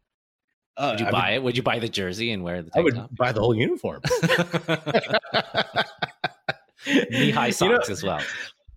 uh, 0.77 0.89
would 0.91 0.99
you 0.99 1.07
I 1.07 1.11
buy 1.11 1.29
would, 1.31 1.35
it? 1.35 1.43
Would 1.43 1.57
you 1.57 1.63
buy 1.63 1.79
the 1.79 1.89
jersey 1.89 2.31
and 2.31 2.43
wear 2.43 2.61
the? 2.61 2.71
I 2.75 2.81
would 2.81 2.95
top? 2.95 3.15
buy 3.15 3.31
the 3.31 3.39
whole 3.39 3.55
uniform. 3.55 4.01
Knee 7.09 7.31
high 7.31 7.49
socks 7.49 7.61
you 7.61 7.69
know, 7.69 7.93
as 7.93 8.03
well. 8.03 8.21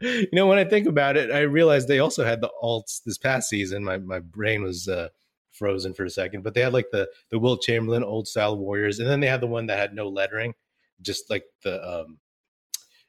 You 0.01 0.29
know, 0.33 0.47
when 0.47 0.59
I 0.59 0.65
think 0.65 0.87
about 0.87 1.17
it, 1.17 1.33
I 1.33 1.41
realized 1.41 1.89
they 1.89 1.99
also 1.99 2.25
had 2.25 2.41
the 2.41 2.51
alts 2.63 3.03
this 3.05 3.19
past 3.19 3.49
season. 3.49 3.85
My 3.85 3.99
my 3.99 4.21
brain 4.21 4.63
was 4.63 4.89
uh, 4.89 5.09
frozen 5.51 5.93
for 5.93 6.05
a 6.05 6.11
second, 6.11 6.43
but 6.45 6.55
they 6.55 6.61
had 6.61 6.73
like 6.73 6.91
the 6.93 7.09
the 7.31 7.39
Wilt 7.39 7.63
Chamberlain 7.63 8.05
old 8.05 8.29
style 8.29 8.57
Warriors, 8.57 9.01
and 9.01 9.09
then 9.09 9.21
they 9.21 9.27
had 9.27 9.41
the 9.41 9.49
one 9.49 9.67
that 9.67 9.79
had 9.79 9.95
no 9.95 10.09
lettering, 10.09 10.55
just 11.03 11.29
like 11.29 11.45
the 11.65 11.83
um, 11.85 12.19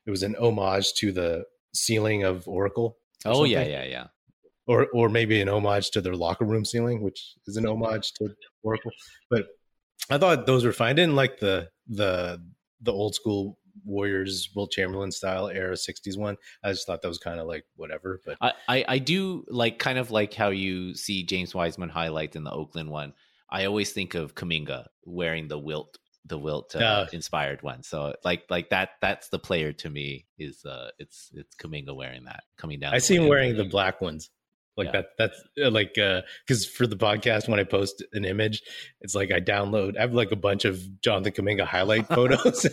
it 0.05 0.09
was 0.09 0.23
an 0.23 0.35
homage 0.35 0.93
to 0.95 1.11
the 1.11 1.45
ceiling 1.73 2.23
of 2.23 2.47
Oracle. 2.47 2.97
Oh 3.23 3.33
something. 3.33 3.51
yeah, 3.51 3.63
yeah, 3.63 3.83
yeah 3.83 4.07
or 4.69 4.87
or 4.93 5.09
maybe 5.09 5.41
an 5.41 5.49
homage 5.49 5.89
to 5.89 5.99
their 5.99 6.15
locker 6.15 6.45
room 6.45 6.63
ceiling, 6.63 7.01
which 7.01 7.33
is 7.47 7.57
an 7.57 7.67
homage 7.67 8.13
to 8.13 8.29
Oracle. 8.61 8.91
But 9.29 9.47
I 10.09 10.17
thought 10.19 10.45
those 10.45 10.63
were 10.63 10.71
fine. 10.71 10.91
I 10.91 10.93
didn't 10.93 11.15
like 11.15 11.39
the 11.39 11.69
the 11.87 12.41
the 12.81 12.93
old 12.93 13.15
school 13.15 13.57
Warriors 13.83 14.49
Wilt 14.55 14.71
Chamberlain 14.71 15.11
style 15.11 15.49
era 15.49 15.73
'60s 15.73 16.17
one. 16.17 16.37
I 16.63 16.71
just 16.71 16.85
thought 16.85 17.01
that 17.01 17.07
was 17.07 17.17
kind 17.17 17.39
of 17.39 17.47
like 17.47 17.65
whatever. 17.75 18.21
But 18.23 18.37
I, 18.39 18.53
I, 18.67 18.85
I 18.87 18.99
do 18.99 19.43
like 19.47 19.79
kind 19.79 19.97
of 19.97 20.11
like 20.11 20.35
how 20.35 20.49
you 20.49 20.93
see 20.93 21.23
James 21.23 21.55
Wiseman 21.55 21.89
highlight 21.89 22.35
in 22.35 22.43
the 22.43 22.51
Oakland 22.51 22.91
one. 22.91 23.13
I 23.49 23.65
always 23.65 23.91
think 23.91 24.13
of 24.13 24.35
Kuminga 24.35 24.85
wearing 25.03 25.47
the 25.47 25.57
Wilt 25.57 25.97
the 26.25 26.37
Wilt 26.37 26.75
uh, 26.75 26.79
uh, 26.79 27.07
inspired 27.11 27.63
one. 27.63 27.81
So 27.81 28.13
like 28.23 28.43
like 28.51 28.69
that 28.69 28.89
that's 29.01 29.29
the 29.29 29.39
player 29.39 29.73
to 29.73 29.89
me 29.89 30.27
is 30.37 30.63
uh 30.63 30.91
it's 30.99 31.31
it's 31.33 31.55
Kuminga 31.55 31.95
wearing 31.95 32.25
that 32.25 32.43
coming 32.55 32.79
down. 32.79 32.93
I 32.93 32.99
see 32.99 33.15
him 33.15 33.27
wearing 33.27 33.57
the 33.57 33.63
black 33.63 33.99
ones 33.99 34.29
like 34.79 34.87
yeah. 34.87 35.01
that 35.01 35.07
that's 35.17 35.43
uh, 35.63 35.69
like 35.69 35.97
uh 35.97 36.21
because 36.47 36.65
for 36.65 36.87
the 36.87 36.95
podcast 36.95 37.47
when 37.47 37.59
i 37.59 37.63
post 37.63 38.03
an 38.13 38.25
image 38.25 38.63
it's 39.01 39.13
like 39.13 39.31
i 39.31 39.39
download 39.39 39.97
i 39.97 40.01
have 40.01 40.13
like 40.13 40.31
a 40.31 40.35
bunch 40.35 40.65
of 40.65 40.81
jonathan 41.01 41.31
kuminga 41.33 41.65
highlight 41.65 42.07
photos 42.17 42.65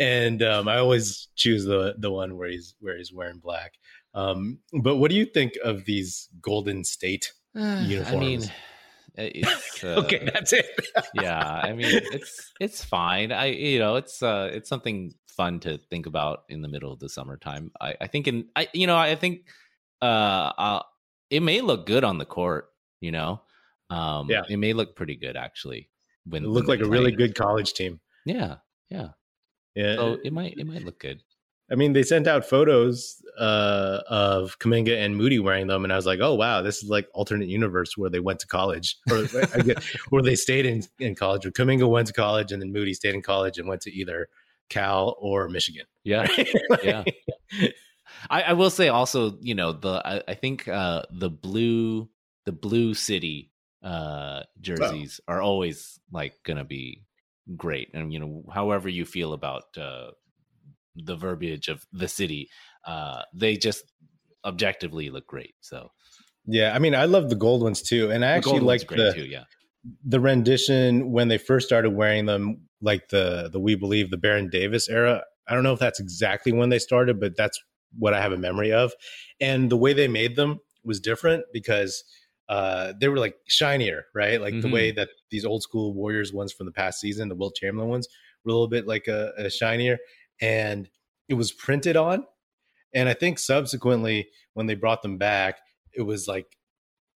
and 0.00 0.42
um 0.42 0.66
i 0.66 0.78
always 0.78 1.28
choose 1.36 1.64
the 1.64 1.94
the 1.98 2.10
one 2.10 2.36
where 2.36 2.48
he's 2.48 2.74
where 2.80 2.96
he's 2.96 3.12
wearing 3.12 3.38
black 3.38 3.74
um 4.14 4.58
but 4.82 4.96
what 4.96 5.10
do 5.10 5.16
you 5.16 5.26
think 5.26 5.52
of 5.62 5.84
these 5.84 6.28
golden 6.40 6.82
state 6.82 7.32
uniforms 7.54 8.08
i 8.12 8.16
mean 8.16 8.50
It's 9.18 9.82
uh, 9.84 10.00
okay, 10.04 10.28
that's 10.32 10.52
it. 10.52 10.66
yeah, 11.14 11.42
I 11.42 11.72
mean, 11.72 11.88
it's 11.88 12.52
it's 12.60 12.84
fine. 12.84 13.32
I 13.32 13.46
you 13.46 13.78
know, 13.78 13.96
it's 13.96 14.22
uh, 14.22 14.50
it's 14.52 14.68
something 14.68 15.14
fun 15.26 15.60
to 15.60 15.78
think 15.90 16.06
about 16.06 16.44
in 16.48 16.62
the 16.62 16.68
middle 16.68 16.92
of 16.92 16.98
the 16.98 17.08
summertime. 17.08 17.70
I, 17.80 17.94
I 18.00 18.06
think 18.06 18.28
in 18.28 18.46
I 18.54 18.68
you 18.72 18.86
know 18.86 18.96
I 18.96 19.14
think 19.14 19.46
uh, 20.06 20.52
uh 20.58 20.82
it 21.30 21.42
may 21.42 21.60
look 21.60 21.86
good 21.86 22.04
on 22.04 22.18
the 22.18 22.24
court. 22.24 22.70
You 23.00 23.12
know, 23.12 23.42
um, 23.90 24.28
Yeah. 24.30 24.42
it 24.48 24.58
may 24.58 24.72
look 24.72 24.96
pretty 24.96 25.16
good 25.16 25.36
actually. 25.36 25.90
When 26.24 26.44
It 26.44 26.48
when 26.48 26.64
like 26.66 26.80
a 26.80 26.88
really 26.88 27.12
good 27.12 27.34
college 27.34 27.72
team. 27.74 28.00
Yeah, 28.24 28.56
yeah. 28.90 29.10
Yeah. 29.74 29.96
So 29.96 30.18
it 30.24 30.32
might 30.32 30.56
it 30.56 30.66
might 30.66 30.84
look 30.84 30.98
good. 30.98 31.22
I 31.70 31.74
mean, 31.74 31.92
they 31.94 32.04
sent 32.04 32.28
out 32.28 32.44
photos 32.44 33.20
uh, 33.38 34.00
of 34.08 34.58
Kuminga 34.60 34.96
and 35.04 35.16
Moody 35.16 35.40
wearing 35.40 35.66
them, 35.66 35.82
and 35.82 35.92
I 35.92 35.96
was 35.96 36.06
like, 36.06 36.20
"Oh 36.22 36.34
wow, 36.34 36.62
this 36.62 36.82
is 36.82 36.88
like 36.88 37.08
alternate 37.12 37.48
universe 37.48 37.96
where 37.96 38.08
they 38.08 38.20
went 38.20 38.38
to 38.40 38.46
college, 38.46 38.96
or 39.10 39.26
I 39.52 39.62
guess, 39.62 39.84
where 40.10 40.22
they 40.22 40.36
stayed 40.36 40.64
in, 40.64 40.82
in 41.00 41.16
college. 41.16 41.44
Where 41.44 41.52
Kuminga 41.52 41.88
went 41.88 42.06
to 42.06 42.12
college, 42.12 42.52
and 42.52 42.62
then 42.62 42.72
Moody 42.72 42.94
stayed 42.94 43.14
in 43.14 43.22
college 43.22 43.58
and 43.58 43.66
went 43.68 43.80
to 43.82 43.92
either 43.92 44.28
Cal 44.68 45.16
or 45.18 45.48
Michigan. 45.48 45.86
Yeah, 46.04 46.28
yeah. 46.84 47.02
I, 48.30 48.42
I 48.42 48.52
will 48.54 48.70
say 48.70 48.88
also, 48.88 49.38
you 49.40 49.54
know, 49.54 49.72
the 49.72 50.02
I, 50.04 50.22
I 50.28 50.34
think 50.34 50.68
uh 50.68 51.02
the 51.10 51.30
blue 51.30 52.08
the 52.44 52.52
blue 52.52 52.94
city 52.94 53.52
uh 53.82 54.42
jerseys 54.60 55.20
are 55.28 55.42
always 55.42 55.98
like 56.10 56.34
gonna 56.44 56.64
be 56.64 57.04
great. 57.56 57.90
And 57.94 58.12
you 58.12 58.18
know, 58.18 58.44
however 58.52 58.88
you 58.88 59.04
feel 59.04 59.32
about 59.32 59.64
uh 59.78 60.10
the 60.94 61.16
verbiage 61.16 61.68
of 61.68 61.86
the 61.92 62.08
city, 62.08 62.48
uh 62.84 63.22
they 63.34 63.56
just 63.56 63.84
objectively 64.44 65.10
look 65.10 65.26
great. 65.26 65.54
So 65.60 65.90
yeah, 66.46 66.72
I 66.74 66.78
mean, 66.78 66.94
I 66.94 67.06
love 67.06 67.28
the 67.28 67.36
gold 67.36 67.62
ones 67.62 67.82
too, 67.82 68.10
and 68.10 68.24
I 68.24 68.28
the 68.28 68.34
actually 68.34 68.60
like 68.60 68.88
the 68.88 69.12
too, 69.14 69.24
yeah. 69.24 69.44
the 70.04 70.20
rendition 70.20 71.10
when 71.10 71.28
they 71.28 71.38
first 71.38 71.66
started 71.66 71.90
wearing 71.90 72.26
them, 72.26 72.68
like 72.80 73.08
the 73.08 73.50
the 73.52 73.58
We 73.58 73.74
Believe 73.74 74.10
the 74.10 74.16
Baron 74.16 74.48
Davis 74.48 74.88
era. 74.88 75.22
I 75.48 75.54
don't 75.54 75.64
know 75.64 75.72
if 75.72 75.80
that's 75.80 76.00
exactly 76.00 76.52
when 76.52 76.68
they 76.68 76.78
started, 76.78 77.20
but 77.20 77.36
that's 77.36 77.60
what 77.98 78.14
I 78.14 78.20
have 78.20 78.32
a 78.32 78.38
memory 78.38 78.72
of. 78.72 78.92
And 79.40 79.70
the 79.70 79.76
way 79.76 79.92
they 79.92 80.08
made 80.08 80.36
them 80.36 80.60
was 80.84 81.00
different 81.00 81.44
because 81.52 82.04
uh, 82.48 82.92
they 83.00 83.08
were 83.08 83.18
like 83.18 83.34
shinier, 83.48 84.04
right? 84.14 84.40
Like 84.40 84.60
the 84.60 84.68
Mhm. 84.68 84.72
way 84.72 84.90
that 84.92 85.08
these 85.32 85.44
old 85.44 85.62
school 85.64 85.92
Warriors 85.94 86.32
ones 86.32 86.52
from 86.52 86.66
the 86.66 86.72
past 86.72 87.00
season, 87.00 87.28
the 87.28 87.34
Wilt 87.34 87.56
Chamberlain 87.56 87.90
ones, 87.90 88.06
were 88.44 88.50
a 88.50 88.52
little 88.52 88.68
bit 88.68 88.86
like 88.86 89.08
a, 89.08 89.32
a 89.36 89.50
shinier, 89.50 89.98
and 90.40 90.88
it 91.28 91.34
was 91.34 91.50
printed 91.50 91.96
on. 91.96 92.24
And 92.94 93.08
I 93.08 93.14
think 93.14 93.40
subsequently, 93.40 94.28
when 94.54 94.66
they 94.66 94.74
brought 94.76 95.02
them 95.02 95.18
back, 95.18 95.58
it 95.92 96.02
was 96.02 96.28
like 96.28 96.46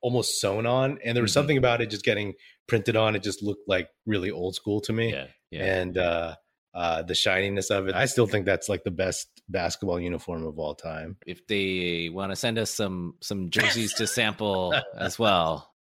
almost 0.01 0.41
sewn 0.41 0.66
on, 0.66 0.99
and 1.05 1.14
there 1.14 1.23
was 1.23 1.31
Mhm. 1.31 1.35
something 1.35 1.59
about 1.59 1.81
it 1.81 1.91
just 1.91 2.05
getting 2.05 2.35
printed 2.66 2.97
on. 2.97 3.14
It 3.14 3.23
just 3.23 3.41
looked 3.43 3.68
like 3.68 3.89
really 4.07 4.33
old 4.33 4.57
school 4.57 4.81
to 4.81 4.93
me, 4.93 5.11
Yeah. 5.12 5.27
Yeah. 5.53 5.64
and 5.81 5.97
uh, 5.99 6.37
uh, 6.75 7.03
the 7.03 7.14
shininess 7.14 7.71
of 7.71 7.89
it. 7.89 7.95
I 7.95 8.07
still 8.07 8.27
think 8.27 8.47
that's 8.47 8.68
like 8.68 8.85
the 8.85 8.91
best 8.91 9.29
basketball 9.49 9.99
uniform 10.01 10.47
of 10.47 10.59
all 10.59 10.75
time. 10.75 11.16
if 11.27 11.47
they 11.47 12.09
want 12.12 12.31
to 12.31 12.37
send 12.37 12.59
us 12.59 12.71
some 12.71 13.14
some 13.21 13.51
jerseys 13.55 13.95
to 13.95 14.07
sample 14.07 14.75
as 14.97 15.18
well 15.18 15.73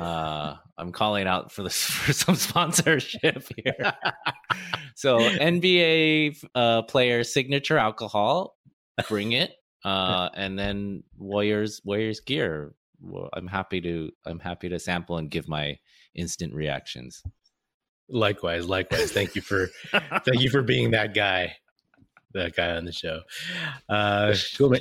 uh 0.00 0.54
i'm 0.78 0.90
calling 0.90 1.26
out 1.26 1.52
for 1.52 1.62
this 1.62 1.76
for 1.84 2.12
some 2.12 2.34
sponsorship 2.34 3.46
here 3.56 3.92
so 4.94 5.18
nba 5.18 6.34
uh 6.54 6.82
player 6.82 7.22
signature 7.22 7.76
alcohol 7.76 8.56
bring 9.08 9.32
it 9.32 9.52
uh 9.84 10.30
and 10.34 10.58
then 10.58 11.02
warriors 11.18 11.82
warriors 11.84 12.20
gear 12.20 12.74
well, 13.02 13.28
i'm 13.34 13.46
happy 13.46 13.82
to 13.82 14.10
i'm 14.24 14.38
happy 14.38 14.70
to 14.70 14.78
sample 14.78 15.18
and 15.18 15.30
give 15.30 15.46
my 15.46 15.78
instant 16.14 16.54
reactions 16.54 17.22
Likewise, 18.08 18.68
likewise. 18.68 19.12
Thank 19.12 19.34
you 19.34 19.42
for 19.42 19.68
thank 19.90 20.40
you 20.40 20.50
for 20.50 20.62
being 20.62 20.92
that 20.92 21.14
guy, 21.14 21.56
that 22.34 22.54
guy 22.54 22.76
on 22.76 22.84
the 22.84 22.92
show. 22.92 23.22
Uh, 23.88 24.34
cool, 24.56 24.70
man. 24.70 24.80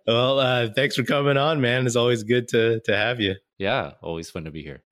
well, 0.06 0.38
uh, 0.38 0.68
thanks 0.74 0.96
for 0.96 1.02
coming 1.02 1.36
on, 1.36 1.60
man. 1.60 1.86
It's 1.86 1.96
always 1.96 2.22
good 2.22 2.48
to 2.48 2.80
to 2.80 2.96
have 2.96 3.20
you. 3.20 3.34
yeah 3.58 3.92
always 4.02 4.30
fun 4.30 4.44
to 4.44 4.50
be 4.50 4.62
here 4.62 4.82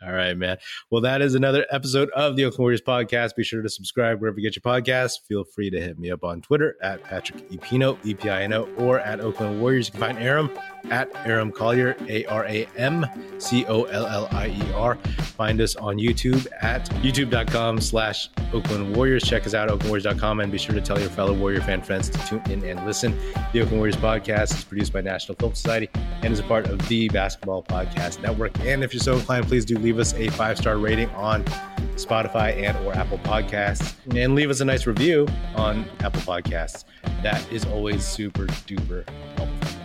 All 0.00 0.12
right, 0.12 0.36
man. 0.36 0.58
Well, 0.90 1.02
that 1.02 1.22
is 1.22 1.34
another 1.34 1.66
episode 1.72 2.08
of 2.10 2.36
the 2.36 2.44
Oakland 2.44 2.60
Warriors 2.60 2.80
podcast. 2.80 3.34
Be 3.34 3.42
sure 3.42 3.62
to 3.62 3.68
subscribe 3.68 4.20
wherever 4.20 4.38
you 4.38 4.48
get 4.48 4.54
your 4.54 4.62
podcasts. 4.62 5.14
Feel 5.26 5.42
free 5.42 5.70
to 5.70 5.80
hit 5.80 5.98
me 5.98 6.12
up 6.12 6.22
on 6.22 6.40
Twitter 6.40 6.76
at 6.82 7.02
Patrick 7.02 7.50
Epino, 7.50 7.98
E 8.04 8.14
P 8.14 8.28
I 8.30 8.42
N 8.42 8.52
O, 8.52 8.68
or 8.76 9.00
at 9.00 9.20
Oakland 9.20 9.60
Warriors. 9.60 9.88
You 9.88 9.92
can 9.92 10.00
find 10.00 10.18
Aram 10.18 10.50
at 10.90 11.10
Aram 11.26 11.50
Collier, 11.50 11.96
A 12.08 12.24
R 12.26 12.44
A 12.46 12.66
M 12.76 13.06
C 13.38 13.64
O 13.66 13.84
L 13.84 14.06
L 14.06 14.28
I 14.30 14.48
E 14.48 14.72
R. 14.72 14.94
Find 15.36 15.60
us 15.60 15.74
on 15.74 15.96
YouTube 15.96 16.46
at 16.60 16.88
youtube.com 17.02 17.80
slash 17.80 18.28
Oakland 18.52 18.94
Warriors. 18.94 19.24
Check 19.24 19.46
us 19.46 19.54
out, 19.54 19.68
oaklandwarriors.com, 19.68 20.40
and 20.40 20.52
be 20.52 20.58
sure 20.58 20.74
to 20.74 20.80
tell 20.80 21.00
your 21.00 21.10
fellow 21.10 21.34
Warrior 21.34 21.60
fan 21.60 21.82
friends 21.82 22.08
to 22.10 22.18
tune 22.26 22.42
in 22.50 22.64
and 22.64 22.86
listen. 22.86 23.18
The 23.52 23.62
Oakland 23.62 23.78
Warriors 23.78 23.96
podcast 23.96 24.56
is 24.56 24.64
produced 24.64 24.92
by 24.92 25.00
National 25.00 25.36
Film 25.36 25.54
Society 25.54 25.88
and 26.22 26.32
is 26.32 26.38
a 26.38 26.44
part 26.44 26.66
of 26.68 26.86
the 26.88 27.08
Basketball 27.08 27.62
Podcast 27.64 28.22
Network. 28.22 28.58
And 28.60 28.84
if 28.84 28.92
you're 28.94 29.00
so 29.00 29.14
inclined, 29.14 29.46
please 29.46 29.64
do 29.64 29.76
leave 29.88 29.98
us 29.98 30.12
a 30.12 30.28
five 30.28 30.58
star 30.58 30.76
rating 30.76 31.08
on 31.10 31.42
Spotify 31.96 32.54
and 32.62 32.76
or 32.86 32.94
Apple 32.94 33.16
Podcasts, 33.20 33.94
and 34.14 34.34
leave 34.34 34.50
us 34.50 34.60
a 34.60 34.64
nice 34.66 34.86
review 34.86 35.26
on 35.56 35.86
Apple 36.00 36.20
Podcasts. 36.20 36.84
That 37.22 37.42
is 37.50 37.64
always 37.64 38.04
super 38.04 38.44
duper 38.68 39.08
helpful. 39.38 39.80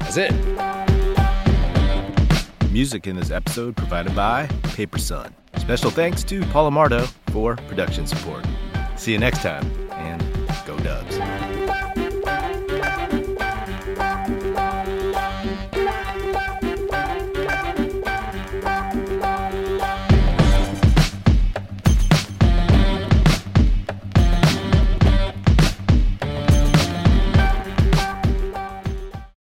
That's 0.00 0.16
it. 0.16 0.32
Music 2.72 3.06
in 3.06 3.14
this 3.14 3.30
episode 3.30 3.76
provided 3.76 4.12
by 4.16 4.48
Paper 4.74 4.98
Sun. 4.98 5.32
Special 5.56 5.92
thanks 5.92 6.24
to 6.24 6.44
Paul 6.46 6.68
Amardo 6.68 7.06
for 7.30 7.54
production 7.68 8.08
support. 8.08 8.44
See 8.96 9.12
you 9.12 9.18
next 9.18 9.40
time, 9.40 9.70
and 9.92 10.20
go 10.66 10.76
Dubs. 10.80 11.45